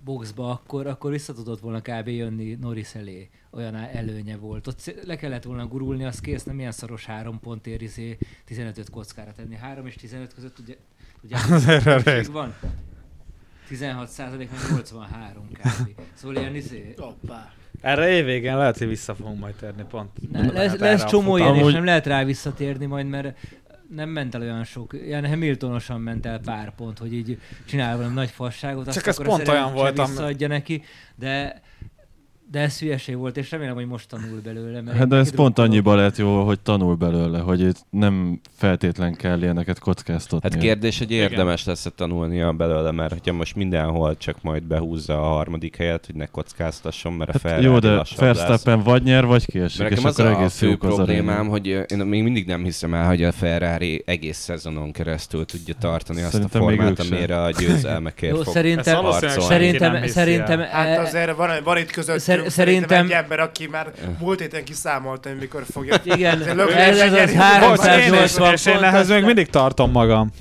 boxba, 0.03 0.49
akkor, 0.49 0.87
akkor 0.87 1.11
vissza 1.11 1.33
tudott 1.33 1.59
volna 1.59 1.81
kb. 1.81 2.07
jönni 2.07 2.53
Norris 2.53 2.95
elé. 2.95 3.29
Olyan 3.51 3.75
előnye 3.75 4.37
volt. 4.37 4.67
Ott 4.67 4.95
le 5.05 5.15
kellett 5.15 5.43
volna 5.43 5.67
gurulni, 5.67 6.03
az 6.03 6.19
kész, 6.19 6.43
nem 6.43 6.59
ilyen 6.59 6.71
szaros 6.71 7.05
három 7.05 7.39
pontért 7.39 7.81
izé 7.81 8.17
15 8.45 8.89
kockára 8.89 9.31
tenni. 9.31 9.55
3 9.55 9.85
és 9.85 9.95
15 9.95 10.33
között 10.33 10.59
ugye, 10.59 10.75
ugye 11.23 12.23
van. 12.31 12.55
16 13.69 14.09
százalék, 14.09 14.49
meg 14.51 14.59
83 14.69 15.47
kb. 15.53 16.01
Szóval 16.13 16.37
ilyen 16.37 16.55
izé, 16.55 16.93
Hoppá. 16.97 17.51
Erre 17.81 18.09
évvégén 18.09 18.57
lehet, 18.57 18.77
hogy 18.77 18.87
vissza 18.87 19.15
fogunk 19.15 19.39
majd 19.39 19.55
térni 19.55 19.83
pont. 19.89 20.31
Ne, 20.31 20.41
lesz, 20.41 20.53
Lehet 20.53 20.79
lesz 20.79 21.05
csomó 21.05 21.37
ilyen, 21.37 21.55
és 21.55 21.73
nem 21.73 21.85
lehet 21.85 22.05
rá 22.05 22.23
visszatérni 22.23 22.85
majd, 22.85 23.07
mert 23.07 23.37
nem 23.89 24.09
ment 24.09 24.35
el 24.35 24.41
olyan 24.41 24.63
sok, 24.63 24.93
ilyen 24.93 25.27
Hamiltonosan 25.27 26.01
ment 26.01 26.25
el 26.25 26.39
pár 26.39 26.75
pont, 26.75 26.97
hogy 26.97 27.13
így 27.13 27.39
csinál 27.65 27.97
valami 27.97 28.13
nagy 28.13 28.29
fasságot, 28.29 28.87
azt 28.87 28.97
Csak 28.97 29.07
ez 29.07 29.17
akkor 29.17 29.25
pont 29.25 29.47
a 29.47 29.51
olyan 29.51 29.73
volt, 29.73 30.07
visszaadja 30.07 30.47
neki, 30.47 30.83
de 31.15 31.61
de 32.51 32.59
ez 32.59 32.79
hülyeség 32.79 33.17
volt, 33.17 33.37
és 33.37 33.51
remélem, 33.51 33.75
hogy 33.75 33.87
most 33.87 34.07
tanul 34.07 34.39
belőle. 34.43 34.81
Mert 34.81 34.97
Hát 34.97 35.07
de 35.07 35.15
ez 35.15 35.35
pont 35.35 35.59
annyiba 35.59 35.95
lett 35.95 36.17
jó, 36.17 36.43
hogy 36.43 36.59
tanul 36.59 36.95
belőle, 36.95 37.39
hogy 37.39 37.59
itt 37.61 37.85
nem 37.89 38.39
feltétlen 38.57 39.15
kell 39.15 39.41
ilyeneket 39.41 39.79
kockáztatni. 39.79 40.49
Hát 40.51 40.59
kérdés, 40.61 40.97
hogy 40.97 41.11
érdemes 41.11 41.65
lesz 41.65 41.87
tanulnia 41.95 42.51
belőle, 42.51 42.91
mert 42.91 43.11
hogyha 43.11 43.33
most 43.33 43.55
mindenhol 43.55 44.17
csak 44.17 44.41
majd 44.41 44.63
behúzza 44.63 45.13
a 45.21 45.33
harmadik 45.33 45.75
helyet, 45.75 46.05
hogy 46.05 46.15
ne 46.15 46.25
kockáztasson, 46.25 47.13
mert 47.13 47.29
a 47.29 47.33
Hát 47.33 47.41
Ferrari 47.41 47.63
jó, 47.63 47.79
de. 47.79 48.03
Verstappen 48.17 48.83
vagy 48.83 49.03
nyer, 49.03 49.25
vagy 49.25 49.45
kiesik, 49.45 49.79
Mert 49.79 49.91
és 49.91 49.97
nekem 49.97 50.09
az 50.09 50.19
akkor 50.19 50.31
a 50.31 50.37
egész 50.39 50.57
fő 50.57 50.77
problémám, 50.77 51.47
hogy 51.47 51.65
én 51.67 51.97
még 51.97 52.23
mindig 52.23 52.45
nem 52.45 52.63
hiszem 52.63 52.93
el, 52.93 53.07
hogy 53.07 53.23
a 53.23 53.31
Ferrari 53.31 54.03
egész 54.05 54.37
szezonon 54.37 54.91
keresztül 54.91 55.45
tudja 55.45 55.73
tartani 55.79 56.21
azt 56.21 56.27
a 56.27 56.31
Szerintem 56.31 56.61
formát, 56.61 56.99
amire 56.99 57.41
a 57.41 57.51
győzelmekért 57.59 58.35
Jó, 58.35 58.41
fog 58.41 58.53
szerintem, 58.53 59.11
szerintem, 59.39 60.07
szerintem. 60.07 60.59
Hát 60.59 60.87
e- 60.87 61.01
azért 61.01 61.35
van, 61.35 61.49
van 61.63 61.77
itt 61.77 61.91
közöttünk 61.91 62.38
Szer- 62.39 62.51
szerintem 62.51 62.87
szerintem- 62.89 63.05
egy 63.05 63.23
ember, 63.23 63.39
aki 63.39 63.67
már 63.67 63.91
múlt 64.19 64.39
héten 64.39 64.63
kiszámolta, 64.63 65.29
hogy 65.29 65.37
mikor 65.37 65.63
fogja. 65.71 65.95
igen, 66.15 66.41
ez, 66.41 66.47
ez 66.47 67.01
az 67.01 67.11
nyeri. 67.13 67.33
Bocs, 67.59 67.85
én, 67.85 67.91
380 67.91 68.51
és 68.53 68.65
én 68.65 68.83
ehhez 68.83 69.09
még 69.09 69.23
mindig 69.23 69.49
tartom 69.49 69.91
magam. 69.91 70.31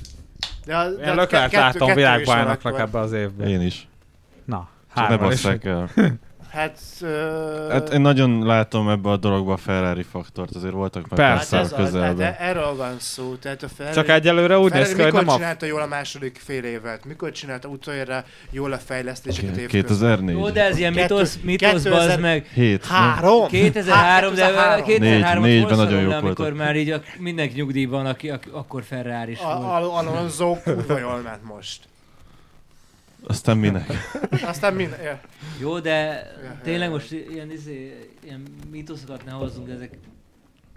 De, 0.65 0.75
a- 0.75 0.89
de 0.89 1.11
Én 1.11 1.49
kettő 1.49 1.85
is 1.85 1.93
világbajnoknak 1.93 2.79
ebbe 2.79 2.99
az 2.99 3.11
évben. 3.11 3.47
Én 3.47 3.61
is. 3.61 3.87
Na, 4.45 4.69
Csak 4.95 5.09
ne 5.09 5.17
basszák 5.17 5.65
el. 5.65 5.89
Hát, 6.51 6.79
ö... 7.01 7.67
Hát 7.71 7.93
én 7.93 8.01
nagyon 8.01 8.45
látom 8.45 8.89
ebbe 8.89 9.09
a 9.09 9.17
dologba 9.17 9.53
a 9.53 9.57
Ferrari 9.57 10.03
faktort, 10.03 10.55
azért 10.55 10.73
voltak 10.73 11.09
már 11.09 11.35
Persze. 11.35 11.55
hát 11.55 11.65
ez 11.65 11.71
az, 11.71 11.77
hát 11.77 11.85
közelben. 11.85 12.35
erről 12.39 12.75
van 12.75 12.95
szó. 12.99 13.35
Tehát 13.35 13.63
a 13.63 13.67
Ferrari, 13.77 13.95
Csak 13.95 14.07
egyelőre 14.09 14.57
úgy 14.59 14.71
néz 14.71 14.87
ki, 14.87 14.95
hogy 15.01 15.05
mikor 15.05 15.23
nem 15.25 15.33
a... 15.33 15.35
csinálta 15.37 15.65
jól 15.65 15.81
a 15.81 15.85
második 15.87 16.41
fél 16.45 16.63
évet? 16.63 17.05
Mikor 17.05 17.31
csinálta 17.31 17.67
utoljára 17.67 18.23
jól 18.51 18.71
a 18.73 18.77
fejlesztéseket 18.77 19.57
évközben? 19.57 19.81
2004. 19.81 20.35
Jó, 20.37 20.49
de 20.49 20.63
ez 20.63 20.77
ilyen 20.77 20.93
mitosz, 20.93 21.39
mitosz 21.43 21.69
2000 21.71 21.91
bazd 21.91 22.19
meg. 22.19 22.47
7. 22.53 22.85
Három? 22.85 23.47
2003, 23.47 24.33
de 24.33 24.45
Hát, 24.53 24.83
2003 24.83 25.43
Négy- 25.43 25.63
ot 25.63 25.69
négyben 25.69 25.75
hol 25.75 25.85
nagyon 25.85 25.99
szorul 25.99 26.13
jók 26.13 26.23
amikor 26.23 26.53
már 26.53 26.75
így 26.75 26.89
a, 26.89 27.01
mindenki 27.17 27.55
nyugdíjban, 27.55 28.05
aki, 28.05 28.29
aki 28.29 28.49
akkor 28.51 28.83
Ferrari 28.83 29.31
is 29.31 29.39
volt. 29.39 29.63
Al- 29.63 30.05
Alonso 30.07 30.55
kurva 30.63 30.99
jól 30.99 31.19
ment 31.23 31.43
most. 31.55 31.79
Aztán 33.29 33.57
minek? 33.57 33.91
Aztán 34.45 34.73
minden... 34.73 35.01
Ja. 35.01 35.19
Jó, 35.59 35.79
de 35.79 35.95
ja, 36.43 36.59
tényleg 36.63 36.89
most 36.89 37.11
ilyen, 37.11 37.51
izé, 37.51 38.09
ilyen 38.23 38.43
mitoszokat 38.71 39.25
ne 39.25 39.31
hozzunk, 39.31 39.69
ezek 39.69 39.97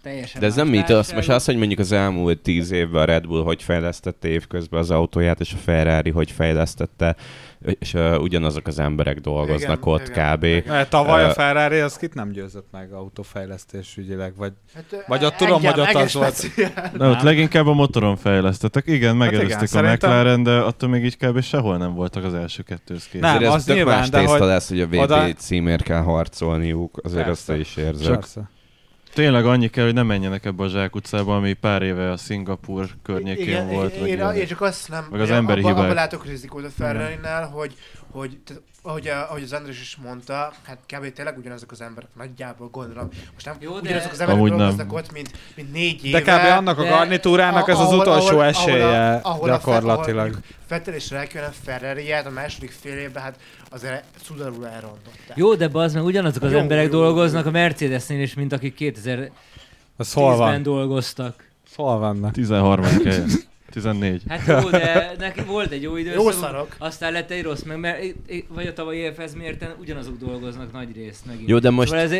teljesen 0.03 0.41
De 0.41 0.47
ez 0.47 0.55
nem 0.55 0.85
az 0.89 1.13
most 1.13 1.29
az, 1.29 1.45
hogy 1.45 1.57
mondjuk 1.57 1.79
az 1.79 1.93
elmúlt 1.93 2.39
tíz 2.39 2.71
évben 2.71 3.03
a 3.03 3.05
Red 3.05 3.27
Bull 3.27 3.43
hogy 3.43 3.63
fejlesztette 3.63 4.29
évközben 4.29 4.81
az 4.81 4.91
autóját, 4.91 5.41
és 5.41 5.53
a 5.53 5.57
Ferrari 5.57 6.11
hogy 6.11 6.31
fejlesztette, 6.31 7.17
és 7.79 7.95
uh, 7.95 8.21
ugyanazok 8.21 8.67
az 8.67 8.79
emberek 8.79 9.19
dolgoznak 9.21 9.61
Igen, 9.61 9.95
ott 9.95 10.09
igen, 10.09 10.37
kb. 10.37 10.45
igen. 10.45 10.75
Eh, 10.75 10.87
Tavaly 10.89 11.25
a 11.25 11.29
Ö, 11.29 11.33
Ferrari 11.33 11.79
az 11.79 11.97
kit 11.97 12.15
nem 12.15 12.31
győzött 12.31 12.67
meg 12.73 12.93
autófejlesztés 12.93 13.97
ügyileg, 13.97 14.37
vagy 14.37 14.53
Hát, 14.75 15.05
Vagy 15.07 15.25
ott 15.25 15.35
tudom, 15.35 15.63
hogy 15.65 15.81
ott 15.81 15.95
az 15.95 16.13
volt. 16.15 16.51
De 16.97 17.07
ott 17.07 17.21
leginkább 17.23 17.67
a 17.67 17.73
motoron 17.73 18.17
fejlesztettek. 18.17 18.87
Igen, 18.87 19.17
megelőzték 19.17 19.47
igen, 19.51 19.63
a 19.63 19.67
szerintem- 19.67 20.11
McLaren, 20.11 20.43
de 20.43 20.51
attól 20.59 20.89
még 20.89 21.05
így 21.05 21.17
kb. 21.17 21.41
sehol 21.43 21.77
nem 21.77 21.95
voltak 21.95 22.25
az 22.25 22.35
első 22.35 22.63
kettőhöz 22.63 23.05
képest. 23.05 23.23
Nem, 23.23 23.35
Azért 23.35 23.51
ez 23.51 23.57
az 23.57 23.65
tök 23.65 23.75
nyilván, 23.77 23.99
más 23.99 24.09
de 24.09 24.19
tészta 24.19 24.39
hogy 24.39 24.47
lesz, 24.47 24.69
hogy 24.69 24.81
a 24.81 24.87
VB 24.87 24.95
oda- 24.95 25.35
címért 25.37 25.83
kell 25.83 26.01
harcolniuk, 26.03 27.01
azért 27.03 27.25
Persze. 27.25 27.53
azt 27.53 27.61
is. 27.61 27.75
Csak- 28.05 28.15
Persze. 28.15 28.51
Tényleg 29.15 29.47
annyi 29.47 29.69
kell, 29.69 29.85
hogy 29.85 29.95
ne 29.95 30.03
menjenek 30.03 30.45
ebbe 30.45 30.63
a 30.65 30.69
zsákutcába, 30.69 31.37
ami 31.37 31.53
pár 31.53 31.83
éve 31.83 32.11
a 32.11 32.17
Szingapur 32.17 32.87
környékén 33.03 33.47
Igen, 33.47 33.69
volt. 33.69 33.95
én, 33.95 34.01
én, 34.01 34.07
ilyenek. 34.07 34.37
én, 34.37 34.47
csak 34.47 34.61
azt 34.61 34.89
nem... 34.89 35.07
Meg 35.11 35.21
az 35.21 35.29
én 35.29 35.35
emberi 35.35 35.61
abba, 35.61 35.69
hibák. 35.69 35.85
abba 35.85 35.95
látok 35.95 36.27
rizikót 36.27 36.65
a 36.65 36.71
Ferrari-nál, 36.77 37.47
hogy, 37.49 37.75
hogy 38.11 38.39
tehát, 38.45 38.63
ahogy, 38.83 39.09
a, 39.09 39.29
ahogy 39.31 39.43
az 39.43 39.53
András 39.53 39.81
is 39.81 39.97
mondta, 40.05 40.53
hát 40.63 40.79
kb. 40.93 41.13
tényleg 41.13 41.39
ugyanazok 41.39 41.71
az 41.73 41.81
emberek, 41.81 42.09
nagyjából 42.17 42.69
gondolom. 42.69 43.09
Most 43.33 43.47
nem 43.47 43.55
Jó, 43.61 43.73
de- 43.73 43.81
ugyanazok 43.81 44.13
az 44.13 44.21
emberek 44.21 44.35
Amúgy 44.41 44.49
nem. 44.51 44.59
dolgoznak 44.59 44.93
ott, 44.93 45.13
mint, 45.13 45.31
mint 45.55 45.73
négy 45.73 46.05
éve. 46.05 46.21
De 46.21 46.33
kb. 46.39 46.57
annak 46.59 46.79
a 46.79 46.83
de- 46.83 46.89
garnitúrának 46.89 47.69
ez 47.69 47.79
az 47.79 47.85
ahol- 47.87 48.01
utolsó 48.01 48.27
ahol- 48.39 48.45
esélye 48.45 48.85
ahol 48.85 48.95
a- 48.95 49.21
ahol 49.23 49.23
ahol 49.23 49.49
gyakorlatilag. 49.49 50.23
mondjuk 50.31 50.45
Vettel 50.69 50.95
és 50.95 51.11
Räikkönen 51.11 51.51
ferrari 51.65 52.07
a 52.27 52.31
második 52.31 52.71
fél 52.81 52.97
évben, 52.99 53.23
hát 53.23 53.39
azért 53.71 54.05
szudarul 54.25 54.67
elrontották. 54.67 55.33
Jó, 55.37 55.55
de 55.55 55.69
az 55.73 55.93
meg 55.95 56.05
ugyanazok 56.05 56.43
az 56.43 56.53
Jó, 56.53 56.59
emberek 56.59 56.85
jó, 56.85 56.91
dolgoznak 56.91 57.43
jó. 57.45 57.49
a 57.49 57.53
Mercedesnél 57.53 58.23
is, 58.23 58.35
mint 58.35 58.53
akik 58.53 58.75
Az 58.97 59.02
hol 59.07 60.31
Tízben 60.31 60.37
van? 60.37 60.63
dolgoztak. 60.63 61.45
Hol 61.75 61.99
vannak? 61.99 62.33
13. 62.33 62.85
helyen. 63.05 63.29
14. 63.71 64.23
Hát 64.29 64.47
jó, 64.63 64.71
de 64.71 65.13
neki 65.19 65.41
volt 65.41 65.71
egy 65.73 65.83
jó 65.83 65.97
időszak. 65.97 66.23
Jó 66.23 66.31
szarok. 66.31 66.75
Aztán 66.79 67.13
lett 67.13 67.31
egy 67.31 67.43
rossz, 67.43 67.63
meg 67.63 67.79
mert, 67.79 67.99
vagy 68.49 68.67
a 68.67 68.73
tavalyi 68.73 68.99
évhez 68.99 69.35
mérten 69.35 69.75
ugyanazok 69.81 70.19
dolgoznak 70.19 70.73
nagy 70.73 70.89
részt 70.97 71.27
megint. 71.27 71.49
Jó, 71.49 71.59
de 71.59 71.71
most, 71.71 71.89
Szóval 71.89 72.05
ez, 72.05 72.13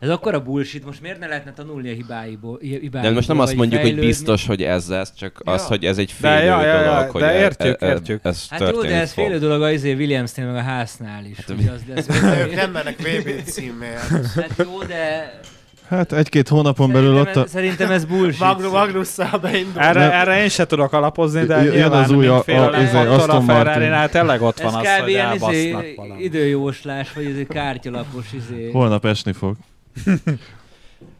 ez 0.00 0.08
akkora 0.08 0.42
bullshit, 0.42 0.84
most 0.84 1.00
miért 1.00 1.18
ne 1.18 1.26
lehetne 1.26 1.52
tanulni 1.52 1.90
a 1.90 1.94
hibáiból? 1.94 2.58
hibáiból 2.60 3.00
de 3.00 3.10
most 3.10 3.28
nem 3.28 3.38
azt 3.40 3.54
mondjuk, 3.54 3.80
hogy 3.80 3.88
fejlődni? 3.90 4.10
biztos, 4.10 4.46
hogy 4.46 4.62
ez 4.62 4.88
lesz, 4.88 5.12
csak 5.14 5.42
Ja. 5.44 5.52
az, 5.52 5.66
hogy 5.66 5.84
ez 5.84 5.98
egy 5.98 6.14
De 6.20 6.28
félő 6.36 6.46
ja, 6.46 6.62
ja, 6.64 6.80
ja, 6.80 6.92
dolog, 6.92 7.10
hogy 7.10 7.20
de 7.20 7.28
e- 7.28 7.38
értjük, 7.38 7.82
e- 7.82 7.86
e- 7.86 7.88
értjük. 7.90 8.20
ez 8.24 8.46
Hát 8.48 8.60
jó, 8.60 8.82
de 8.82 9.00
ez 9.00 9.12
fog. 9.12 9.24
félő 9.24 9.38
dolog 9.38 9.62
az 9.62 9.72
izé 9.72 9.92
Williamsnél, 9.94 10.46
meg 10.46 10.56
a 10.56 10.60
háznál 10.62 11.24
is. 11.24 11.36
Hát, 11.36 11.46
hogy 11.46 11.70
az, 11.74 12.04
de 12.06 12.20
De 12.20 12.46
ők 12.46 12.54
nem 12.54 12.70
mennek 12.70 12.96
VB 12.98 13.42
címért. 13.44 14.08
Hát 14.34 14.50
jó, 14.64 14.82
de 14.82 15.40
Hát 15.88 16.12
egy-két 16.12 16.48
hónapon 16.48 16.92
belül 16.92 17.16
ott 17.16 17.16
szerintem, 17.16 17.42
a... 17.42 17.44
ez, 17.44 17.50
szerintem 17.50 17.90
ez 17.90 18.04
bullshit. 18.04 18.40
Magnus, 18.40 18.70
Magnusszal 18.70 19.38
beindul. 19.42 19.80
Erre, 19.82 20.00
Nem. 20.00 20.10
erre 20.12 20.42
én 20.42 20.48
se 20.48 20.66
tudok 20.66 20.92
alapozni, 20.92 21.44
de 21.44 21.62
Jön 21.62 21.90
az 21.92 22.10
új, 22.10 22.26
a- 22.26 22.36
a- 22.46 22.80
izé, 22.82 22.96
a 22.96 23.12
Aston 23.12 23.44
Martin. 23.44 23.64
Ferrari-nál 23.64 24.08
tényleg 24.08 24.42
ott 24.42 24.58
ez 24.58 24.72
van 24.72 24.80
az, 24.80 24.86
hogy 25.00 25.08
izé, 25.08 25.18
elbasznak 25.18 25.84
valami. 25.96 26.22
időjóslás, 26.22 27.12
vagy 27.12 27.24
izé 27.28 27.46
kártyalapos 27.48 28.26
izé. 28.32 28.70
Holnap 28.70 29.04
esni 29.04 29.32
fog. 29.32 29.56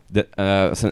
De, 0.08 0.26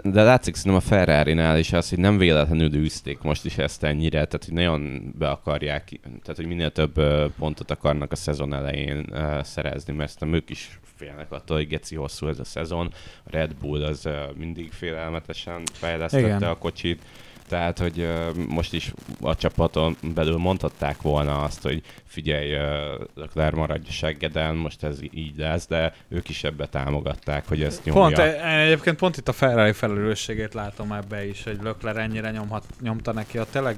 de 0.03 0.23
látszik 0.23 0.55
szerintem 0.55 0.75
a 0.87 0.95
Ferrari-nál 0.95 1.59
is 1.59 1.73
az, 1.73 1.89
hogy 1.89 1.99
nem 1.99 2.19
véletlenül 2.19 2.75
űzték 2.75 3.19
most 3.21 3.45
is 3.45 3.59
ezt 3.59 3.85
ennyire, 3.85 4.25
tehát 4.25 4.45
hogy 4.45 4.55
nagyon 4.55 5.12
be 5.19 5.29
akarják, 5.29 6.01
tehát 6.03 6.37
hogy 6.37 6.47
minél 6.47 6.71
több 6.71 7.01
pontot 7.39 7.71
akarnak 7.71 8.12
a 8.12 8.17
szezon 8.17 8.55
elején 8.55 9.07
szerezni, 9.43 9.93
mert 9.93 10.11
szerintem 10.11 10.39
ők 10.41 10.51
is 10.51 10.79
félnek 10.97 11.33
attól, 11.33 11.57
hogy 11.57 11.69
geci 11.69 11.95
hosszú 11.95 12.27
ez 12.27 12.39
a 12.39 12.45
szezon. 12.45 12.93
A 13.25 13.31
Red 13.31 13.55
Bull 13.55 13.85
az 13.85 14.09
mindig 14.37 14.73
félelmetesen 14.73 15.62
fejlesztette 15.73 16.27
Igen. 16.27 16.43
a 16.43 16.59
kocsit, 16.59 17.03
tehát, 17.49 17.78
hogy 17.78 17.99
uh, 17.99 18.34
most 18.49 18.72
is 18.72 18.92
a 19.20 19.34
csapaton 19.34 19.97
belül 20.14 20.36
mondhatták 20.36 21.03
volna 21.03 21.42
azt, 21.42 21.62
hogy 21.62 21.82
figyelj, 22.07 22.55
uh, 22.55 23.07
Leclerc 23.14 23.57
maradj 23.57 23.90
seggeden, 23.90 24.57
most 24.57 24.82
ez 24.82 24.99
így 25.11 25.36
lesz, 25.36 25.66
de 25.66 25.95
ők 26.09 26.28
is 26.28 26.45
ebbe 26.45 26.66
támogatták, 26.66 27.49
hogy 27.49 27.62
ezt 27.62 27.84
nyomja. 27.84 28.03
Pont, 28.03 28.18
én 28.18 28.42
egyébként 28.42 28.97
pont 28.97 29.16
itt 29.16 29.28
a 29.28 29.32
Ferrari 29.32 29.72
felelősségét 29.72 30.55
látom 30.55 30.92
ebbe 30.92 31.26
is, 31.26 31.45
hogy 31.45 31.59
Lökler 31.62 31.97
ennyire 31.97 32.30
nyomhat, 32.30 32.64
nyomta 32.80 33.12
neki. 33.12 33.38
A 33.38 33.45
tényleg 33.45 33.76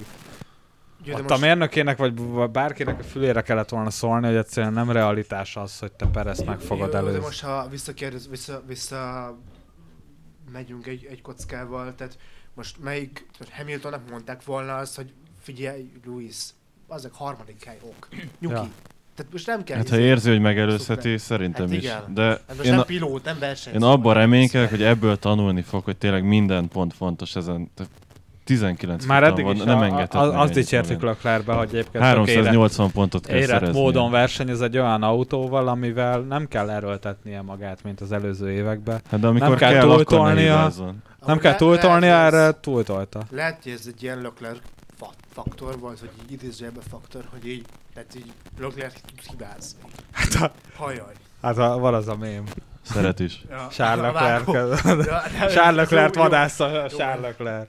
Jó, 1.04 1.14
ott 1.14 1.30
a 1.30 1.36
mérnökének, 1.36 1.96
vagy 1.96 2.12
bárkinek 2.50 2.98
a 2.98 3.02
fülére 3.02 3.40
kellett 3.40 3.68
volna 3.68 3.90
szólni, 3.90 4.26
hogy 4.26 4.36
egyszerűen 4.36 4.72
nem 4.72 4.90
realitás 4.90 5.56
az, 5.56 5.78
hogy 5.78 5.92
te 5.92 6.06
Perez 6.06 6.42
meg 6.42 6.58
fogod 6.60 6.86
Jó, 6.86 6.92
De 6.92 6.98
előzni. 6.98 7.20
most 7.20 7.42
ha 7.42 7.68
visszakérdez, 7.68 8.28
vissza, 8.28 8.62
vissza 8.66 9.34
megyünk 10.52 10.86
egy, 10.86 11.06
egy 11.10 11.22
kockával, 11.22 11.94
tehát 11.94 12.18
most 12.56 12.76
melyik, 12.82 13.26
Hamiltonnak 13.50 14.10
mondták 14.10 14.44
volna 14.44 14.76
azt, 14.76 14.96
hogy 14.96 15.12
figyelj, 15.40 15.90
Luis, 16.04 16.36
azok 16.86 17.14
harmadik 17.14 17.64
hely, 17.64 17.78
ok. 17.82 18.08
Nyugi. 18.40 18.54
Ja. 18.54 18.68
Tehát 19.14 19.32
most 19.32 19.46
nem 19.46 19.64
kell... 19.64 19.76
Hát 19.76 19.88
ha 19.88 19.98
érzi, 19.98 20.30
hogy 20.30 20.40
megelőzheti, 20.40 21.18
szerintem 21.18 21.66
Hát 21.66 21.76
is. 21.76 21.82
igen. 21.82 22.14
De 22.14 22.22
Hát 22.22 22.42
most 22.56 22.64
én, 22.64 22.74
nem 22.74 22.84
pilót, 22.84 23.24
nem 23.24 23.38
verseny. 23.38 23.74
én 23.74 23.82
abban 23.82 24.14
reménykedek, 24.14 24.70
hogy 24.70 24.82
ebből 24.82 25.18
tanulni 25.18 25.62
fog, 25.62 25.84
hogy 25.84 25.96
tényleg 25.96 26.24
minden 26.24 26.68
pont 26.68 26.94
fontos 26.94 27.36
ezen. 27.36 27.70
Tehát 27.74 27.92
19 28.46 29.04
Már 29.06 29.22
eddig 29.22 29.44
van, 29.44 29.54
is 29.56 29.62
nem 29.62 29.78
a, 29.78 29.82
a, 29.82 29.86
meg 29.86 30.12
azt 30.40 30.52
dicsértük. 30.52 31.02
Leclercbe, 31.02 31.52
hogy 31.52 31.68
egyébként 31.68 31.92
tök 31.92 32.02
érett, 32.02 32.26
380 32.26 32.90
pontot 32.92 33.26
kell 33.26 33.36
érett 33.36 33.48
szerezni. 33.48 33.80
módon 33.80 34.10
versenyez 34.10 34.60
egy 34.60 34.78
olyan 34.78 35.02
autóval, 35.02 35.68
amivel 35.68 36.20
nem 36.20 36.48
kell 36.48 36.70
erőltetnie 36.70 37.42
magát, 37.42 37.82
mint 37.82 38.00
az 38.00 38.12
előző 38.12 38.50
években. 38.50 39.00
Hát 39.10 39.20
de 39.20 39.26
amikor 39.26 39.48
Nem 39.48 39.58
kell 39.58 39.72
kell, 39.72 39.80
túltolnia. 39.80 40.72
Nem 41.26 41.38
kell 41.38 41.50
le- 41.50 41.56
túltolni, 41.58 42.06
lehet, 42.06 42.24
hogy 42.24 42.38
ez- 42.38 42.42
erre 42.44 42.60
túltolta. 42.60 43.22
Lehet, 43.30 43.62
hogy 43.62 43.72
ez 43.72 43.84
egy 43.86 44.02
ilyen 44.02 44.20
Leclerc 44.20 44.58
fa- 44.98 45.14
faktor 45.32 45.78
volt, 45.78 45.98
hogy 45.98 46.10
így 46.24 46.32
idézőjelben 46.32 46.82
faktor, 46.90 47.24
hogy 47.32 47.48
így, 47.48 47.64
tehát 47.94 48.14
így 48.16 48.32
Leclerc 48.58 48.94
tud 49.00 49.20
hibázni. 49.30 49.78
Hát, 50.12 50.34
a, 50.42 50.52
Hajaj. 50.76 51.12
hát 51.42 51.58
a, 51.58 51.78
van 51.78 51.94
az 51.94 52.08
a 52.08 52.16
mém. 52.16 52.44
Szeret 52.86 53.20
is. 53.20 53.44
Ja, 53.50 53.68
Charles. 53.70 54.12
Leclerc. 54.12 55.06
Ja, 55.06 55.22
Charles 55.54 55.76
Leclerc 55.76 56.14
jó, 56.14 56.22
jó. 56.22 56.28
vadásza 56.28 56.82
a 56.82 56.88
Charles 56.88 57.20
Leclerc. 57.20 57.68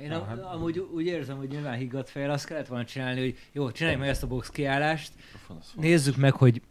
Én 0.00 0.10
Ja, 0.10 0.24
hát- 0.28 0.38
a, 0.38 0.52
amúgy 0.52 0.78
úgy 0.78 1.06
érzem, 1.06 1.36
hogy 1.36 1.48
nyilván 1.48 1.76
higgadt 1.76 2.10
fejjel 2.10 2.30
azt 2.30 2.46
kellett 2.46 2.66
volna 2.66 2.84
csinálni, 2.84 3.20
hogy 3.20 3.38
jó, 3.52 3.70
csináljuk 3.70 4.00
meg 4.00 4.10
ezt 4.10 4.22
a 4.22 4.26
box 4.26 4.50
kiállást, 4.50 5.12
nézzük 5.76 6.16
meg, 6.16 6.32
hogy 6.32 6.62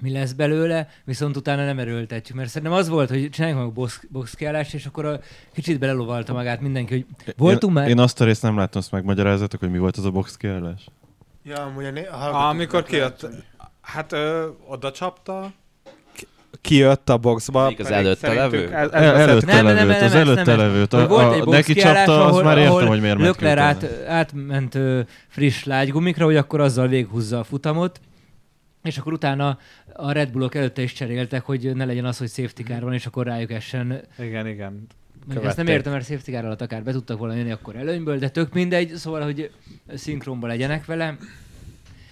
mi 0.00 0.10
lesz 0.12 0.32
belőle, 0.32 0.88
viszont 1.04 1.36
utána 1.36 1.64
nem 1.64 1.78
erőltetjük. 1.78 2.36
Mert 2.36 2.48
szerintem 2.48 2.78
az 2.78 2.88
volt, 2.88 3.08
hogy 3.08 3.30
csináljuk 3.30 3.58
meg 3.58 3.68
a 3.68 3.70
box, 3.70 4.00
box 4.08 4.34
kiállást, 4.34 4.74
és 4.74 4.86
akkor 4.86 5.04
a, 5.04 5.20
kicsit 5.52 5.78
belelovalta 5.78 6.32
magát 6.32 6.60
mindenki, 6.60 6.92
hogy 7.24 7.34
voltunk 7.36 7.76
én, 7.76 7.82
már... 7.82 7.88
Én 7.88 7.98
azt 7.98 8.20
a 8.20 8.24
részt 8.24 8.42
nem 8.42 8.56
láttam, 8.56 8.80
azt 8.80 8.90
megmagyarázatok, 8.90 9.60
hogy 9.60 9.70
mi 9.70 9.78
volt 9.78 9.96
az 9.96 10.04
a 10.04 10.10
box 10.10 10.36
kiállás. 10.36 10.88
Ja, 11.42 11.62
amúgy 11.62 11.84
a, 11.84 11.90
né- 11.90 12.08
a 12.08 12.48
Amikor 12.48 12.82
kijött, 12.82 13.26
hát 13.86 14.12
ö, 14.12 14.46
oda 14.68 14.90
csapta, 14.92 15.52
ki- 16.14 16.26
kijött 16.60 17.08
a 17.08 17.16
boxba. 17.16 17.66
Még 17.68 17.80
az 17.80 17.90
előtte 17.90 18.32
levő? 18.32 18.70
El, 18.72 18.88
beszélt- 18.88 19.16
előtte 19.16 19.46
Nem, 19.54 19.64
nem, 19.64 19.74
nem, 19.74 19.86
levőt, 19.86 19.96
nem, 20.00 20.04
az 20.08 20.14
előtte 20.14 20.56
levőt. 20.56 20.92
A, 20.92 21.06
volt 21.06 21.34
egy 21.34 21.40
a, 21.40 21.50
neki 21.50 21.74
csapta, 21.74 22.24
az 22.24 22.42
már 22.42 22.58
értem, 22.58 22.86
hogy 22.86 23.00
miért 23.00 23.18
Lökler 23.18 23.58
át, 23.58 24.04
átment 24.06 24.74
ö, 24.74 25.00
friss 25.28 25.64
lágygumikra, 25.64 26.24
hogy 26.24 26.36
akkor 26.36 26.60
azzal 26.60 26.88
véghúzza 26.88 27.38
a 27.38 27.44
futamot, 27.44 28.00
és 28.82 28.98
akkor 28.98 29.12
utána 29.12 29.58
a 29.92 30.12
Red 30.12 30.30
Bullok 30.30 30.54
előtte 30.54 30.82
is 30.82 30.92
cseréltek, 30.92 31.44
hogy 31.44 31.74
ne 31.74 31.84
legyen 31.84 32.04
az, 32.04 32.18
hogy 32.18 32.28
safety 32.28 32.62
car 32.62 32.82
van, 32.82 32.92
és 32.92 33.06
akkor 33.06 33.26
rájuk 33.26 33.50
essen. 33.52 34.00
Igen, 34.18 34.46
igen. 34.46 34.86
Mondjuk 35.26 35.46
ezt 35.46 35.56
nem 35.56 35.66
Követték. 35.66 35.74
értem, 35.74 35.92
mert 35.92 36.06
safety 36.06 36.30
car 36.30 36.44
alatt 36.44 36.60
akár 36.60 36.82
be 36.82 36.92
tudtak 36.92 37.18
volna 37.18 37.34
jönni 37.34 37.50
akkor 37.50 37.76
előnyből, 37.76 38.18
de 38.18 38.28
tök 38.28 38.52
mindegy, 38.52 38.94
szóval, 38.94 39.22
hogy 39.22 39.50
szinkronba 39.94 40.46
legyenek 40.46 40.84
vele. 40.84 41.16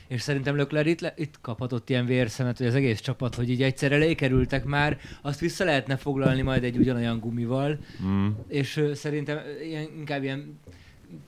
És 0.08 0.20
szerintem 0.20 0.56
Lökler 0.56 0.86
itt, 0.86 1.00
le- 1.00 1.14
itt 1.16 1.34
kaphatott 1.40 1.90
ilyen 1.90 2.06
vérszemet, 2.06 2.58
hogy 2.58 2.66
az 2.66 2.74
egész 2.74 3.00
csapat, 3.00 3.34
hogy 3.34 3.50
így 3.50 3.62
egyszerre 3.62 3.96
lékerültek 3.96 4.64
már, 4.64 4.98
azt 5.22 5.40
vissza 5.40 5.64
lehetne 5.64 5.96
foglalni 5.96 6.42
majd 6.42 6.64
egy 6.64 6.76
ugyanolyan 6.76 7.18
gumival, 7.18 7.78
Mm. 8.04 8.28
és 8.48 8.76
ö, 8.76 8.94
szerintem 8.94 9.38
ilyen, 9.62 9.88
inkább 9.98 10.22
ilyen 10.22 10.58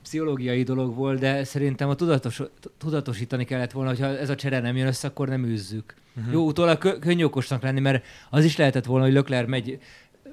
pszichológiai 0.02 0.62
dolog 0.62 0.94
volt, 0.94 1.18
de 1.20 1.44
szerintem 1.44 1.88
a 1.88 1.94
tudatos, 1.94 2.42
tudatosítani 2.78 3.44
kellett 3.44 3.72
volna, 3.72 3.88
hogyha 3.88 4.06
ez 4.06 4.28
a 4.30 4.34
csere 4.34 4.60
nem 4.60 4.76
jön 4.76 4.86
össze, 4.86 5.08
akkor 5.08 5.28
nem 5.28 5.44
űzzük. 5.44 5.94
Uh-huh. 6.16 6.32
Jó, 6.32 6.46
utólag 6.46 6.78
kö, 6.78 6.98
könnyű 6.98 7.24
okosnak 7.24 7.62
lenni, 7.62 7.80
mert 7.80 8.04
az 8.30 8.44
is 8.44 8.56
lehetett 8.56 8.84
volna, 8.84 9.04
hogy 9.04 9.14
Lökler 9.14 9.46
megy 9.46 9.78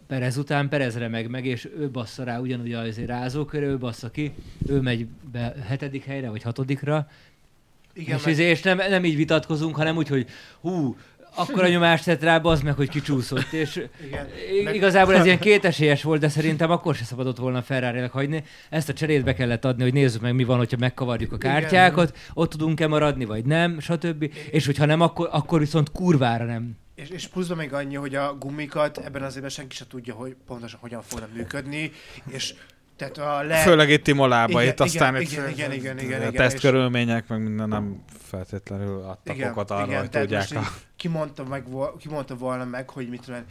Perez 0.07 0.37
után, 0.37 0.69
Perezre 0.69 1.07
meg 1.07 1.29
meg, 1.29 1.45
és 1.45 1.69
ő 1.77 1.89
bassza 1.89 2.23
rá 2.23 2.39
ugyanúgy 2.39 2.73
azért 2.73 3.07
rázókörre, 3.07 3.65
ő 3.65 3.77
bassza 3.77 4.09
ki, 4.11 4.31
ő 4.67 4.81
megy 4.81 5.07
be 5.31 5.55
hetedik 5.67 6.03
helyre, 6.03 6.29
vagy 6.29 6.41
hatodikra, 6.41 7.07
Igen, 7.93 8.17
és, 8.17 8.25
izé- 8.25 8.49
és 8.49 8.61
nem, 8.61 8.77
nem 8.77 9.05
így 9.05 9.15
vitatkozunk, 9.15 9.75
hanem 9.75 9.97
úgy, 9.97 10.07
hogy 10.07 10.27
hú, 10.61 10.95
akkor 11.35 11.63
a 11.63 11.67
nyomást 11.73 12.03
tett 12.05 12.21
rá, 12.23 12.37
az 12.37 12.61
meg, 12.61 12.73
hogy 12.75 12.89
kicsúszott, 12.89 13.51
és 13.51 13.85
igen. 14.05 14.27
Meg- 14.63 14.75
Igazából 14.75 15.15
ez 15.15 15.25
ilyen 15.25 15.39
kétesélyes 15.49 16.03
volt, 16.03 16.19
de 16.19 16.29
szerintem 16.29 16.71
akkor 16.71 16.95
se 16.95 17.03
szabadott 17.03 17.37
volna 17.37 17.61
ferrari 17.61 18.07
hagyni. 18.07 18.43
Ezt 18.69 18.89
a 18.89 18.93
cserét 18.93 19.23
be 19.23 19.33
kellett 19.33 19.65
adni, 19.65 19.83
hogy 19.83 19.93
nézzük 19.93 20.21
meg, 20.21 20.33
mi 20.35 20.43
van, 20.43 20.57
hogyha 20.57 20.77
megkavarjuk 20.79 21.31
a 21.31 21.35
Igen. 21.35 21.51
kártyákat, 21.51 22.17
ott 22.33 22.49
tudunk-e 22.49 22.87
maradni, 22.87 23.25
vagy 23.25 23.45
nem, 23.45 23.79
stb. 23.79 24.31
És 24.51 24.65
hogyha 24.65 24.85
nem, 24.85 25.01
akkor, 25.01 25.29
akkor 25.31 25.59
viszont 25.59 25.91
kurvára 25.91 26.45
nem. 26.45 26.71
És, 26.95 27.09
és 27.09 27.27
pluszban 27.27 27.57
még 27.57 27.73
annyi, 27.73 27.95
hogy 27.95 28.15
a 28.15 28.35
gumikat 28.39 28.97
ebben 28.97 29.21
az 29.23 29.35
évben 29.35 29.49
senki 29.49 29.75
se 29.75 29.85
tudja, 29.87 30.13
hogy 30.13 30.35
pontosan 30.47 30.79
hogyan 30.81 31.01
fognak 31.01 31.33
működni, 31.35 31.91
és 32.27 32.53
tehát 32.95 33.17
a 33.17 33.41
le... 33.43 33.57
Főleg 33.57 33.89
itt 33.89 34.07
Imolába, 34.07 34.63
itt 34.63 34.79
aztán 34.79 35.15
igen, 35.15 35.21
itt 35.21 35.31
igen, 35.31 35.49
igen, 35.49 35.71
igen, 35.71 35.99
igen, 35.99 36.19
igen, 36.19 36.33
tesztkörülmények, 36.33 37.27
meg 37.27 37.41
minden 37.41 37.67
nem 37.67 38.03
feltétlenül 38.07 39.01
adtak 39.01 39.35
igen, 39.35 39.51
okot 39.51 39.71
arra, 39.71 39.85
igen, 39.85 39.99
hogy 39.99 40.09
tudják. 40.09 40.47
A... 40.51 40.59
így 40.59 40.65
ki, 40.95 41.07
mondta 41.07 41.43
meg, 41.43 41.69
vol- 41.69 41.97
ki 41.97 42.09
mondta 42.09 42.35
volna 42.35 42.65
meg, 42.65 42.89
hogy 42.89 43.09
mit 43.09 43.21
tudom, 43.21 43.45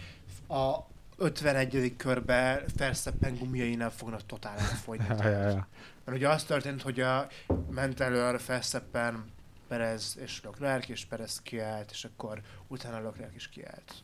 a 0.49 0.91
51. 1.17 1.95
körben 1.97 2.63
Ferszeppen 2.77 3.37
gumiainál 3.39 3.91
fognak 3.91 4.27
totál 4.27 4.59
elfogyni. 4.59 5.07
Ja, 5.23 5.29
ja, 5.29 5.49
ja. 5.49 5.67
Mert 6.05 6.19
ugye 6.19 6.29
az 6.29 6.45
történt, 6.45 6.83
hogy 6.83 7.01
a 7.01 7.27
ment 7.71 8.01
előre 8.01 8.39
Ferszeppen 8.39 9.25
Perez 9.69 10.19
és 10.23 10.41
Leclerc, 10.45 10.89
és 10.89 11.05
Perez 11.05 11.41
kiállt, 11.43 11.91
és 11.91 12.05
akkor 12.05 12.41
utána 12.69 13.01
Leclerc 13.01 13.35
is 13.35 13.49
kiállt. 13.49 13.95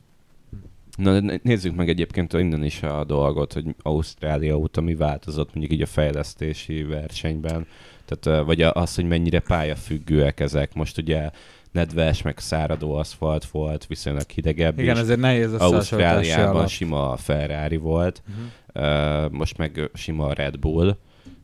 Na, 0.99 1.21
nézzük 1.43 1.75
meg 1.75 1.89
egyébként 1.89 2.33
innen 2.33 2.65
is 2.65 2.83
a 2.83 3.05
dolgot, 3.05 3.53
hogy 3.53 3.65
Ausztrália 3.83 4.57
óta 4.57 4.81
mi 4.81 4.95
változott 4.95 5.55
mondjuk 5.55 5.73
így 5.73 5.83
a 5.83 5.87
fejlesztési 5.87 6.83
versenyben, 6.83 7.67
tehát, 8.05 8.45
vagy 8.45 8.63
a- 8.63 8.73
az, 8.75 8.95
hogy 8.95 9.05
mennyire 9.05 9.41
pályafüggőek 9.41 10.41
ezek. 10.41 10.75
Most 10.75 10.99
ugye 10.99 11.31
nedves, 11.73 12.23
meg 12.23 12.39
száradó 12.39 12.95
aszfalt 12.95 13.45
volt, 13.45 13.87
viszonylag 13.87 14.31
hidegebb 14.31 14.79
Igen, 14.79 14.95
is. 14.95 15.01
ezért 15.01 15.21
nehéz 15.21 15.53
Ausztráliában 15.53 16.67
sima 16.67 17.11
a 17.11 17.17
Ferrari 17.17 17.77
volt. 17.77 18.23
Ö, 18.73 19.27
most 19.31 19.57
meg 19.57 19.91
sima 19.95 20.27
a 20.27 20.33
Red 20.33 20.59
Bull, 20.59 20.97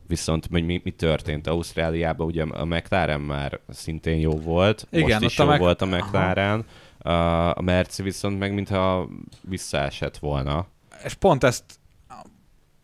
viszont 0.07 0.49
mi, 0.49 0.61
mi, 0.61 0.81
mi 0.83 0.91
történt 0.91 1.47
Ausztráliában, 1.47 2.27
ugye 2.27 2.43
a 2.43 2.65
McLaren 2.65 3.21
már 3.21 3.59
szintén 3.69 4.17
jó 4.19 4.31
volt, 4.31 4.87
Igen, 4.91 5.21
most 5.21 5.31
is 5.31 5.39
a 5.39 5.43
jó 5.43 5.49
Mc- 5.49 5.59
volt 5.59 5.81
a 5.81 5.85
Aha. 5.85 5.95
McLaren, 5.97 6.59
A 6.59 6.65
a 7.11 7.61
Merci 7.61 8.01
viszont 8.01 8.39
meg 8.39 8.53
mintha 8.53 9.09
visszaesett 9.41 10.17
volna. 10.17 10.67
És 11.03 11.13
pont 11.13 11.43
ezt 11.43 11.63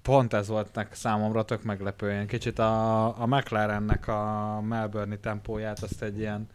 pont 0.02 0.34
ez 0.34 0.48
volt 0.48 0.74
nek 0.74 0.94
számomra 0.94 1.44
tök 1.44 1.64
meglepő. 1.64 2.12
Én 2.12 2.28
kicsit 2.28 2.60
a, 2.60 3.04
a 3.22 3.26
McLarennek 3.26 4.08
a 4.08 4.62
Melbourne 4.68 5.16
tempóját 5.16 5.84
azt 5.84 6.02
egy 6.02 6.20
ilyen 6.20 6.48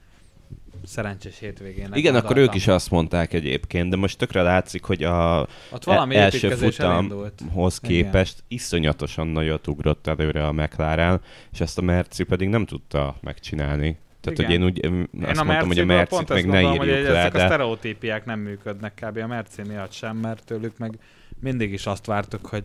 szerencsés 0.84 1.38
hétvégének 1.38 1.98
Igen, 1.98 2.14
akkor 2.14 2.24
adottam. 2.30 2.44
ők 2.44 2.54
is 2.54 2.66
azt 2.66 2.90
mondták 2.90 3.32
egyébként, 3.32 3.90
de 3.90 3.96
most 3.96 4.18
tökre 4.18 4.42
látszik, 4.42 4.84
hogy 4.84 5.02
a 5.02 5.46
Ott 5.72 5.84
valami 5.84 6.14
e- 6.14 6.20
első 6.22 6.48
futamhoz 6.48 6.80
elindult. 6.80 7.40
Igen. 7.40 7.80
képest 7.80 8.44
iszonyatosan 8.48 9.26
nagyot 9.26 9.66
ugrott 9.66 10.06
előre 10.06 10.46
a 10.46 10.52
McLaren, 10.52 11.20
és 11.52 11.60
ezt 11.60 11.78
a 11.78 11.82
Merci 11.82 12.24
pedig 12.24 12.48
nem 12.48 12.66
tudta 12.66 13.16
megcsinálni. 13.20 13.98
Tehát, 14.34 14.52
Igen. 14.52 14.62
hogy 14.62 14.84
én 14.84 14.88
úgy 14.92 15.08
Én 15.14 15.24
azt 15.24 15.40
a 15.40 15.44
mondtam, 15.44 15.68
hogy 15.68 15.78
a 15.78 15.84
Mercit 15.84 16.28
meg 16.28 16.46
ne 16.46 16.60
gondolom, 16.60 16.78
hogy 16.78 16.88
írjuk 16.88 17.08
le, 17.08 17.18
ezek 17.18 17.34
a 17.34 17.38
de 17.38 17.46
sztereotípiák 17.46 18.24
nem 18.24 18.40
működnek 18.40 18.94
kb. 18.94 19.16
a 19.16 19.26
Merci 19.26 19.62
miatt 19.68 19.92
sem, 19.92 20.16
mert 20.16 20.44
tőlük 20.44 20.78
meg 20.78 20.98
mindig 21.40 21.72
is 21.72 21.86
azt 21.86 22.06
vártuk, 22.06 22.46
hogy 22.46 22.64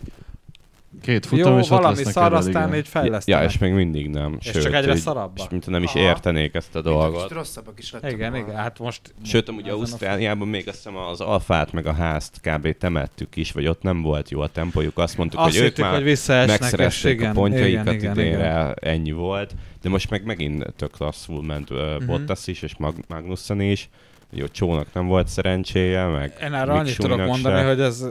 Két 1.02 1.26
futam, 1.26 1.52
jó, 1.52 1.58
és 1.60 1.64
ott 1.64 1.70
valami 1.70 1.96
lesznek 1.96 2.14
szar, 2.14 2.34
aztán 2.34 2.68
igen. 2.68 2.80
így 2.80 2.88
fejlesztenek. 2.88 3.42
ja, 3.42 3.48
és 3.50 3.58
még 3.58 3.74
mindig 3.74 4.10
nem. 4.10 4.38
és 4.40 4.52
csak 4.52 4.74
egyre 4.74 4.96
szarabbak. 4.96 5.38
és 5.38 5.44
mint 5.50 5.68
nem 5.68 5.84
is 5.84 5.90
Aha. 5.90 6.00
értenék 6.00 6.54
ezt 6.54 6.76
a 6.76 6.82
kicsit 6.82 6.96
dolgot. 6.98 7.32
rosszabbak 7.32 7.80
is 7.80 7.92
lettek 7.92 8.12
Igen, 8.12 8.36
igen, 8.36 8.56
hát 8.56 8.80
most... 8.80 9.14
Sőt, 9.26 9.50
a- 9.50 9.54
Ausztráliában 9.70 10.48
még 10.48 10.68
azt 10.68 10.78
hiszem 10.78 10.96
az 10.98 11.22
alfát 11.22 11.72
meg 11.72 11.86
a 11.86 11.94
házt 11.94 12.40
kb. 12.42 12.78
temettük 12.78 13.36
is, 13.36 13.52
vagy 13.52 13.68
ott 13.68 13.82
nem 13.82 14.02
volt 14.02 14.30
jó 14.30 14.40
a 14.42 14.48
tempójuk. 14.48 14.98
Azt 14.98 15.18
mondtuk, 15.18 15.40
Azt 15.40 15.50
hogy 15.50 15.58
ők 15.58 15.64
hittük, 15.64 15.84
már 15.84 15.94
hogy 15.94 16.08
és 16.08 16.26
megszerezték 16.28 17.14
igen, 17.14 17.30
a 17.30 17.34
pontjaikat 17.34 17.94
igen, 17.94 17.96
igen, 17.96 18.12
idénre, 18.12 18.46
igen. 18.46 18.76
ennyi 18.94 19.12
volt. 19.12 19.56
De 19.82 19.90
most 19.90 20.10
meg 20.10 20.26
megint 20.26 20.74
tök 20.76 20.92
klasszul 20.92 21.44
ment 21.44 21.70
uh, 21.70 21.78
Mhm. 21.98 22.06
Bottas 22.06 22.48
is, 22.48 22.62
és 22.62 22.76
Mag- 22.78 23.04
Magnussen 23.08 23.62
is. 23.62 23.90
Jó, 24.34 24.48
Csónak 24.48 24.88
nem 24.94 25.06
volt 25.08 25.28
szerencséje, 25.28 26.06
meg 26.06 26.34
Én 26.42 26.54
erre 26.54 26.66
Mick 26.72 26.80
annyit 26.80 26.98
tudok 26.98 27.26
mondani, 27.26 27.60
se. 27.62 27.68
hogy 27.68 27.80
ez 27.82 28.06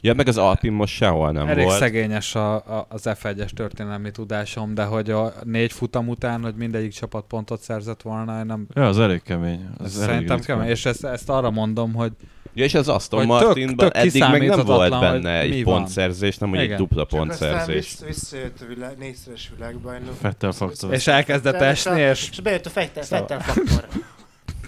Ja, 0.00 0.14
meg 0.14 0.28
az 0.28 0.36
Alpin 0.36 0.72
most 0.72 0.94
sehol 0.94 1.30
nem 1.30 1.48
elég 1.48 1.64
volt. 1.64 1.78
szegényes 1.78 2.34
a, 2.34 2.54
a, 2.54 2.86
az 2.88 3.02
F1-es 3.04 3.50
történelmi 3.50 4.10
tudásom, 4.10 4.74
de 4.74 4.84
hogy 4.84 5.10
a 5.10 5.32
négy 5.44 5.72
futam 5.72 6.08
után, 6.08 6.42
hogy 6.42 6.54
mindegyik 6.54 6.92
csapat 6.92 7.24
pontot 7.28 7.60
szerzett 7.60 8.02
volna, 8.02 8.42
nem... 8.42 8.66
Ja, 8.74 8.86
az 8.86 8.98
elég 8.98 9.22
kemény. 9.22 9.68
Az 9.78 9.84
Ez 9.86 9.94
elég 9.96 10.08
szerintem 10.08 10.40
kemény, 10.40 10.68
és 10.68 10.84
ezt, 10.86 11.04
ezt 11.04 11.28
arra 11.30 11.50
mondom, 11.50 11.94
hogy 11.94 12.12
Ja, 12.54 12.64
és 12.64 12.74
az 12.74 12.88
Aston 12.88 13.18
Hogy 13.18 13.28
tök- 13.38 13.46
Martinban 13.46 13.76
tök 13.90 13.96
eddig 13.96 14.20
meg 14.20 14.46
nem 14.46 14.64
volt 14.64 14.90
hogy 14.92 15.00
benne 15.00 15.38
egy 15.38 15.62
pontszerzés, 15.62 16.38
nem 16.38 16.48
hogy 16.48 16.58
egy 16.58 16.64
Igen. 16.64 16.76
dupla 16.76 17.06
Csak 17.06 17.20
aztán 17.20 17.26
pontszerzés. 17.26 17.74
vissza, 17.74 18.06
visszajött 18.06 18.60
a 18.60 18.64
világ, 18.74 18.98
négyszeres 18.98 19.50
világbajnok. 19.56 20.14
Fettel 20.20 20.52
faktor. 20.52 20.92
és 20.92 21.06
elkezdett 21.06 21.52
Fettel, 21.52 21.68
esni, 21.68 22.00
és 22.00 22.28
És 22.30 22.40
bejött 22.40 22.66
a 22.66 22.70
Fettel, 22.70 23.02
Szóval- 23.02 23.26
Fettel 23.26 23.40
faktor. 23.40 23.88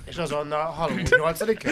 És 0.04 0.16
azonnal 0.16 0.64
haló, 0.64 0.92
nyolcadik 1.18 1.62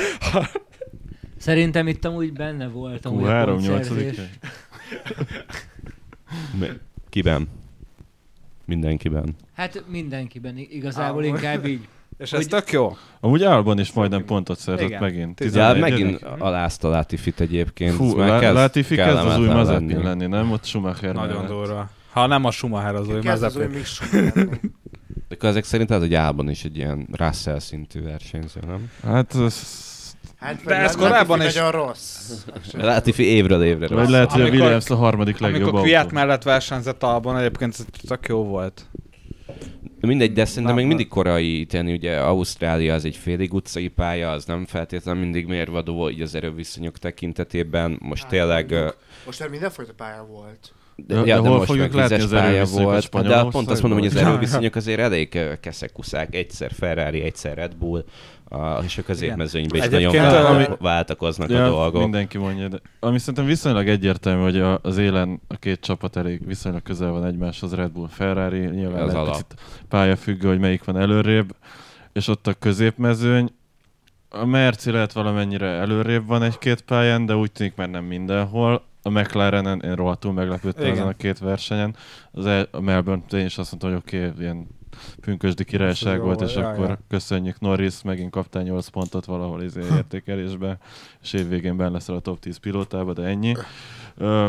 Szerintem 1.40 1.86
itt 1.88 2.04
amúgy 2.04 2.32
benne 2.32 2.68
volt 2.68 3.06
amúgy 3.06 3.24
a 3.24 3.28
Q3 3.28 3.44
pontszerzés. 3.46 4.16
8 4.16 4.28
Mi- 6.58 6.68
Kiben? 7.08 7.48
Mindenkiben. 8.64 9.36
Hát 9.54 9.84
mindenkiben 9.88 10.56
igazából 10.56 11.22
Á, 11.22 11.26
inkább 11.26 11.66
így. 11.66 11.88
és 12.18 12.32
ez 12.32 12.46
tök 12.46 12.70
jó. 12.72 12.96
Amúgy 13.20 13.42
Albon 13.42 13.78
is 13.78 13.92
majdnem 13.92 14.24
pontot 14.24 14.58
szerzett 14.58 14.86
Igen. 14.86 15.00
megint. 15.00 15.40
Ja, 15.40 15.46
11. 15.46 15.80
megint 15.80 16.22
alázta 16.22 16.88
Latifit 16.88 17.40
egyébként. 17.40 17.94
Fú, 17.94 18.20
ez 18.20 18.28
Lá- 18.28 18.40
kezd 18.40 18.54
Latifi 18.54 18.94
kezd 18.94 19.26
az 19.26 19.38
új 19.38 19.46
Mazepin 19.46 20.00
lenni, 20.02 20.26
nem? 20.26 20.50
Ott 20.50 20.64
Schumacher 20.64 21.14
Nagyon 21.14 21.46
durva. 21.46 21.90
Ha 22.10 22.26
nem 22.26 22.44
a 22.44 22.50
Schumacher 22.50 22.94
az 22.94 23.08
új 23.08 23.20
Kezd 23.20 23.42
az 23.42 23.56
új 23.56 23.66
Mazepin. 23.66 24.60
De 25.28 25.48
ezek 25.48 25.64
szerint 25.64 25.90
az, 25.90 26.00
hogy 26.00 26.14
Ában 26.14 26.50
is 26.50 26.64
egy 26.64 26.76
ilyen 26.76 27.08
Russell 27.12 27.58
szintű 27.58 28.02
versenyző, 28.02 28.60
nem? 28.66 28.90
Hát 29.02 29.34
ez... 29.34 29.88
Hát, 30.40 30.62
De 30.64 30.74
ez 30.76 30.96
vagy 30.96 31.06
korábban 31.08 31.42
is- 31.42 31.54
Nagyon 31.54 31.70
rossz. 31.70 32.30
Latifi 32.72 33.22
évről 33.24 33.62
évre 33.64 33.88
Vagy 33.88 33.96
rossz. 33.98 34.08
lehet, 34.08 34.32
hogy 34.32 34.40
a 34.40 34.44
Williams 34.48 34.90
a 34.90 34.94
harmadik 34.94 35.38
legjobb 35.38 35.62
Amikor. 35.62 35.80
Kviat 35.82 36.12
mellett 36.12 36.42
versenyzett 36.42 37.02
Albon, 37.02 37.36
egyébként 37.38 37.74
ez 37.78 37.84
tök 38.08 38.26
jó 38.28 38.44
volt. 38.44 38.82
De 40.00 40.06
mindegy, 40.06 40.32
de 40.32 40.44
szerintem 40.44 40.74
még 40.74 40.86
mindig 40.86 41.08
korai 41.08 41.58
ítélni, 41.60 41.92
ugye 41.92 42.16
Ausztrália 42.18 42.94
az 42.94 43.04
egy 43.04 43.16
félig 43.16 43.54
utcai 43.54 43.88
pálya, 43.88 44.30
az 44.30 44.44
nem 44.44 44.66
feltétlenül 44.66 45.22
mindig 45.22 45.46
mérvadó 45.46 46.10
így 46.10 46.20
az 46.20 46.34
erőviszonyok 46.34 46.98
tekintetében. 46.98 47.96
Most 48.00 48.22
Hát, 48.22 48.30
tényleg... 48.30 48.70
mondjuk. 48.70 48.90
ö, 48.90 49.26
Most 49.26 49.40
már 49.40 49.48
mindenfajta 49.48 49.92
pálya 49.96 50.26
volt. 50.30 50.72
De, 50.96 51.14
De- 51.14 51.20
ja, 51.20 51.24
de 51.36 51.42
de 51.42 51.48
hol 51.48 51.56
most 51.56 51.70
fogjuk 51.70 51.92
látni 51.94 52.14
az 52.14 52.30
pálya 52.30 52.64
volt. 52.64 53.08
De 53.26 53.44
pont 53.44 53.70
azt 53.70 53.82
mondom, 53.82 53.98
hogy 54.00 54.08
az 54.08 54.16
erőviszonyok 54.16 54.74
azért 54.74 55.00
elég 55.00 55.38
keszekuszák. 55.60 56.34
Egyszer 56.34 56.70
Ferrari, 56.72 57.22
egyszer 57.22 57.56
Red 57.56 57.74
Bull, 57.76 58.04
a, 58.52 58.78
és 58.84 58.98
a 58.98 59.02
középmezőnyben 59.02 59.76
is 59.78 59.84
nagyon 59.84 59.98
Egyébként, 59.98 60.24
vál- 60.32 60.44
ami- 60.44 60.76
váltakoznak 60.78 61.50
Ja, 61.50 61.64
a 61.64 61.68
dolgok. 61.68 62.02
mindenki 62.02 62.38
mondja, 62.38 62.68
de 62.68 62.80
ami 63.00 63.18
szerintem 63.18 63.44
viszonylag 63.44 63.88
egyértelmű, 63.88 64.42
hogy 64.42 64.58
a, 64.58 64.78
az 64.82 64.98
élen 64.98 65.40
a 65.48 65.56
két 65.56 65.80
csapat 65.80 66.16
elég 66.16 66.46
viszonylag 66.46 66.82
közel 66.82 67.10
van 67.10 67.24
egymáshoz, 67.24 67.74
Red 67.74 67.90
Bull, 67.90 68.08
Ferrari, 68.08 68.58
nyilván 68.66 69.02
Az 69.02 69.10
egy 69.10 69.16
alap. 69.16 69.30
picit 69.30 69.54
pályafüggő, 69.88 70.48
hogy 70.48 70.58
melyik 70.58 70.84
van 70.84 70.96
előrébb, 70.96 71.54
és 72.12 72.28
ott 72.28 72.46
a 72.46 72.54
középmezőny, 72.54 73.52
a 74.30 74.44
Merci 74.44 74.90
lehet 74.90 75.12
valamennyire 75.12 75.66
előrébb 75.66 76.26
van 76.26 76.42
egy-két 76.42 76.80
pályán, 76.80 77.26
de 77.26 77.36
úgy 77.36 77.52
tűnik 77.52 77.74
már 77.76 77.90
nem 77.90 78.04
mindenhol. 78.04 78.82
A 79.02 79.10
McLarenen 79.10 79.80
én 79.80 79.94
rohadtul 79.94 80.32
meglepődtem 80.32 80.90
ezen 80.90 81.06
a 81.06 81.12
két 81.12 81.38
versenyen. 81.38 81.96
Az 82.32 82.46
el, 82.46 82.68
a 82.70 82.80
Melbourne 82.80 83.22
én 83.38 83.44
is 83.44 83.58
azt 83.58 83.70
mondtam, 83.70 83.90
hogy 83.90 84.00
oké, 84.06 84.26
okay, 84.28 84.42
ilyen 84.44 84.66
pünkösdi 85.20 85.64
királyság 85.64 86.20
volt, 86.20 86.40
és 86.40 86.54
ja, 86.54 86.68
akkor 86.68 86.98
köszönjük 87.08 87.60
Norris, 87.60 88.02
megint 88.02 88.30
kaptál 88.30 88.62
8 88.62 88.88
pontot 88.88 89.24
valahol 89.24 89.62
izé 89.62 89.80
értékelésbe, 89.80 90.78
és 91.22 91.32
évvégén 91.32 91.76
benne 91.76 91.90
leszel 91.90 92.14
a 92.14 92.20
top 92.20 92.40
10 92.40 92.56
pilótába, 92.56 93.12
de 93.12 93.22
ennyi. 93.22 93.54
Ö, 94.16 94.48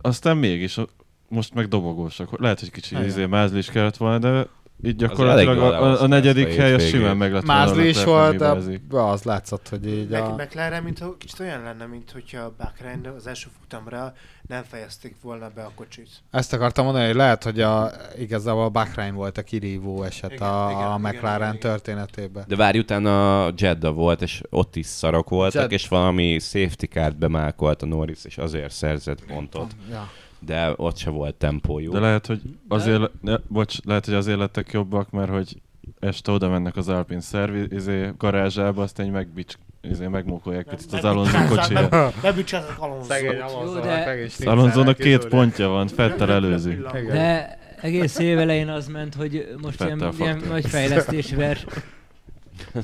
aztán 0.00 0.36
mégis, 0.36 0.78
most 1.28 1.54
meg 1.54 1.68
dobogósak. 1.68 2.40
Lehet, 2.40 2.60
hogy 2.60 2.70
kicsi 2.70 3.04
izé 3.04 3.26
mázli 3.26 3.58
is 3.58 3.70
kellett 3.70 3.96
volna, 3.96 4.18
de 4.18 4.46
így 4.82 4.96
gyakorlatilag 4.96 5.58
a, 5.58 5.82
a, 5.82 6.02
a 6.02 6.06
negyedik 6.06 6.54
hely 6.54 6.74
az 6.74 6.84
simán 6.84 7.16
meg 7.16 7.32
lett 7.32 7.44
Mázli 7.44 7.88
is 7.88 8.04
volt, 8.04 8.36
de 8.36 8.98
az 8.98 9.22
látszott, 9.22 9.68
hogy 9.68 9.86
így 9.86 10.08
Meg, 10.08 10.22
a... 10.22 10.34
McLaren, 10.34 10.82
mint 10.82 11.04
kicsit 11.18 11.40
olyan 11.40 11.62
lenne, 11.62 11.86
mint 11.86 12.10
hogyha 12.10 12.40
a 12.40 12.54
Bahrain 12.58 13.06
az 13.16 13.26
első 13.26 13.48
futamra 13.60 14.14
nem 14.48 14.62
fejezték 14.62 15.16
volna 15.22 15.50
be 15.54 15.62
a 15.62 15.70
kocsit. 15.74 16.08
Ezt 16.30 16.52
akartam 16.52 16.84
mondani, 16.84 17.06
hogy 17.06 17.14
lehet, 17.14 17.44
hogy 17.44 17.60
a, 17.60 17.90
igazából 18.18 18.64
a 18.64 18.68
Bahrain 18.68 19.14
volt 19.14 19.38
a 19.38 19.42
kirívó 19.42 20.02
eset 20.02 20.32
Igen, 20.32 20.48
a, 20.48 20.70
igen, 20.70 20.82
a 20.82 20.98
McLaren 20.98 21.36
igen, 21.36 21.54
igen. 21.54 21.58
történetében. 21.58 22.44
De 22.46 22.56
várj, 22.56 22.78
utána 22.78 23.44
a 23.44 23.52
Jeddah 23.56 23.94
volt, 23.94 24.22
és 24.22 24.40
ott 24.50 24.76
is 24.76 24.86
szarok 24.86 25.28
voltak, 25.28 25.60
Jed- 25.60 25.72
és 25.72 25.88
valami 25.88 26.38
safety 26.38 26.84
card 26.84 27.16
bemákolt 27.16 27.82
a 27.82 27.86
Norris, 27.86 28.24
és 28.24 28.38
azért 28.38 28.72
szerzett 28.72 29.24
pontot. 29.24 29.70
Ja. 29.90 30.10
De 30.40 30.72
ott 30.76 30.96
se 30.96 31.10
volt 31.10 31.34
tempójú. 31.34 31.92
De 31.92 31.98
lehet, 31.98 32.26
hogy 32.26 32.40
azért, 32.68 32.98
le, 33.00 33.10
ne, 33.20 33.36
bocs, 33.48 33.76
lehet, 33.84 34.04
hogy 34.04 34.14
azért 34.14 34.38
lettek 34.38 34.72
jobbak, 34.72 35.10
mert 35.10 35.30
hogy 35.30 35.60
este 36.00 36.32
oda 36.32 36.48
mennek 36.48 36.76
az 36.76 36.88
Alpine 36.88 37.20
szervi, 37.20 37.66
izé, 37.70 38.10
garázsába, 38.18 38.82
aztán 38.82 39.06
így 39.06 39.12
megbics, 39.12 39.54
izé, 39.82 40.06
megmókolják 40.06 40.66
picit 40.66 40.92
az 40.92 41.04
Alonso 41.04 41.44
kocsiját. 41.48 42.22
Ne 42.22 42.32
bücsázzatok 42.32 42.82
Alonso. 42.82 43.04
Szegény 43.04 43.32
Jó, 43.32 43.40
Alonso, 43.46 43.80
de- 43.80 44.22
Az 44.38 44.46
Alonso-nak 44.46 44.96
két 44.96 45.28
pontja 45.28 45.68
van, 45.68 45.88
Fettel 45.88 46.32
előzi. 46.32 46.78
De 47.10 47.58
egész 47.80 48.18
év 48.18 48.38
elején 48.38 48.68
az 48.68 48.86
ment, 48.88 49.14
hogy 49.14 49.54
most 49.62 49.80
ilyen, 49.80 49.98
Fettel 49.98 50.14
ilyen 50.18 50.32
faktor. 50.34 50.52
nagy 50.52 50.66
fejlesztési 50.66 51.34
verseny, 51.34 51.68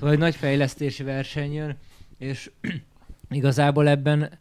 vagy 0.01 0.19
nagy 0.19 0.35
fejlesztési 0.35 1.03
verseny 1.03 1.53
jön, 1.53 1.77
és 2.19 2.51
igazából 3.31 3.89
ebben 3.89 4.39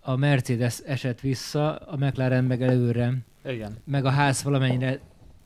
a 0.00 0.16
Mercedes 0.16 0.78
esett 0.86 1.20
vissza, 1.20 1.76
a 1.76 1.96
McLaren 1.96 2.44
meg 2.44 2.62
előre, 2.62 3.12
Igen. 3.44 3.76
meg 3.84 4.04
a 4.04 4.10
ház 4.10 4.42
valamennyire, 4.42 5.00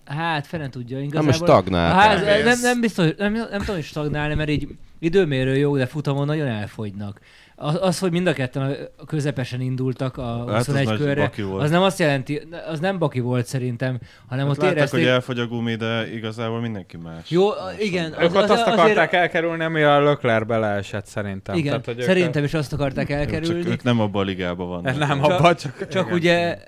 hát 0.04 0.46
fene 0.46 0.68
tudja, 0.68 0.96
Nem 0.96 1.04
igazából... 1.06 1.26
most 1.30 1.42
a 1.42 1.46
stagnál. 1.46 1.94
ház, 1.94 2.22
Elmész. 2.22 2.44
nem, 2.44 2.60
nem, 2.60 2.80
biztos, 2.80 3.14
nem, 3.16 3.32
nem 3.32 3.60
tudom 3.60 3.76
is 3.76 3.86
stagnálni, 3.86 4.34
mert 4.34 4.48
így 4.48 4.68
időmérő 4.98 5.56
jó, 5.56 5.76
de 5.76 5.86
futamon 5.86 6.26
nagyon 6.26 6.46
elfogynak. 6.46 7.20
Az, 7.56 7.78
az 7.80 7.98
hogy 7.98 8.10
mind 8.10 8.26
a 8.26 8.32
ketten 8.32 8.62
a 8.96 9.04
közepesen 9.04 9.60
indultak 9.60 10.16
a 10.16 10.44
Hát 10.48 10.56
az 10.58 10.66
21 10.66 10.96
körre, 10.98 11.30
az 11.58 11.70
nem 11.70 11.82
azt 11.82 11.98
jelenti, 11.98 12.40
az 12.70 12.80
nem 12.80 12.98
baki 12.98 13.20
volt 13.20 13.46
szerintem, 13.46 13.98
hanem 14.28 14.46
Hát 14.46 14.54
ott 14.56 14.60
látták, 14.62 14.76
érezték... 14.76 15.00
hogy 15.00 15.08
elfogy 15.08 15.38
a 15.38 15.46
gumi, 15.46 15.74
de 15.74 16.12
igazából 16.14 16.60
mindenki 16.60 16.96
más. 16.96 17.30
Jó, 17.30 17.48
a- 17.50 17.56
igen. 17.78 18.14
Ők 18.20 18.34
ott 18.34 18.50
azt 18.50 18.50
azért- 18.50 18.68
akarták 18.78 19.12
elkerülni, 19.12 19.64
ami 19.64 19.82
a 19.82 20.00
Lökler 20.02 20.46
beleesett 20.46 21.06
szerintem. 21.06 21.54
Igen, 21.56 21.68
Tehát, 21.70 21.84
hogy 21.84 21.98
ők- 21.98 22.06
szerintem 22.06 22.44
is 22.44 22.54
azt 22.54 22.72
akarták 22.72 23.08
Jó, 23.08 23.16
Csak 23.16 23.24
elkerülni. 23.24 23.70
ők 23.70 23.82
nem 23.82 24.00
abban 24.00 24.22
a 24.22 24.24
ligában 24.24 24.68
vannak. 24.68 24.98
Nem, 24.98 25.20
Csak- 25.20 25.30
abban 25.30 25.56
csak... 25.56 25.88
Csak 25.88 26.04
igen. 26.06 26.18
ugye 26.18 26.58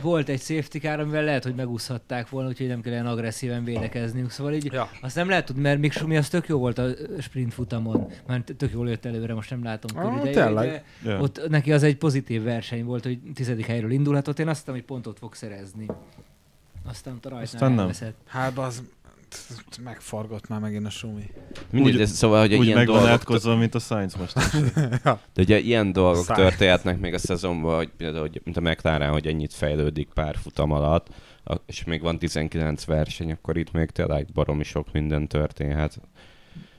volt 0.00 0.28
egy 0.28 0.40
safety 0.40 0.78
car, 0.78 1.00
amivel 1.00 1.24
lehet, 1.24 1.42
hogy 1.44 1.54
megúszhatták 1.54 2.28
volna, 2.28 2.48
úgyhogy 2.48 2.66
nem 2.66 2.80
kell 2.80 2.92
ilyen 2.92 3.06
agresszíven 3.06 3.64
védekezniük. 3.64 4.30
Szóval 4.30 4.52
így 4.54 4.72
Ja. 4.72 4.90
azt 5.00 5.14
nem 5.16 5.28
lehet 5.28 5.46
tudni, 5.46 5.62
mert 5.62 5.78
Mick 5.78 5.92
Schumi 5.94 6.16
az 6.16 6.28
tök 6.28 6.48
jó 6.48 6.58
volt 6.58 6.78
a 6.78 6.88
sprint 7.20 7.54
futamon. 7.54 8.06
Már 8.26 8.40
tök 8.56 8.72
jól 8.72 8.88
jött 8.88 9.04
előre, 9.04 9.34
most 9.34 9.50
nem 9.50 9.64
látom 9.64 9.96
Ah, 9.98 10.02
körülbelül. 10.04 10.32
tényleg. 10.32 10.84
de 11.02 11.10
Ja. 11.10 11.20
Ott 11.20 11.48
neki 11.48 11.72
az 11.72 11.82
egy 11.82 11.96
pozitív 11.96 12.42
verseny 12.42 12.84
volt, 12.84 13.02
hogy 13.04 13.18
tizedik 13.34 13.66
helyről 13.66 13.90
indulhatott. 13.90 14.38
Én 14.38 14.48
azt 14.48 14.58
hittem, 14.58 14.74
hogy 14.74 14.84
pontot 14.84 15.18
fog 15.18 15.34
szerezni. 15.34 15.86
Aztán 16.88 17.12
a 17.14 17.16
rajtnál 17.28 17.42
Aztán 17.42 17.70
nem. 17.70 17.78
elveszett. 17.78 18.16
Hát 18.26 18.58
az 18.58 18.82
Megfargott 19.84 20.48
már 20.48 20.60
megint 20.60 20.86
a 20.86 20.90
sumi. 20.90 21.30
Mindegy, 21.70 21.92
Úgy- 21.92 21.98
de 21.98 22.06
szóval, 22.06 22.40
hogy 22.40 22.54
Úgy 22.54 22.64
ilyen 22.64 22.78
meg 22.78 22.86
van 22.86 23.18
dolgok, 23.26 23.58
mint 23.58 23.74
a 23.74 23.78
Science 23.78 24.18
most. 24.18 24.34
de 25.34 25.42
ugye 25.42 25.58
ilyen 25.58 25.92
dolgok 25.92 26.24
Száj. 26.24 26.36
történhetnek 26.36 27.00
még 27.00 27.14
a 27.14 27.18
szezonban, 27.18 27.76
hogy 27.76 27.90
például, 27.96 28.20
hogy, 28.20 28.40
mint 28.44 28.56
a 28.56 28.60
McLaren, 28.60 29.10
hogy 29.10 29.26
ennyit 29.26 29.54
fejlődik 29.54 30.08
pár 30.14 30.36
futam 30.36 30.70
alatt, 30.70 31.08
és 31.66 31.84
még 31.84 32.00
van 32.02 32.18
19 32.18 32.84
verseny, 32.84 33.32
akkor 33.32 33.56
itt 33.56 33.72
még 33.72 33.90
tényleg 33.90 34.26
baromi 34.34 34.64
sok 34.64 34.92
minden 34.92 35.28
történhet. 35.28 36.00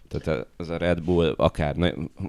Tehát 0.07 0.47
ez 0.57 0.69
a 0.69 0.77
Red 0.77 1.01
Bull, 1.01 1.33
akár 1.37 1.75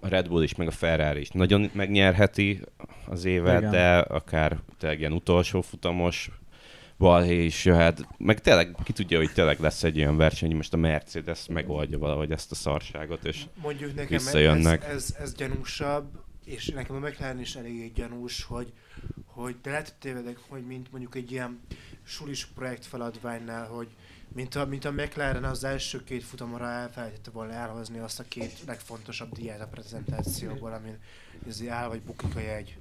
a 0.01 0.09
Red 0.09 0.29
Bull 0.29 0.43
is, 0.43 0.55
meg 0.55 0.67
a 0.67 0.71
Ferrari 0.71 1.21
is 1.21 1.31
nagyon 1.31 1.71
megnyerheti 1.73 2.61
az 3.07 3.25
évet, 3.25 3.59
Igen. 3.59 3.71
de 3.71 3.99
akár 3.99 4.59
tényleg 4.79 4.99
ilyen 4.99 5.13
utolsó 5.13 5.61
futamos 5.61 6.31
balhé 6.99 7.45
is 7.45 7.65
jöhet. 7.65 8.07
Meg 8.19 8.41
tényleg 8.41 8.77
ki 8.85 8.93
tudja, 8.93 9.19
hogy 9.19 9.33
tényleg 9.33 9.61
lesz 9.61 9.83
egy 9.83 9.99
olyan 9.99 10.17
verseny, 10.17 10.49
hogy 10.49 10.57
most 10.57 10.73
a 10.73 10.77
Mercedes 10.77 11.47
megoldja 11.47 11.99
valahogy 11.99 12.31
ezt 12.31 12.51
a 12.51 12.55
szarságot, 12.55 13.25
és 13.25 13.45
Mondjuk 13.63 13.95
nekem 13.95 14.09
Visszajönnek. 14.09 14.85
ez, 14.85 14.93
ez, 14.95 15.17
ez 15.21 15.35
gyanúsabb, 15.35 16.23
és 16.45 16.69
nekem 16.69 16.97
a 16.97 16.99
McLaren 16.99 17.41
is 17.41 17.57
elég 17.57 17.93
gyanús, 17.93 18.45
hogy, 18.45 18.73
hogy 19.27 19.57
de 19.63 19.71
lehet, 19.71 19.89
hogy 19.89 19.99
tévedek, 19.99 20.39
hogy 20.49 20.67
mint 20.67 20.91
mondjuk 20.91 21.15
egy 21.15 21.33
ilyen 21.33 21.61
sulis 22.03 22.47
projekt 22.47 22.87
feladványnál, 22.87 23.67
hogy 23.67 23.89
mint 24.35 24.55
a, 24.55 24.67
mint 24.67 24.85
a 24.85 24.93
McLaren 24.93 25.45
az 25.45 25.65
első 25.65 26.05
két 26.05 26.25
futamra 26.25 26.69
elfelejtette 26.69 27.31
volna 27.31 27.53
elhozni 27.53 27.99
azt 27.99 28.21
a 28.21 28.25
két 28.29 28.63
legfontosabb 28.67 29.33
díját 29.33 29.61
a 29.61 29.67
prezentációból, 29.67 30.73
amin 30.73 30.99
ez 31.49 31.63
áll 31.69 31.89
vagy 31.89 32.01
bukik 32.03 32.37
a 32.37 32.41
jegy. 32.41 32.79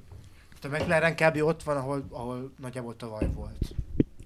Tehát 0.59 0.79
a 0.79 0.83
McLaren 0.83 1.15
kb. 1.15 1.41
ott 1.41 1.63
van, 1.63 1.77
ahol, 1.77 2.05
ahol 2.09 2.53
nagyjából 2.59 2.95
tavaly 2.95 3.29
volt. 3.33 3.75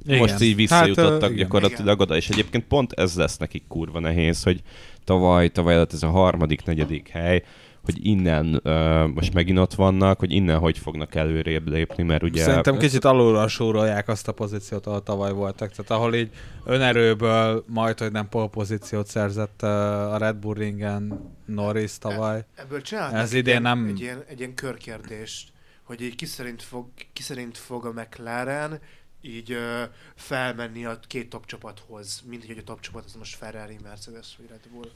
Igen. 0.08 0.20
Most 0.20 0.41
így 0.41 0.55
visszajutottak 0.55 1.12
Hát, 1.12 1.22
hát, 1.22 1.32
ö, 1.32 1.36
gyakorlatilag 1.36 1.99
oda, 1.99 2.16
és 2.16 2.30
egyébként 2.30 2.64
pont 2.68 2.91
ez 2.93 3.16
lesz 3.16 3.38
nekik 3.38 3.64
kurva 3.68 3.99
nehéz, 3.99 4.43
hogy 4.43 4.62
tavaly, 5.03 5.49
tavaly 5.49 5.74
előtt 5.74 5.93
ez 5.93 6.03
a 6.03 6.10
harmadik, 6.10 6.66
negyedik 6.66 7.08
hely, 7.08 7.43
hogy 7.84 8.05
innen 8.05 8.62
uh, 8.64 9.08
most 9.14 9.34
megint 9.34 9.58
ott 9.58 9.74
vannak, 9.74 10.20
hogy 10.20 10.32
innen 10.32 10.58
hogy 10.58 10.78
fognak 10.78 11.16
előrébb 11.16 11.68
lépni, 11.68 12.03
mert 12.03 12.24
ugye... 12.24 12.43
Szerintem 12.43 12.78
kicsit 12.78 13.05
alulra 13.05 13.47
súrolják 13.47 14.08
azt 14.08 14.28
a 14.28 14.32
pozíciót, 14.32 14.86
ahol 14.86 15.03
tavaly 15.03 15.32
voltak. 15.32 15.72
Tehát 15.72 15.91
ahol 15.91 16.16
így 16.16 16.30
önerőből 16.66 17.64
majd, 17.68 17.99
hogy 17.99 18.12
nem 18.12 18.30
pole 18.30 18.47
pozíciót 18.47 19.08
szerzett 19.08 19.60
uh, 19.64 19.70
a 20.14 20.18
Red 20.18 20.36
Bull 20.36 20.53
ringen 20.53 21.34
Norris 21.45 21.97
tavaly. 21.97 22.45
Ebből 22.55 22.82
csináltak 22.82 23.20
Ez 23.20 23.32
egy 23.32 23.38
idén 23.38 23.49
ilyen- 23.49 23.62
nem- 23.62 23.88
Egy 23.88 23.99
ilyen, 23.99 24.24
egy 24.28 24.39
ilyen 24.39 24.53
körkérdést, 24.53 25.49
hogy 25.84 26.01
így 26.01 26.16
ki 26.16 26.26
szerint 26.26 26.62
fog, 26.62 26.86
ki 27.14 27.22
szerint 27.22 27.58
fog 27.58 27.86
a 27.86 27.91
McLaren 27.91 28.80
így 29.28 29.51
ö, 29.51 29.84
felmenni 30.15 30.86
a 30.86 30.99
két 31.07 31.30
top 31.30 31.45
csapathoz, 31.45 32.23
mint 32.30 32.45
hogy 32.45 32.57
a 32.57 32.63
top 32.63 32.80
csapat 32.80 33.03
az 33.05 33.15
most 33.17 33.36
Ferrari, 33.36 33.78
Mercedes 33.84 34.28
vagy 34.38 34.47
Red 34.49 34.73
Bull. 34.73 34.89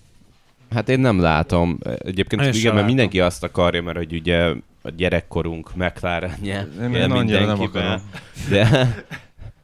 Hát 0.72 0.90
én 0.90 1.00
nem 1.00 1.20
látom. 1.20 1.78
Egyébként 1.84 2.42
Én 2.42 2.48
igen, 2.48 2.62
mert 2.62 2.74
látom. 2.74 2.86
mindenki 2.86 3.20
azt 3.20 3.44
akarja, 3.44 3.82
mert 3.82 3.98
hogy 3.98 4.14
ugye 4.14 4.54
a 4.82 4.90
gyerekkorunk 4.90 5.76
McLarenje 5.76 6.68
Én, 6.82 6.94
én 6.94 7.10
mindenkiben. 7.10 8.02
De, 8.50 8.64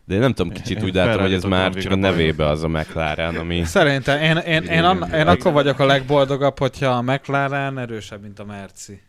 de 0.05 0.13
én 0.13 0.20
nem 0.20 0.34
tudom, 0.34 0.51
kicsit 0.51 0.78
Én 0.78 0.84
úgy 0.84 0.93
látom, 0.93 1.22
hogy 1.22 1.34
ez 1.34 1.43
már 1.43 1.74
csak 1.74 1.91
a 1.91 1.95
nevébe 1.95 2.45
az 2.45 2.63
a 2.63 2.68
McLaren, 2.68 3.36
ami... 3.36 3.63
Szerintem 3.63 4.22
én, 4.22 4.38
én, 4.38 4.43
én, 4.45 4.63
Igen, 4.63 4.86
an, 4.86 5.09
én 5.13 5.28
akkor 5.28 5.51
vagyok 5.51 5.80
a 5.80 5.86
legboldogabb, 5.86 6.59
hogyha 6.59 6.88
a 6.88 7.01
McLaren 7.01 7.78
erősebb, 7.78 8.22
mint 8.22 8.39
a 8.39 8.45
Merci. 8.45 9.01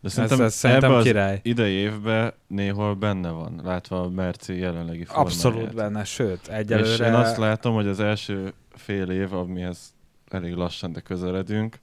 De 0.00 0.06
Ez, 0.08 0.12
szerintem, 0.12 0.40
ez 0.40 0.54
szerintem 0.54 0.90
ebbe 0.90 0.98
az 0.98 1.04
király. 1.04 1.40
idei 1.42 1.72
évben 1.72 2.32
néhol 2.46 2.94
benne 2.94 3.30
van, 3.30 3.60
látva 3.64 4.00
a 4.00 4.08
Merci 4.08 4.58
jelenlegi 4.58 5.04
formáját. 5.04 5.26
Abszolút 5.32 5.74
benne, 5.74 6.04
sőt, 6.04 6.40
És 6.42 6.48
egyelőre... 6.54 7.06
én 7.06 7.14
azt 7.14 7.36
látom, 7.36 7.74
hogy 7.74 7.86
az 7.86 8.00
első 8.00 8.52
fél 8.70 9.10
év, 9.10 9.32
amihez 9.34 9.94
elég 10.30 10.54
lassan, 10.54 10.92
de 10.92 11.00
közeledünk, 11.00 11.76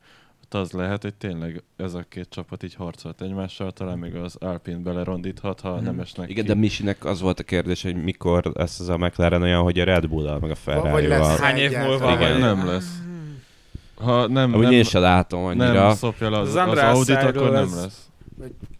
az 0.49 0.71
lehet, 0.71 1.01
hogy 1.01 1.13
tényleg 1.13 1.63
ez 1.77 1.93
a 1.93 2.03
két 2.09 2.27
csapat 2.29 2.63
így 2.63 2.75
harcolt 2.75 3.21
egymással, 3.21 3.71
talán 3.71 3.97
még 3.97 4.15
az 4.15 4.35
Alpine 4.35 4.77
belerondíthat, 4.77 5.59
ha 5.61 5.75
Mhm. 5.75 5.83
nem 5.83 5.99
esnek 5.99 6.29
Igen, 6.29 6.43
ki. 6.43 6.49
de 6.51 6.57
Misinek 6.57 7.05
az 7.05 7.21
volt 7.21 7.39
a 7.39 7.43
kérdés, 7.43 7.81
hogy 7.83 8.03
mikor 8.03 8.51
lesz 8.53 8.79
ez 8.79 8.87
a 8.87 8.97
McLaren 8.97 9.41
olyan, 9.41 9.61
hogy 9.61 9.79
a 9.79 9.83
Red 9.83 10.07
Bull-al, 10.07 10.39
meg 10.39 10.51
a 10.51 10.55
Vagy 10.65 10.73
lesz 10.73 10.81
Ferrari-val. 10.83 11.37
Hány 11.37 11.57
év 11.57 11.71
múlva 11.77 12.11
Igen, 12.13 12.39
nem 12.39 12.65
lesz. 12.65 12.97
Ha 13.95 14.27
nem, 14.27 14.53
Amúgy 14.53 14.63
nem, 14.63 14.71
én 14.71 14.83
sem 14.83 15.01
látom 15.01 15.43
annyira. 15.43 15.73
nem 15.87 15.95
szopja 15.95 16.29
le 16.29 16.39
az, 16.39 16.55
Az 16.55 16.67
az, 16.69 16.77
Audit, 16.77 17.15
akkor 17.15 17.51
nem 17.51 17.63
ez- 17.63 17.75
lesz. 17.81 18.09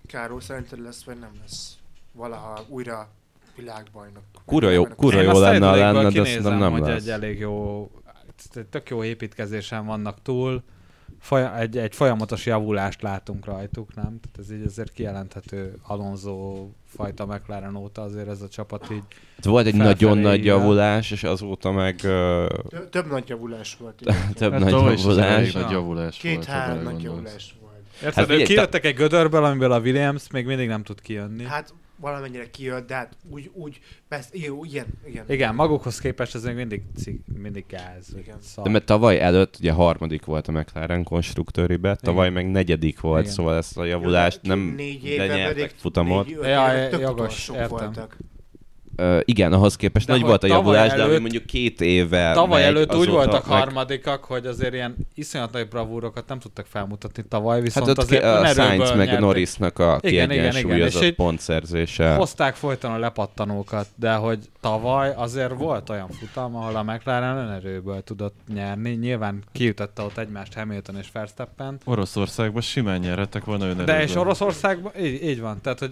Károly 0.08 0.40
szerinted 0.42 0.82
lesz, 0.82 1.04
vagy 1.04 1.20
nem 1.20 1.30
lesz? 1.42 1.78
Valaha 2.12 2.64
újra 2.68 3.08
világbajnok. 3.56 4.24
Kurva 4.46 4.70
jó, 4.70 4.86
kurva 4.86 5.18
Én 5.20 5.24
jó 5.24 5.30
azt 5.30 5.40
lenne, 5.40 5.76
lenne, 5.76 6.10
de 6.10 6.26
szerintem 6.26 6.58
nem 6.58 6.72
hogy 6.72 6.82
lesz. 6.82 7.02
egy 7.02 7.10
elég 7.10 7.40
jó, 7.40 7.90
tök 8.70 8.90
jó 8.90 9.04
építkezésen 9.04 9.86
vannak 9.86 10.22
túl, 10.22 10.64
Folya, 11.26 11.58
egy, 11.60 11.78
egy 11.78 11.96
folyamatos 11.96 12.46
javulást 12.46 13.02
látunk 13.02 13.46
rajtuk, 13.46 13.96
nem? 13.96 14.04
Tehát 14.04 14.38
ez 14.40 14.52
így 14.52 14.66
azért 14.66 14.92
kijelenthető 14.92 15.74
Alonso 15.84 16.68
fajta 16.96 17.26
McLaren 17.26 17.76
óta 17.76 18.02
azért 18.02 18.28
ez 18.28 18.42
a 18.42 18.48
csapat 18.48 18.88
így. 18.92 19.04
Volt 19.44 19.66
egy 19.66 19.76
nagyon 19.76 20.18
nagy 20.18 20.46
javulás, 20.46 21.12
és 21.12 21.24
azóta 21.24 21.72
meg 21.72 21.94
uh, 22.04 22.48
Tö- 22.70 22.90
Több 22.90 23.08
nagy 23.08 23.30
javulás 23.30 23.78
volt. 23.80 24.02
több 24.34 24.52
Hát 24.52 24.60
nagy 24.60 24.72
javulás. 24.72 25.54
nagy 25.54 25.72
javulás 25.72 26.18
Két-három 26.18 26.84
nagy 26.84 27.04
javulás 27.04 27.56
volt. 27.62 27.74
Érted, 27.96 28.14
Hát 28.14 28.30
ők 28.30 28.44
kijöttek 28.44 28.86
egy 28.86 28.96
gödörből, 28.96 29.44
amiből 29.44 29.72
a 29.72 29.80
Williams 29.80 30.30
még 30.32 30.46
mindig 30.46 30.68
nem 30.68 30.84
tud 30.84 31.02
kijönni. 31.02 31.44
Hát 31.44 31.74
valamennyire 32.00 32.50
kijött, 32.50 32.88
de 32.88 32.94
hát 32.96 33.16
úgy, 33.30 33.52
úgy, 33.54 33.80
persze, 34.08 34.30
igen, 34.32 34.58
igen, 34.64 34.86
igen. 35.08 35.26
Igen, 35.28 35.56
magukhoz 35.56 36.00
képest 36.00 36.36
ez 36.36 36.44
még 36.44 36.56
mindig, 36.56 36.82
cik, 36.98 37.22
mindig 37.42 37.66
gáz. 37.68 38.16
Igen. 38.18 38.38
Szar. 38.42 38.64
De 38.64 38.70
mert 38.70 38.86
tavaly 38.86 39.20
előtt 39.20 39.56
ugye 39.60 39.72
harmadik 39.72 40.26
volt 40.26 40.48
a 40.48 40.52
McLaren 40.52 41.04
konstruktőribe, 41.04 41.96
tavaly 41.96 42.30
meg 42.30 42.52
negyedik 42.52 43.00
volt, 43.00 43.22
Igen. 43.22 43.34
szóval 43.34 43.56
ezt 43.56 43.78
a 43.78 43.84
javulást 43.84 44.40
Jó, 44.44 44.50
nem 44.50 44.60
négy 44.60 45.06
évben 45.06 45.28
lenyertek 45.28 45.56
pedig 45.56 45.76
futamot. 45.78 46.26
Négy, 46.26 46.38
öt 46.38 46.46
Ja, 46.46 47.00
jogos, 47.00 47.48
voltak. 47.48 48.18
Uh, 48.98 49.20
igen, 49.26 49.54
ahhoz 49.54 49.76
képest 49.76 50.06
De 50.08 50.14
nagy 50.14 50.22
volt 50.22 50.44
a 50.44 50.48
javulás, 50.48 50.88
de 50.88 50.94
ami 50.94 51.02
előtt- 51.04 51.22
mondjuk 51.22 51.46
két 51.46 51.82
éve 51.82 52.34
Tavaly 52.34 52.62
megy, 52.62 52.70
előtt 52.76 52.96
úgy 52.96 53.10
voltak 53.10 53.48
meg- 53.48 53.58
harmadikak, 53.60 54.24
hogy 54.24 54.46
azért 54.46 54.74
ilyen 54.74 54.96
iszonyat 55.14 55.52
nagy 55.52 55.68
bravúrokat 55.68 56.28
nem 56.28 56.40
tudtak 56.40 56.66
felmutatni 56.66 57.24
tavaly, 57.30 57.62
viszont 57.62 57.88
Hát 57.88 57.98
ott 57.98 58.04
azért 58.04 58.24
a 58.24 58.46
Sainz 58.46 58.90
meg 58.90 58.92
a 58.92 58.96
nyertek. 58.96 59.20
Norrisnak 59.20 59.80
a 59.80 59.98
Igen, 60.02 60.14
igen, 60.14 60.32
igen, 60.32 60.52
kiegyensúlyozott 60.52 61.02
és 61.02 61.08
így 61.08 61.16
pontszerzése. 61.16 62.16
Hozták 62.16 62.56
folyton 62.56 62.92
a 62.92 62.98
lepattanókat, 62.98 63.88
de 63.96 64.14
hogy 64.14 64.40
tavaly 64.62 65.14
azért 65.16 65.54
volt 65.58 65.90
olyan 65.90 66.10
futam, 66.10 66.56
ahol 66.56 66.76
a 66.76 66.84
McLaren 66.84 67.38
önerőből 67.38 68.04
tudott 68.04 68.36
nyerni. 68.54 68.90
Nyilván 68.90 69.44
kiütötte 69.52 70.02
ott 70.02 70.18
egymást 70.18 70.54
Hamilton 70.54 70.98
és 70.98 71.08
Verstappen. 71.14 71.78
Oroszországban 71.86 72.62
simán 72.62 73.00
nyerhettek 73.00 73.46
volna 73.46 73.64
önerőből. 73.64 73.86
De 73.86 74.02
és 74.02 74.16
Oroszországban, 74.16 74.92
így, 75.02 75.24
így 75.24 75.42
van, 75.42 75.62
tehát 75.62 75.80
hogy 75.80 75.92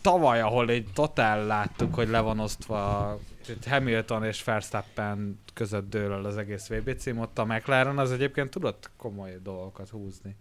tavaly, 0.00 0.40
ahol 0.40 0.70
egy 0.70 0.88
totál 0.94 1.46
láttuk, 1.46 1.94
hogy 1.94 2.08
le 2.08 2.20
van 2.20 2.40
osztva 2.40 3.18
Hamilton 3.66 4.24
és 4.24 4.44
Verstappen 4.44 5.40
között 5.54 5.90
dől 5.90 6.12
el 6.12 6.24
az 6.24 6.36
egész 6.36 6.68
VB 6.68 6.96
cím, 6.96 7.18
ott 7.18 7.38
a 7.38 7.44
McLaren 7.44 7.98
az 7.98 8.12
egyébként 8.12 8.50
tudott 8.50 8.90
komoly 8.96 9.38
dolgokat 9.42 9.88
húzni. 9.88 10.36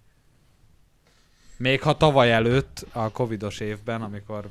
Még 1.58 1.82
ha 1.82 1.98
tavaly 1.98 2.34
előtt, 2.34 2.86
a 2.92 3.12
covidos 3.12 3.60
évben, 3.60 4.02
amikor 4.02 4.50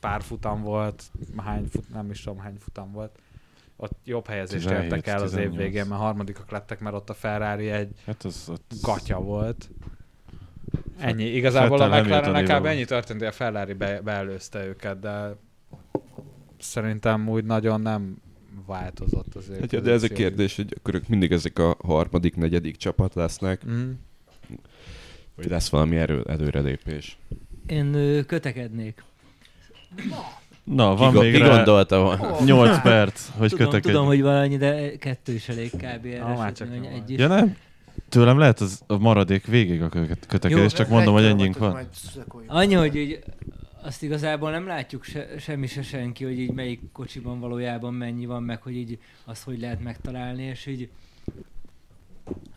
pár 0.00 0.22
futam 0.22 0.62
volt, 0.62 1.02
hány 1.36 1.66
fut, 1.70 1.88
nem 1.92 2.10
is 2.10 2.20
tudom 2.20 2.38
hány 2.38 2.56
futam 2.58 2.92
volt, 2.92 3.18
ott 3.76 3.98
jobb 4.04 4.26
helyezést 4.26 4.66
17, 4.66 4.92
értek 4.92 5.06
el 5.06 5.22
az 5.22 5.32
év 5.32 5.36
18. 5.36 5.56
végén, 5.56 5.86
mert 5.86 6.00
harmadikak 6.00 6.50
lettek, 6.50 6.80
mert 6.80 6.96
ott 6.96 7.10
a 7.10 7.14
Ferrari 7.14 7.70
egy 7.70 7.90
Hát 8.06 8.24
az 8.24 8.48
ott... 8.48 8.72
gatya 8.82 9.20
volt. 9.20 9.70
Ennyi. 10.98 11.24
Igazából 11.24 11.80
a 11.80 11.88
Vettel 11.88 12.20
McLaren 12.32 12.60
kb. 12.60 12.66
ennyi 12.66 12.84
történt, 12.84 13.18
hogy 13.18 13.28
a 13.28 13.32
Ferrari 13.32 13.72
be, 13.72 14.00
beelőzte 14.00 14.66
őket, 14.66 14.98
de 15.00 15.36
szerintem 16.58 17.28
úgy 17.28 17.44
nagyon 17.44 17.80
nem 17.80 18.16
változott 18.66 19.34
az 19.34 19.48
ő 19.48 19.56
Hát, 19.60 19.82
de 19.82 19.92
ez 19.92 20.02
a 20.02 20.08
kérdés, 20.08 20.56
hogy 20.56 20.74
akkor 20.76 20.94
ők 20.94 21.08
mindig 21.08 21.32
ezek 21.32 21.58
a 21.58 21.76
harmadik, 21.84 22.36
negyedik 22.36 22.76
csapat 22.76 23.14
lesznek, 23.14 23.62
Mm. 23.70 23.90
vagy 25.36 25.48
lesz 25.48 25.68
valami 25.68 25.96
erő, 25.96 26.24
előrelépés. 26.28 27.18
Én 27.66 27.92
kötekednék. 28.26 29.02
Na, 30.64 30.94
van 30.96 31.12
Ki, 31.12 31.18
még 31.18 31.32
ki 31.32 31.38
rá 31.38 31.56
gondolta 31.56 32.00
volna? 32.02 32.36
8 32.44 32.82
perc, 32.82 33.28
hogy 33.36 33.48
Tudom, 33.50 33.66
kötekedj. 33.66 33.92
tudom, 33.92 34.06
hogy 34.06 34.22
valannyi, 34.22 34.56
de 34.56 34.96
kettő 34.96 35.32
is 35.32 35.48
elég 35.48 35.70
kb. 35.70 35.82
erre, 36.06 36.22
Ah, 36.22 36.36
már 36.38 36.46
sőt, 36.46 36.56
csak 36.56 36.70
még 36.70 36.80
nem 36.80 36.92
egy 36.92 37.10
is. 37.10 37.18
Ja 37.18 37.26
nem? 37.28 37.56
Tőlem 38.08 38.38
lehet 38.38 38.60
az 38.60 38.82
a 38.86 38.98
maradék 38.98 39.46
végig 39.46 39.82
a 39.82 39.88
köte- 39.88 40.26
kötekedés, 40.26 40.72
csak 40.72 40.88
mondom, 40.88 41.14
hogy 41.14 41.24
ennyink 41.24 41.58
van. 41.58 41.88
Annyi, 42.46 42.74
hogy 42.74 42.94
így 42.94 43.24
azt 43.82 44.02
igazából 44.02 44.50
nem 44.50 44.66
látjuk 44.66 45.04
se, 45.04 45.38
semmi 45.38 45.66
se 45.66 45.82
senki, 45.82 46.24
hogy 46.24 46.38
így 46.38 46.52
melyik 46.52 46.80
kocsiban 46.92 47.40
valójában 47.40 47.94
mennyi 47.94 48.26
van, 48.26 48.42
meg 48.42 48.62
hogy 48.62 48.76
így 48.76 48.98
azt 49.24 49.44
hogy 49.44 49.60
lehet 49.60 49.82
megtalálni, 49.82 50.42
és 50.42 50.66
így 50.66 50.90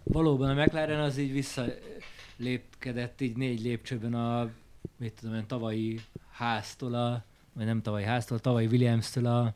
valóban 0.04 0.58
a 0.58 0.64
McLaren 0.64 1.00
az 1.00 1.18
így 1.18 1.32
visszalépkedett 1.32 3.22
így 3.22 3.38
négy 3.38 3.62
lépcsőben 3.62 4.14
a, 4.14 4.50
mit 4.98 5.14
tudom 5.14 5.36
én, 5.36 5.48
tavalyi 5.48 6.00
háztól 6.32 6.94
a, 6.94 7.24
vagy 7.54 7.66
nem 7.66 7.82
tavalyi 7.82 8.06
háztól, 8.06 8.40
tavalyi 8.40 8.66
Williams-től 8.66 9.26
a 9.26 9.54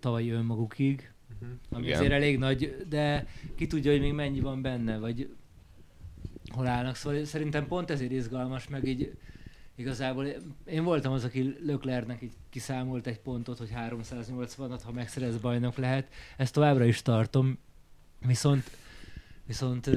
tavalyi 0.00 0.30
önmagukig. 0.30 1.12
Ami 1.70 1.84
Igen. 1.86 1.98
azért 1.98 2.12
elég 2.12 2.38
nagy, 2.38 2.76
de 2.88 3.26
ki 3.54 3.66
tudja, 3.66 3.90
hogy 3.90 4.00
még 4.00 4.12
mennyi 4.12 4.40
van 4.40 4.62
benne, 4.62 4.98
vagy 4.98 5.34
hol 6.52 6.66
állnak. 6.66 6.94
Szóval 6.94 7.24
szerintem 7.24 7.66
pont 7.66 7.90
ezért 7.90 8.10
izgalmas, 8.10 8.68
meg 8.68 8.86
így 8.86 9.16
igazából 9.74 10.26
én 10.64 10.84
voltam 10.84 11.12
az, 11.12 11.24
aki 11.24 11.56
Löklernek 11.60 12.22
így 12.22 12.32
kiszámolt 12.50 13.06
egy 13.06 13.20
pontot, 13.20 13.58
hogy 13.58 13.70
380-at, 13.74 14.80
ha 14.84 14.92
megszerez 14.92 15.36
bajnok 15.36 15.76
lehet. 15.76 16.12
Ezt 16.36 16.52
továbbra 16.52 16.84
is 16.84 17.02
tartom, 17.02 17.58
viszont 18.26 18.70
viszont 19.46 19.90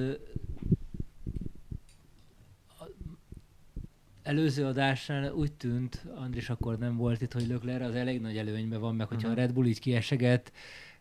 előző 4.24 4.66
adásnál 4.66 5.32
úgy 5.32 5.52
tűnt, 5.52 6.06
Andris 6.16 6.50
akkor 6.50 6.78
nem 6.78 6.98
volt 6.98 7.22
itt, 7.22 7.34
hogy 7.34 7.48
Lökler 7.48 7.82
az 7.82 7.96
elég 7.96 8.22
nagy 8.22 8.38
előnyben 8.38 8.80
van, 8.80 8.96
meg 8.96 9.08
hogyha 9.08 9.28
a 9.28 9.32
Mhm. 9.32 9.40
Red 9.40 9.54
Bull 9.54 9.66
így 9.66 9.80
kieseget, 9.80 10.52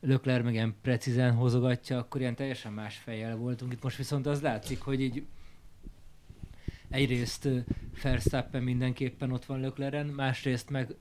Lökler 0.01 0.43
meg 0.43 0.53
ilyen 0.53 0.75
precízen 0.83 1.35
hozogatja, 1.35 1.99
akkor 1.99 2.21
ilyen 2.21 2.35
teljesen 2.35 2.73
más 2.73 2.97
fejjel 2.97 3.37
voltunk. 3.37 3.73
Itt 3.73 3.83
most 3.83 3.97
viszont 3.97 4.27
az 4.27 4.41
látszik, 4.41 4.81
hogy 4.81 5.01
így 5.01 5.27
egyrészt 6.89 7.49
Verstappen 8.03 8.63
mindenképpen 8.63 9.33
ott 9.33 9.45
van 9.45 9.61
Lökleren, 9.61 10.07
másrészt 10.07 10.71
meg 10.71 10.95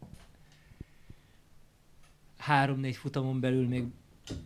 három-négy 2.38 2.95
futamon 2.95 3.39
belül 3.39 3.68
még, 3.68 3.84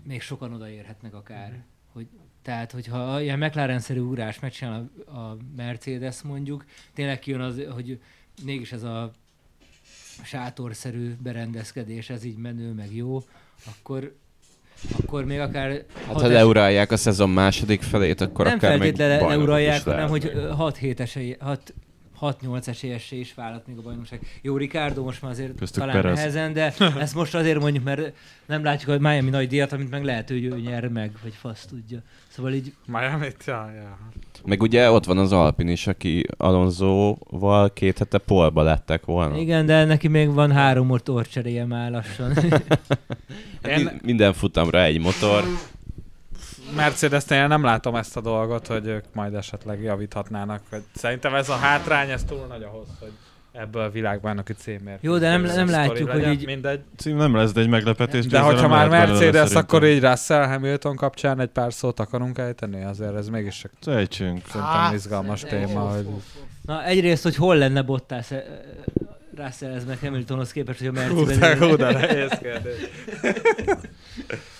még 0.04 0.22
sokan 0.22 0.54
odaérhetnek 0.54 1.14
akár. 1.14 1.64
Hogy, 1.92 2.08
tehát, 2.42 2.72
hogyha 2.72 3.22
ilyen 3.22 3.40
McLaren-szerű 3.40 4.00
ugrás 4.00 4.40
megcsinál 4.40 4.90
a, 5.06 5.12
a 5.12 5.38
Mercedes 5.56 6.22
mondjuk, 6.22 6.66
tényleg 6.94 7.20
kijön 7.20 7.42
az, 7.42 7.64
hogy 7.72 8.02
mégis 8.44 8.72
ez 8.72 8.84
a 8.84 9.12
sátorszerű 10.24 11.16
berendezkedés, 11.16 12.10
ez 12.10 12.24
így 12.24 12.38
menő, 12.38 12.72
meg 12.72 12.96
jó, 12.96 13.20
akkor 13.66 14.16
akkor 15.04 15.26
még 15.26 15.40
akár... 15.40 15.84
Hát 16.08 16.22
ha 16.22 16.28
leuralják 16.28 16.92
a 16.92 16.98
szezon 16.98 17.30
második 17.30 17.82
felét, 17.82 18.22
akkor 18.22 18.46
nem 18.46 18.56
akár 18.56 18.80
még 18.80 18.96
feltétlenül 18.96 19.28
leuralják, 19.28 19.84
hanem 19.84 20.10
hogy 20.10 20.32
lehetnek. 20.34 20.76
6-7 20.82 21.00
esély, 21.00 21.36
6 21.40 21.74
6-8 22.24 22.68
esélyessé 22.68 23.20
is 23.20 23.34
vállalt 23.34 23.68
még 23.68 23.78
a 23.78 23.82
bajnokság. 23.82 24.20
Jó, 24.42 24.58
Ricardo 24.58 25.04
most 25.04 25.22
már 25.22 25.32
azért 25.32 25.56
Köztük 25.58 25.80
talán 25.82 26.02
Perez. 26.02 26.18
nehezen, 26.18 26.54
de 26.54 26.74
ezt 27.00 27.16
most 27.16 27.36
azért 27.36 27.60
mondjuk, 27.60 27.84
mert 27.84 28.14
nem 28.46 28.64
látjuk 28.64 28.90
a 28.90 29.00
Miami 29.10 29.30
nagy 29.30 29.48
díjat, 29.48 29.72
amit 29.72 29.90
meg 29.90 30.04
lehet, 30.04 30.28
hogy 30.30 30.44
ő 30.44 30.60
nyer 30.60 30.88
meg, 30.88 31.12
vagy 31.24 31.34
fasz 31.34 31.66
tudja. 31.66 32.00
Szóval 32.28 32.54
így, 32.54 32.74
Miami-t, 32.86 33.44
ja, 33.46 33.72
ja. 33.76 33.98
Meg 34.46 34.62
ugye 34.62 34.92
ott 34.92 35.06
van 35.06 35.18
az 35.18 35.32
Alpin 35.32 35.68
is, 35.68 35.88
aki 35.88 36.26
Alonsoval 36.38 37.74
két 37.74 37.98
hete 37.98 38.18
polba 38.18 38.62
lettek 38.64 39.06
volna. 39.06 39.38
igen, 39.38 39.66
de 39.66 39.86
neki 39.86 40.08
még 40.08 40.34
van 40.34 40.52
három 40.52 40.86
motor 40.88 41.28
cseréje 41.28 41.66
már 41.66 41.92
lassan. 41.92 42.34
Hát 43.64 43.78
Én- 43.80 43.84
mi- 43.84 44.00
Minden 44.04 44.34
futamra 44.34 44.84
egy 44.84 45.00
motor. 45.00 45.44
Mercedes-nél 46.76 47.42
én 47.42 47.48
nem 47.48 47.64
látom 47.64 47.96
ezt 47.96 48.18
a 48.18 48.22
dolgot, 48.22 48.68
hogy 48.68 48.88
ők 48.88 49.04
majd 49.14 49.34
esetleg 49.34 49.82
javíthatnának. 49.82 50.62
Szerintem 50.96 51.36
ez 51.36 51.50
a 51.50 51.56
hátrány, 51.56 52.10
ez 52.10 52.24
túl 52.24 52.46
nagy 52.50 52.64
ahhoz, 52.64 52.88
hogy 53.00 53.12
ebből 53.52 53.92
világbajnoki 53.92 54.54
címért. 54.54 55.04
Jó, 55.04 55.18
de 55.18 55.30
nem- 55.30 55.42
nem 55.42 55.70
látjuk, 55.70 56.12
hogy 56.12 56.28
így- 56.28 56.46
Mindegy. 56.46 56.80
Cím 56.98 57.16
nem 57.18 57.36
lesz, 57.36 57.52
de 57.52 57.62
egy 57.62 57.70
meglepetés. 57.70 58.26
De 58.26 58.40
hogyha 58.40 58.68
már 58.68 58.90
Mercedes, 58.90 59.54
akkor 59.54 59.86
így 59.86 60.02
Russell 60.02 60.46
Hamilton 60.48 60.96
kapcsán 60.96 61.40
egy 61.40 61.50
pár 61.50 61.74
szót 61.74 62.00
akarunk 62.00 62.38
ejteni, 62.38 62.84
azért 62.84 63.16
ez 63.16 63.28
mégis 63.30 63.58
csak 63.62 63.96
Ejtsünk. 63.96 64.42
szerintem 64.48 64.94
izgalmas 64.94 65.44
Á, 65.44 65.48
téma, 65.48 65.80
hogy 65.80 66.08
Na 66.66 66.86
egyrészt, 66.86 67.24
hogy 67.24 67.36
hol 67.36 67.56
lenne 67.56 67.82
Bottas 67.82 68.32
eh, 68.32 68.44
Russellhez 69.38 69.86
meg 69.86 69.98
Hamiltonhoz 70.00 70.52
képest, 70.52 70.80
hogy 70.80 70.88
a 70.88 71.08
hú, 71.08 71.26
de, 71.26 71.36
Mercedes... 71.38 71.58
hú, 71.70 71.76
de 71.76 71.92
nehéz 71.92 72.32
kérdés. 72.42 72.76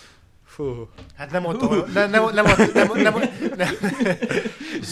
Fú. 0.56 0.88
Hát 1.18 1.32
nem 1.32 1.46
ott, 1.46 1.62
ahol- 1.62 1.94
nem, 1.94 2.10
nem, 2.10 2.24
nem, 2.34 2.46
ott- 2.46 2.74
nem, 2.74 2.88
nem, 2.94 3.14
nem, 3.58 3.70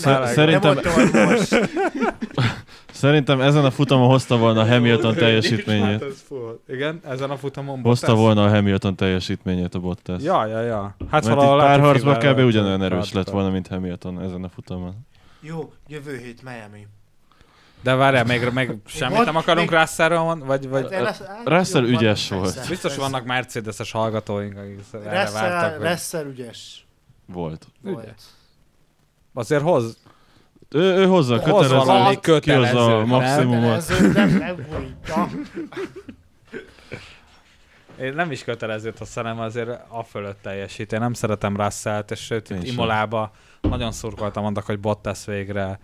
Nem 0.04 0.26
Szerintem, 0.26 0.74
nem 0.84 0.94
ott, 0.96 1.14
most. 1.14 1.70
szerintem 2.92 3.42
ezen 3.42 3.66
a 3.66 3.72
futamon 3.72 4.08
hozta 4.08 4.38
volna 4.38 4.62
a 4.62 4.66
Hamilton 4.68 5.16
teljesítményét. 5.16 6.04
Hát. 6.04 6.14
Igen, 6.68 7.00
ezen 7.10 7.30
a 7.30 7.38
futamon 7.38 7.82
Hozta 7.82 8.06
Bottas? 8.08 8.22
volna 8.24 8.44
a 8.44 8.50
Hamilton 8.50 8.96
teljesítményét 8.96 9.76
a 9.76 9.80
Bottas. 9.80 10.22
Ja, 10.24 10.46
ja, 10.46 10.62
ja. 10.62 10.96
Hát 11.12 11.26
Mert 11.26 11.36
valahol 11.36 11.60
párharcban 11.60 12.18
kb. 12.20 12.40
ugyanolyan 12.40 12.84
erős 12.84 13.14
lett 13.14 13.30
volna, 13.30 13.50
mint 13.50 13.68
Hamilton 13.68 14.22
ezen 14.22 14.44
a 14.44 14.50
futamon. 14.50 14.94
Jó, 15.42 15.74
jövő 15.88 16.18
hét 16.18 16.44
Miami. 16.44 16.88
De 17.84 17.96
várjál, 17.96 18.24
még, 18.24 18.50
még 18.54 18.72
semmit 18.86 19.26
nem 19.26 19.36
akarunk 19.36 19.70
Még- 19.70 19.80
Russellről 19.80 20.36
vagy, 20.46 20.70
vagy 20.70 20.96
Russell 21.44 21.84
ügyes 21.84 22.28
persze, 22.28 22.36
volt. 22.36 22.56
biztos 22.68 22.82
persze. 22.94 23.00
vannak 23.00 23.26
Mercedes-es 23.26 23.92
hallgatóink, 23.92 24.58
akik 24.58 24.80
erre 24.94 25.24
Russell, 25.24 25.42
vártak. 25.50 25.78
Hogy 25.80 25.88
Russell 25.90 26.26
ügyes 26.26 26.86
Volt. 27.26 27.66
volt. 27.82 28.22
azért 29.34 29.62
hoz, 29.62 29.98
Ő, 30.70 30.80
ő 30.96 31.06
hozza 31.06 31.36
a 31.36 31.50
hoz 31.50 31.72
valami 31.72 32.20
kötelező, 32.20 32.72
kihozza 32.74 32.98
a 32.98 33.04
kötelező. 33.04 33.06
maximumot. 33.06 33.86
Kötelező, 33.86 34.12
nem, 34.12 34.30
nem 34.38 34.56
bújta. 34.70 35.28
Én 38.02 38.14
nem 38.14 38.32
is 38.32 38.44
kötelezőt 38.44 39.00
azt 39.00 39.14
hanem 39.16 39.40
azért 39.40 39.70
a 39.88 40.04
fölött 40.04 40.42
teljesít. 40.42 40.94
Én 40.94 41.00
nem 41.00 41.14
szeretem 41.14 41.56
Russellt, 41.58 42.12
és 42.12 42.20
sőt, 42.20 42.50
Én 42.50 42.58
itt 42.58 42.66
sem. 42.66 42.74
Imolába 42.74 43.32
nagyon 43.62 43.92
szurkoltam 43.92 44.46
annak, 44.46 44.66
hogy 44.66 44.80
Bottas 44.80 45.26
végre 45.26 45.80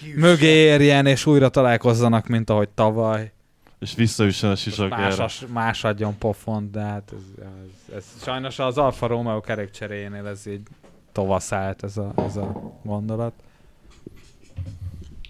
Kiüsse. 0.00 0.20
mögé 0.20 0.46
érjen, 0.46 1.06
és 1.06 1.26
újra 1.26 1.48
találkozzanak, 1.48 2.26
mint 2.26 2.50
ahogy 2.50 2.68
tavaly. 2.68 3.32
És 3.78 3.94
visszaüssen 3.94 4.48
a 4.48 4.52
Más, 4.52 4.60
sisakjára. 4.60 5.24
as- 5.24 5.46
más 5.52 5.84
adjon 5.84 6.18
pofont, 6.18 6.70
de 6.70 6.80
hát 6.80 7.12
ez, 7.12 7.44
ez, 7.44 7.96
ez, 7.96 8.04
sajnos 8.22 8.58
az 8.58 8.78
Alfa 8.78 9.06
Romeo 9.06 9.40
kerékcseréjénél 9.40 10.26
ez 10.26 10.46
így 10.46 10.60
tovaszált 11.12 11.82
ez 11.82 11.96
a, 11.96 12.12
ez 12.16 12.36
a 12.36 12.72
gondolat. 12.84 13.32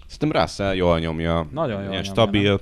Szerintem 0.07 0.41
Russell 0.41 0.75
jól 0.75 0.99
nyomja. 0.99 1.47
Nagyon 1.51 1.69
jól 1.71 1.79
ilyen 1.79 1.93
nyomja, 1.93 2.03
stabil. 2.11 2.61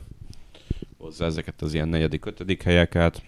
Hozza 0.98 1.26
ezeket 1.26 1.62
az 1.62 1.74
ilyen 1.74 1.88
negyedik, 1.88 2.26
ötödik 2.26 2.64
helyeket. 2.64 3.22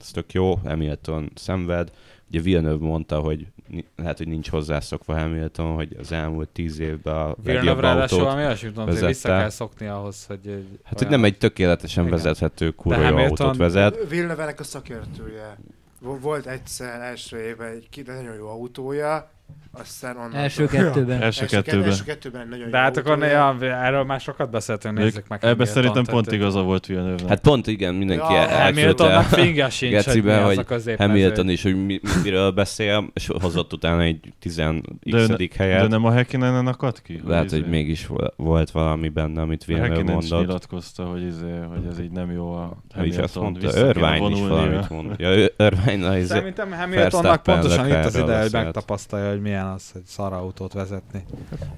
Ez 0.00 0.10
tök 0.10 0.32
jó. 0.32 0.54
Hamilton 0.54 1.30
szenved. 1.34 1.92
Ugye 2.28 2.40
Villeneuve 2.40 2.86
mondta, 2.86 3.18
hogy 3.20 3.46
lehet, 3.96 4.18
hogy 4.18 4.28
nincs 4.28 4.50
hozzászokva 4.50 5.18
Hamilton, 5.18 5.74
hogy 5.74 5.96
az 5.98 6.12
elmúlt 6.12 6.48
tíz 6.48 6.78
évben 6.78 7.14
a 7.14 7.18
legjobb 7.26 7.44
Villeneuve 7.44 7.80
ráadásul 7.80 8.18
autót. 8.18 8.30
valami 8.32 8.46
olyasmit 8.46 8.74
mondta, 8.76 8.94
hogy 8.94 9.06
vissza 9.06 9.28
kell 9.28 9.48
szokni 9.50 9.86
ahhoz, 9.86 10.24
hogy... 10.26 10.38
egy 10.46 10.78
Hát, 10.84 10.92
hogy 10.98 11.06
olyan- 11.06 11.20
nem 11.20 11.24
egy 11.24 11.38
tökéletesen 11.38 12.04
Igen. 12.06 12.16
vezethető 12.16 12.70
kurva 12.70 13.02
Hamilton- 13.04 13.40
autót 13.40 13.56
vezet. 13.56 14.08
Villeneuve-nek 14.08 14.60
a 14.60 14.64
szakértője. 14.64 15.58
Vo- 16.00 16.20
Volt 16.20 16.46
egyszer 16.46 17.00
első 17.00 17.38
évben 17.40 17.68
egy 17.68 18.02
nagyon 18.06 18.34
jó 18.34 18.48
autója, 18.48 19.30
aztán 19.80 20.16
onnan... 20.16 20.34
Első 20.34 20.66
kettőben. 20.66 21.22
Első 21.22 21.46
kettőben. 21.46 21.84
Első 21.88 22.04
kettőben 22.04 22.48
nagyon 22.48 22.70
De 22.70 22.76
jó 22.76 22.82
hát 22.82 22.96
akkor 22.96 23.18
ja, 23.18 23.56
erről 23.60 24.04
már 24.04 24.20
sokat 24.20 24.50
beszéltünk, 24.50 24.98
nézzük 24.98 25.28
meg. 25.28 25.44
Ebben 25.44 25.66
szerintem 25.66 26.04
pont 26.04 26.32
igaza 26.32 26.62
volt 26.62 26.86
Villeneuve-nek. 26.86 27.28
Hát 27.28 27.40
pont 27.40 27.66
igen, 27.66 27.94
mindenki 27.94 28.32
Ja, 28.32 28.48
Hamiltonnak 28.48 29.24
fingja 29.24 29.70
sincs, 29.70 30.04
hogy 30.04 30.22
mi 30.22 30.30
az 30.30 30.54
hogy 30.54 30.66
a. 30.68 30.94
Hamilton 30.96 31.48
is, 31.48 31.62
hogy 31.62 31.74
mi, 31.76 31.82
mi- 31.84 32.00
miről 32.22 32.50
beszél, 32.50 33.10
és 33.12 33.26
hozott 33.40 33.72
utána 33.72 34.02
egy 34.02 34.32
10 34.38 34.56
de, 34.56 35.46
x 35.48 35.56
helyet. 35.56 35.80
de 35.80 35.86
nem 35.88 36.04
a 36.04 36.12
Häkkinenen 36.12 36.66
akadt 36.66 37.02
ki? 37.02 37.20
Lehet, 37.26 37.50
hogy 37.50 37.58
izé- 37.58 37.70
még 37.70 37.98
vo- 38.08 38.32
volt 38.36 38.70
valami 38.70 39.08
benne, 39.08 39.40
amit 39.40 39.62
A 39.62 39.64
Villeneuve 39.66 40.12
mondott. 40.12 40.40
nyilatkozta, 40.40 41.04
hogy, 41.04 41.22
izé, 41.22 41.50
hogy 41.68 41.84
ez 41.90 42.00
így 42.00 42.10
nem 42.10 42.30
jó 42.30 42.52
a 42.52 42.76
Ő 42.98 43.04
is 43.04 43.16
azt 43.16 43.34
Hamilton, 43.34 43.72
mondta, 43.72 43.88
Irvine 43.88 44.28
is 44.34 44.48
valamit 44.48 44.88
mondta. 44.88 45.14
Ja, 45.18 45.48
Irvine 45.56 46.18
izé, 46.18 46.26
Szerintem 46.26 46.72
Hamiltonnak 46.72 47.42
pontosan 47.42 47.88
itt 47.88 47.94
az 47.94 48.16
ideje, 48.16 48.40
hogy 48.40 48.52
megtapasztalja, 48.52 49.33
hogy 49.34 49.42
milyen 49.42 49.66
az, 49.66 49.90
hogy 49.92 50.02
szarautót 50.06 50.72
vezetni. 50.72 51.24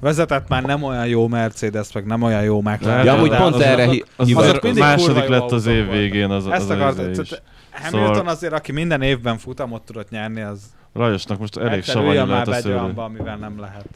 Vezetett 0.00 0.48
már 0.48 0.62
nem 0.62 0.82
olyan 0.82 1.06
jó 1.06 1.28
Mercedes, 1.28 1.92
meg 1.92 2.06
nem 2.06 2.22
olyan 2.22 2.42
jó 2.42 2.60
McLaren. 2.60 3.04
Ja, 3.04 3.12
amúgy 3.12 3.36
pont 3.36 3.60
erre 3.60 3.84
hi- 3.84 4.06
Az 4.16 4.34
az 4.34 4.76
második 4.76 5.26
lett 5.28 5.50
az 5.50 5.66
év 5.66 5.90
végén 5.90 6.30
az, 6.30 6.46
az, 6.46 6.52
Ezt 6.52 6.70
az 6.70 6.76
tehát 6.76 7.42
Hamilton 7.70 8.14
Szóval- 8.14 8.28
azért, 8.28 8.52
aki 8.52 8.72
minden 8.72 9.02
évben 9.02 9.38
futamot 9.38 9.82
tudott 9.82 10.10
nyerni, 10.10 10.40
az 10.40 10.62
Lajosnak 10.92 11.38
most 11.38 11.56
elég 11.56 11.82
savanyú 11.84 12.26
lehet 12.26 12.46
már 12.46 12.66
a 12.66 12.68
olyanba, 12.68 13.04
amivel 13.04 13.36
nem 13.36 13.60
lehet. 13.60 13.86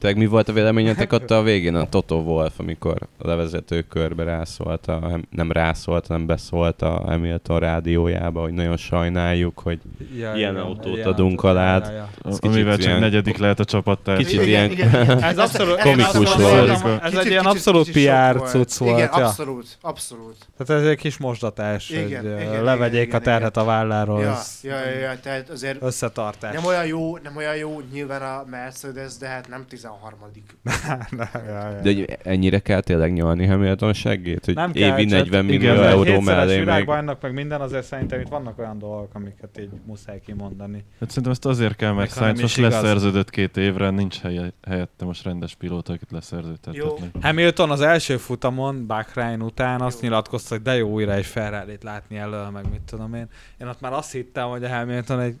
Tényleg 0.00 0.18
mi 0.18 0.26
volt 0.26 0.48
a 0.48 0.52
véleményetek 0.52 1.12
ott 1.12 1.30
a 1.30 1.42
végén 1.42 1.74
a 1.74 1.88
Toto 1.88 2.16
Wolf, 2.16 2.52
amikor 2.56 2.96
a 3.18 3.26
levezető 3.26 3.82
körbe 3.82 4.24
rászólt, 4.24 4.86
a, 4.86 5.20
nem 5.30 5.52
rászólt, 5.52 6.06
hanem 6.06 6.26
beszólt 6.26 6.82
a 6.82 6.88
Hamilton 6.88 7.58
rádiójába, 7.58 8.40
hogy 8.40 8.52
nagyon 8.52 8.76
sajnáljuk, 8.76 9.58
hogy 9.58 9.78
Ja, 9.98 10.34
Ilyen 10.34 10.52
igen, 10.52 10.56
autót 10.56 10.94
ilyen 10.96 11.08
adunk 11.08 11.42
alád. 11.44 11.84
ja, 11.86 11.92
ja. 11.92 12.08
Kicsit 12.22 12.44
Amivel 12.44 12.76
csak 12.76 12.86
ilyen- 12.86 13.00
negyedik 13.00 13.36
lehet 13.36 13.60
a 13.60 13.64
csapattárs. 13.64 14.18
Kicsit 14.18 14.32
Igen, 14.32 14.46
ilyen- 14.48 14.70
igen, 14.70 15.02
igen. 15.02 15.22
Ez 15.30 15.38
abszolút, 15.38 15.76
ez 15.76 15.84
komikus 15.84 16.34
volt. 16.34 17.02
Ez 17.02 17.14
egy 17.14 17.26
ilyen 17.26 17.44
abszolút 17.44 17.90
PR 17.90 18.40
cucc 18.42 18.76
volt. 18.76 18.96
Igen, 18.98 19.10
ja. 19.16 19.26
abszolút, 19.26 19.78
abszolút. 19.80 20.36
Tehát 20.58 20.82
ez 20.82 20.88
egy 20.88 20.96
kis 20.98 21.18
mosdatás, 21.18 21.88
hogy 21.94 22.18
levegyék 22.62 23.14
a 23.14 23.18
terhet 23.18 23.56
a 23.56 23.64
válláról. 23.64 24.20
Ja, 24.20 24.38
ja, 24.62 24.84
ja, 24.84 24.98
ja, 24.98 25.20
tehát 25.22 25.48
azért 25.50 25.82
Összetartás. 25.82 26.54
nem 26.54 26.64
olyan 26.64 26.86
jó, 26.86 27.16
nem 27.16 27.36
olyan 27.36 27.56
jó 27.56 27.80
nyilván 27.92 28.22
a 28.22 28.44
Mercedes, 28.50 29.16
de 29.16 29.26
hát 29.26 29.48
nem 29.48 29.64
16 29.68 29.88
13 29.90 30.18
De 31.82 31.94
hogy 31.94 32.18
ennyire 32.22 32.58
kell 32.58 32.80
tényleg 32.80 33.12
nyalni 33.12 33.46
Hamilton 33.46 33.92
seggét, 33.92 34.44
hogy 34.44 34.54
Nem 34.54 34.72
kell, 34.72 34.98
évi 34.98 35.08
csak- 35.08 35.18
40 35.18 35.44
millió 35.44 35.72
igen, 35.72 35.84
euró 35.84 36.20
mellé 36.20 36.50
még. 36.54 36.64
világbajnok, 36.64 37.20
meg 37.20 37.32
minden, 37.32 37.60
azért 37.60 37.84
szerintem 37.84 38.20
itt 38.20 38.28
vannak 38.28 38.58
olyan 38.58 38.78
dolgok, 38.78 39.14
amiket 39.14 39.58
így 39.60 39.70
muszáj 39.86 40.20
kimondani. 40.20 40.84
Hát 41.00 41.08
szerintem 41.08 41.32
ezt 41.32 41.46
azért 41.46 41.76
kell, 41.76 41.92
mert 41.92 42.14
Meg 42.14 42.24
Sainz 42.24 42.40
most 42.40 42.56
leszerződött 42.56 43.30
két 43.30 43.56
évre, 43.56 43.90
nincs 43.90 44.20
helye, 44.20 44.52
helyette 44.66 45.04
most 45.04 45.24
rendes 45.24 45.54
pilóta, 45.54 45.92
akit 45.92 46.10
leszerződtethetnek. 46.10 47.10
Hamilton 47.20 47.70
az 47.70 47.80
első 47.80 48.16
futamon, 48.16 48.86
Bahrain 48.86 49.42
után 49.42 49.80
azt 49.80 50.02
Jó. 50.02 50.08
nyilatkozta, 50.08 50.54
hogy 50.54 50.62
de 50.62 50.76
jó 50.76 50.88
újra 50.88 51.12
egy 51.12 51.26
ferrari 51.26 51.78
látni 51.82 52.16
elől, 52.16 52.50
meg 52.50 52.70
mit 52.70 52.80
tudom 52.80 53.14
én. 53.14 53.26
Én 53.60 53.66
ott 53.66 53.80
már 53.80 53.92
azt 53.92 54.12
hittem, 54.12 54.48
hogy 54.48 54.64
a 54.64 54.68
Hamilton 54.68 55.20
egy... 55.20 55.36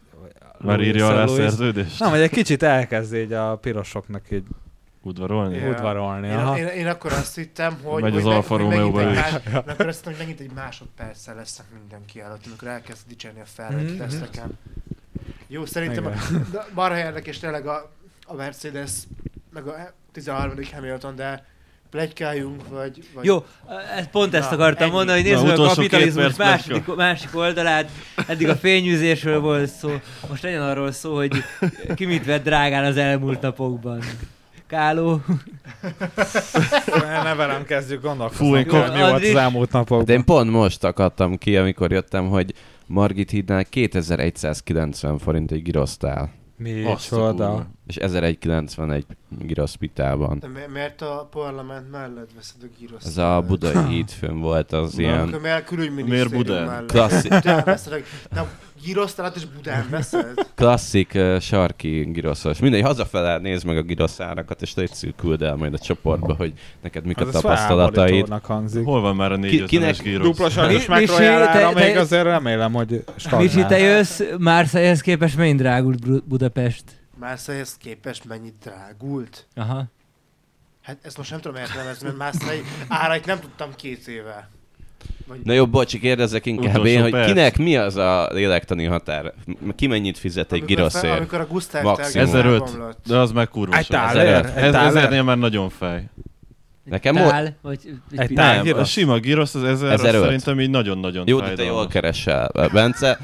Már 0.58 0.80
írja 0.80 1.06
alá 1.08 1.22
a 1.22 1.26
szerződést? 1.28 2.00
Nem, 2.00 2.10
hogy 2.10 2.20
egy 2.20 2.30
kicsit 2.30 2.62
elkezd 2.62 3.14
így 3.14 3.32
a 3.32 3.56
pirosoknak 3.56 4.30
így 4.30 4.44
Udvarolni? 5.02 5.56
Ja. 5.56 5.68
udvarolni. 5.70 6.26
Én, 6.28 6.34
Aha. 6.36 6.58
én, 6.58 6.66
én, 6.66 6.86
akkor 6.86 7.12
azt 7.12 7.34
hittem, 7.34 7.78
hogy, 7.82 8.02
Megy 8.02 8.10
hogy, 8.12 8.20
az 8.20 8.26
meg- 8.26 8.36
Alfa 8.36 8.54
hogy 8.58 8.66
megint 8.66 8.82
Romeo-ba 8.82 9.08
egy 9.10 9.14
más, 9.14 9.32
akkor 9.66 9.86
azt 9.86 9.96
hittem, 9.98 10.12
hogy 10.12 10.26
megint 10.26 10.40
egy 10.40 10.50
másodperccel 10.54 11.34
lesznek 11.34 11.66
mindenki 11.78 12.20
előtt, 12.20 12.46
amikor 12.46 12.68
elkezd 12.68 13.00
dicsérni 13.08 13.40
a 13.40 13.44
felvett 13.44 13.88
Mhm. 13.88 13.98
teszteken. 13.98 14.58
Jó, 15.46 15.66
szerintem 15.66 16.06
a, 16.06 16.10
Igen. 16.30 16.46
de 16.52 16.66
marha 16.74 16.98
érdekes 16.98 17.38
tényleg 17.38 17.66
a, 17.66 17.90
a 18.26 18.34
Mercedes, 18.34 18.90
meg 19.52 19.66
a 19.66 19.92
13. 20.12 20.56
Hamilton, 20.72 21.16
de 21.16 21.46
plegykáljunk, 21.90 22.68
vagy... 22.68 23.02
vagy 23.14 23.24
Jó, 23.24 23.44
pont 24.10 24.34
ezt 24.34 24.50
Na, 24.50 24.56
akartam 24.56 24.86
ennyi. 24.86 24.96
mondani, 24.96 25.20
hogy 25.22 25.30
nézzük 25.30 25.46
meg 25.46 25.58
a 25.58 25.66
kapitalizmus 25.66 26.24
perc, 26.24 26.36
másik, 26.38 26.94
másik 26.94 27.36
oldalát. 27.36 27.90
Eddig 28.26 28.48
a 28.48 28.56
fényűzésről 28.56 29.40
volt 29.40 29.70
szó, 29.70 29.90
most 30.28 30.42
legyen 30.42 30.62
arról 30.62 30.92
szó, 30.92 31.14
hogy 31.16 31.32
ki 31.94 32.04
mit 32.04 32.24
vett 32.24 32.44
drágán 32.44 32.84
az 32.84 32.96
elmúlt 32.96 33.40
napokban. 33.40 34.00
Káló. 34.66 35.20
Ne 37.24 37.34
velem 37.34 37.64
kezdjük 37.64 38.00
Fú, 38.00 38.06
gondolkozni, 38.06 38.46
én 38.46 38.52
hogy 38.52 38.66
kap- 38.66 38.94
mi 38.94 39.00
volt 39.00 39.24
az 39.24 39.34
elmúlt 39.34 39.72
napokban. 39.72 40.04
De 40.04 40.12
én 40.12 40.24
pont 40.24 40.50
most 40.50 40.84
akadtam 40.84 41.38
ki, 41.38 41.56
amikor 41.56 41.92
jöttem, 41.92 42.28
hogy 42.28 42.54
Margit 42.86 43.30
hídnál 43.30 43.64
2190 43.64 45.18
forint 45.18 45.52
egy 45.52 45.62
girosztál, 45.62 46.32
Mi 46.56 46.84
Azt 46.84 47.08
csoda. 47.08 47.66
És 47.90 47.96
1191 47.96 49.06
girosz 49.38 49.74
pitában. 49.74 50.38
De 50.38 50.48
miért 50.72 51.02
a 51.02 51.28
parlament 51.30 51.90
mellett 51.90 52.28
veszed 52.36 52.56
a 52.62 52.66
gírosz? 52.78 53.04
Ez 53.06 53.16
a 53.18 53.44
budai 53.46 53.86
hídfőn 53.88 54.40
volt 54.40 54.72
az 54.72 54.94
Na. 54.94 55.00
ilyen 55.02 55.18
Akkor 55.28 55.40
miért 55.40 55.64
külügyminisztérium 55.64 56.30
Miért 56.30 56.46
Budán? 56.46 56.66
mellett? 56.66 56.90
klasszik. 56.90 57.30
Nem, 58.30 58.44
gírosztalat 58.84 59.36
és 59.36 59.44
Budán 59.56 59.86
veszed? 59.90 60.34
klasszik 60.54 61.12
uh, 61.14 61.38
sarki 61.40 62.00
giroszos. 62.12 62.58
Mindegy, 62.58 62.82
hazafele 62.82 63.38
nézd 63.38 63.66
meg 63.66 63.76
a 63.76 63.82
giroszárakat, 63.82 64.62
és 64.62 64.74
légy 64.74 65.14
küld 65.16 65.42
el 65.42 65.54
majd 65.56 65.74
a 65.74 65.78
csoportba, 65.78 66.34
hogy 66.34 66.52
neked 66.82 67.04
mik 67.04 67.20
a 67.20 67.24
Az 67.24 67.30
tapasztalataid. 67.32 68.28
hangzik. 68.42 68.84
Hol 68.84 69.00
van 69.00 69.16
már 69.16 69.32
a 69.32 69.38
Ki- 69.38 69.62
450-es 69.62 69.66
kinek 69.68 70.02
gírosz? 70.02 70.26
Dupla 70.38 70.66
Misi, 70.66 70.88
megprojálára 70.88 71.52
te- 71.72 71.80
még 71.84 71.92
te- 71.92 72.00
azért 72.00 72.22
remélem, 72.24 72.72
hogy 72.72 73.04
Micsi, 73.38 73.64
te 73.64 73.78
jössz 73.78 74.20
Márszájhez 74.38 75.00
képest 75.00 75.36
mennyi 75.36 75.54
drágult 75.54 76.24
Budapest? 76.24 76.84
Marseille-hez 77.20 77.76
képest 77.76 78.24
mennyit 78.24 78.54
drágult? 78.62 79.46
Aha. 79.54 79.84
Hát 80.82 80.98
ezt 81.02 81.16
most 81.16 81.30
nem 81.30 81.40
tudom 81.40 81.56
értelmezni, 81.56 82.06
mert 82.06 82.18
Marseille 82.18 82.62
árait 82.88 83.26
nem 83.26 83.40
tudtam 83.40 83.74
két 83.76 84.08
éve. 84.08 84.48
Vagy... 85.26 85.40
Na 85.44 85.52
jó, 85.52 85.66
bocs, 85.66 85.98
kérdezzek 85.98 86.46
inkább 86.46 86.70
Utolsó 86.70 86.90
én, 86.90 87.02
hogy 87.02 87.10
perc. 87.10 87.26
kinek 87.26 87.58
mi 87.58 87.76
az 87.76 87.96
a 87.96 88.28
lélektani 88.32 88.84
határ? 88.84 89.32
Ki 89.76 89.86
mennyit 89.86 90.18
fizet 90.18 90.52
egy 90.52 90.58
amikor, 90.58 90.76
fel, 90.76 90.76
giroszért? 90.76 91.16
amikor 91.16 91.40
a 91.40 91.46
Gusztáv 91.46 91.82
Maximum. 91.82 92.12
Tergő 92.12 92.48
1005. 92.48 92.52
elbomlott. 92.52 92.98
De 93.06 93.16
az 93.16 93.32
meg 93.32 93.48
kurva 93.48 93.76
Egy 93.76 93.86
táler? 93.86 94.52
Ez, 94.56 94.74
ezernél 94.74 95.22
már 95.22 95.38
nagyon 95.38 95.68
fej. 95.68 96.08
Nekem 96.84 97.14
Tál, 97.14 97.56
vagy, 97.62 97.80
Egy 98.10 98.18
egy 98.18 98.32
tál. 98.34 98.62
Nem, 98.62 98.78
a 98.78 98.84
sima 98.84 99.18
girosz 99.18 99.54
az 99.54 99.62
1000 99.64 99.92
az 99.92 100.00
1005. 100.00 100.22
szerintem 100.22 100.60
így 100.60 100.70
nagyon-nagyon 100.70 101.28
Jó, 101.28 101.40
de 101.40 101.52
te 101.52 101.62
jól 101.62 101.86
keresel, 101.86 102.50
Bence. 102.72 103.18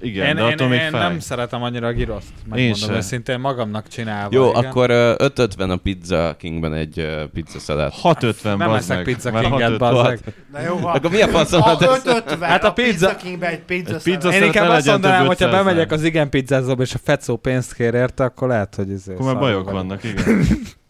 Igen, 0.00 0.26
Én, 0.26 0.34
de 0.34 0.40
én, 0.42 0.52
attól 0.52 0.68
még 0.68 0.80
én 0.80 0.90
fáj. 0.90 1.00
nem 1.08 1.18
szeretem 1.18 1.62
annyira 1.62 1.86
a 1.86 1.92
giroszt, 1.92 2.28
Én 2.56 2.68
megmondom 2.68 2.96
őszintén, 2.96 3.40
magamnak 3.40 3.88
csinálva. 3.88 4.28
Jó, 4.36 4.48
igen. 4.50 4.64
akkor 4.64 4.90
ö, 4.90 5.14
550 5.18 5.70
a 5.70 5.76
Pizza 5.76 6.34
Kingben 6.38 6.72
egy 6.74 6.98
ö, 6.98 7.22
pizza 7.32 7.58
szelet. 7.58 7.92
650, 7.92 8.56
Nem 8.56 8.68
bazd 8.68 8.80
eszek 8.82 8.96
meg. 8.96 9.04
pizza 9.14 9.30
kinget, 9.30 9.50
650. 9.50 9.78
bazzeg. 9.92 10.18
Na 10.52 10.60
jó, 10.60 10.76
ha, 10.76 10.90
Akkor 10.90 11.10
mi 11.10 11.20
a 11.22 11.28
faszom? 11.28 11.60
ha 11.60 11.68
Hát 11.68 11.82
ez- 11.82 11.88
550, 11.88 12.48
Hát 12.48 12.64
a 12.64 12.68
a 12.68 12.72
pizza- 12.72 12.90
pizza 13.08 13.16
Kingbe 13.16 13.48
egy 13.50 13.58
pizza, 13.62 13.94
Egy 13.94 14.02
pizza 14.02 14.10
Én 14.10 14.20
Szerintem 14.32 14.46
inkább 14.62 14.68
azt 14.68 14.86
mondanám, 14.86 15.26
hogyha 15.26 15.46
500 15.46 15.64
bemegyek 15.64 15.92
az 15.92 16.02
igen 16.04 16.30
pizzázóba, 16.30 16.82
és 16.82 16.94
a 16.94 16.98
fecó 17.04 17.36
pénzt 17.36 17.74
kér 17.74 17.94
érte, 17.94 18.24
akkor 18.24 18.48
lehet, 18.48 18.74
hogy 18.74 18.90
izé 18.90 19.12
Akkor 19.12 19.26
már 19.26 19.38
bajok 19.38 19.70
vannak, 19.70 20.04
igen. 20.04 20.24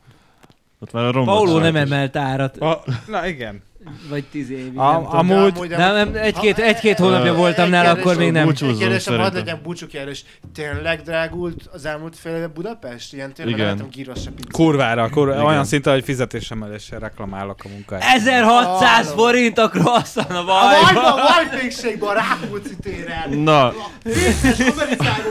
Ott 0.81 0.93
már 0.93 1.05
a 1.17 1.23
Pauló 1.25 1.59
nem 1.59 1.77
emelt 1.77 2.17
árat, 2.17 2.57
A, 2.57 2.83
na 3.07 3.27
igen. 3.27 3.63
Vagy 4.09 4.25
tíz 4.25 4.51
évig. 4.51 4.73
A- 4.79 4.91
nem 4.93 5.03
tudom. 5.05 5.31
amúgy- 5.31 5.69
Nem, 5.69 5.95
nem, 5.95 6.11
egy-két, 6.15 6.59
egy-két 6.59 6.99
hónapja 6.99 7.33
Ö, 7.33 7.37
voltam 7.37 7.69
nála, 7.71 7.91
akkor 7.91 8.17
még 8.17 8.33
nem. 8.33 8.45
búcsúzzunk 8.45 8.71
Egy 8.81 8.83
kérdésem, 8.87 9.19
hadd 9.19 9.35
legyen 9.35 9.61
búcsú 9.63 9.87
kérdés. 9.87 10.25
Tényleg 10.55 11.01
drágult 11.03 11.69
az 11.73 11.85
elmúlt 11.87 12.17
fél 12.19 12.35
éve 12.37 12.47
Budapest? 12.47 13.13
Ilyen 13.13 13.33
tényleg 13.35 13.55
Igen. 13.59 13.77
nem 13.77 13.89
gíros 13.91 14.23
se 14.23 14.31
pizza. 14.31 14.49
Kurvára, 14.63 15.09
kurva, 15.09 15.33
Igen. 15.33 15.45
olyan 15.45 15.65
szinten, 15.65 15.93
hogy 15.93 16.05
fizetésemeléssel 16.05 16.99
reklamálok 16.99 17.61
a 17.65 17.69
munkáját. 17.69 18.05
1600 18.17 19.07
Halló. 19.07 19.23
forint 19.23 19.59
a 19.59 19.69
croissant 19.69 20.31
a 20.31 20.39
A 20.39 20.45
bajban. 20.45 20.95
Vajban, 20.95 21.21
Vajpékségben, 21.51 22.09
a 22.09 22.13
Rákóczi 22.13 22.77
téren. 22.83 23.39
Na, 23.39 23.73
Vészes 24.03 24.59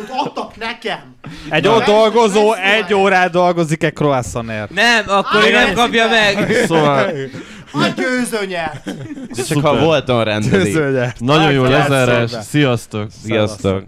adtak 0.09 0.57
nekem. 0.57 0.99
Egy 1.49 1.67
ott 1.67 1.83
dolgozó 1.85 2.53
egy 2.53 2.93
órát 2.93 3.31
dolgozik 3.31 3.83
egy 3.83 3.93
croissantért. 3.93 4.69
Nem, 4.69 5.03
akkor 5.07 5.51
nem 5.51 5.73
kapja 5.73 6.07
meg. 6.09 6.51
szóval 6.67 7.11
A 7.75 7.93
győzőnyert. 7.95 8.83
De 8.83 9.35
csak 9.35 9.45
Szuper. 9.45 9.63
ha 9.77 9.79
volton 9.85 10.23
rendeli. 10.23 10.63
Tőzőgyert. 10.63 11.19
nagyon 11.19 11.51
jó 11.51 11.63
lezárás. 11.63 12.31
be. 12.31 12.41
Sziasztok! 12.41 13.09
Sziasztok! 13.23 13.83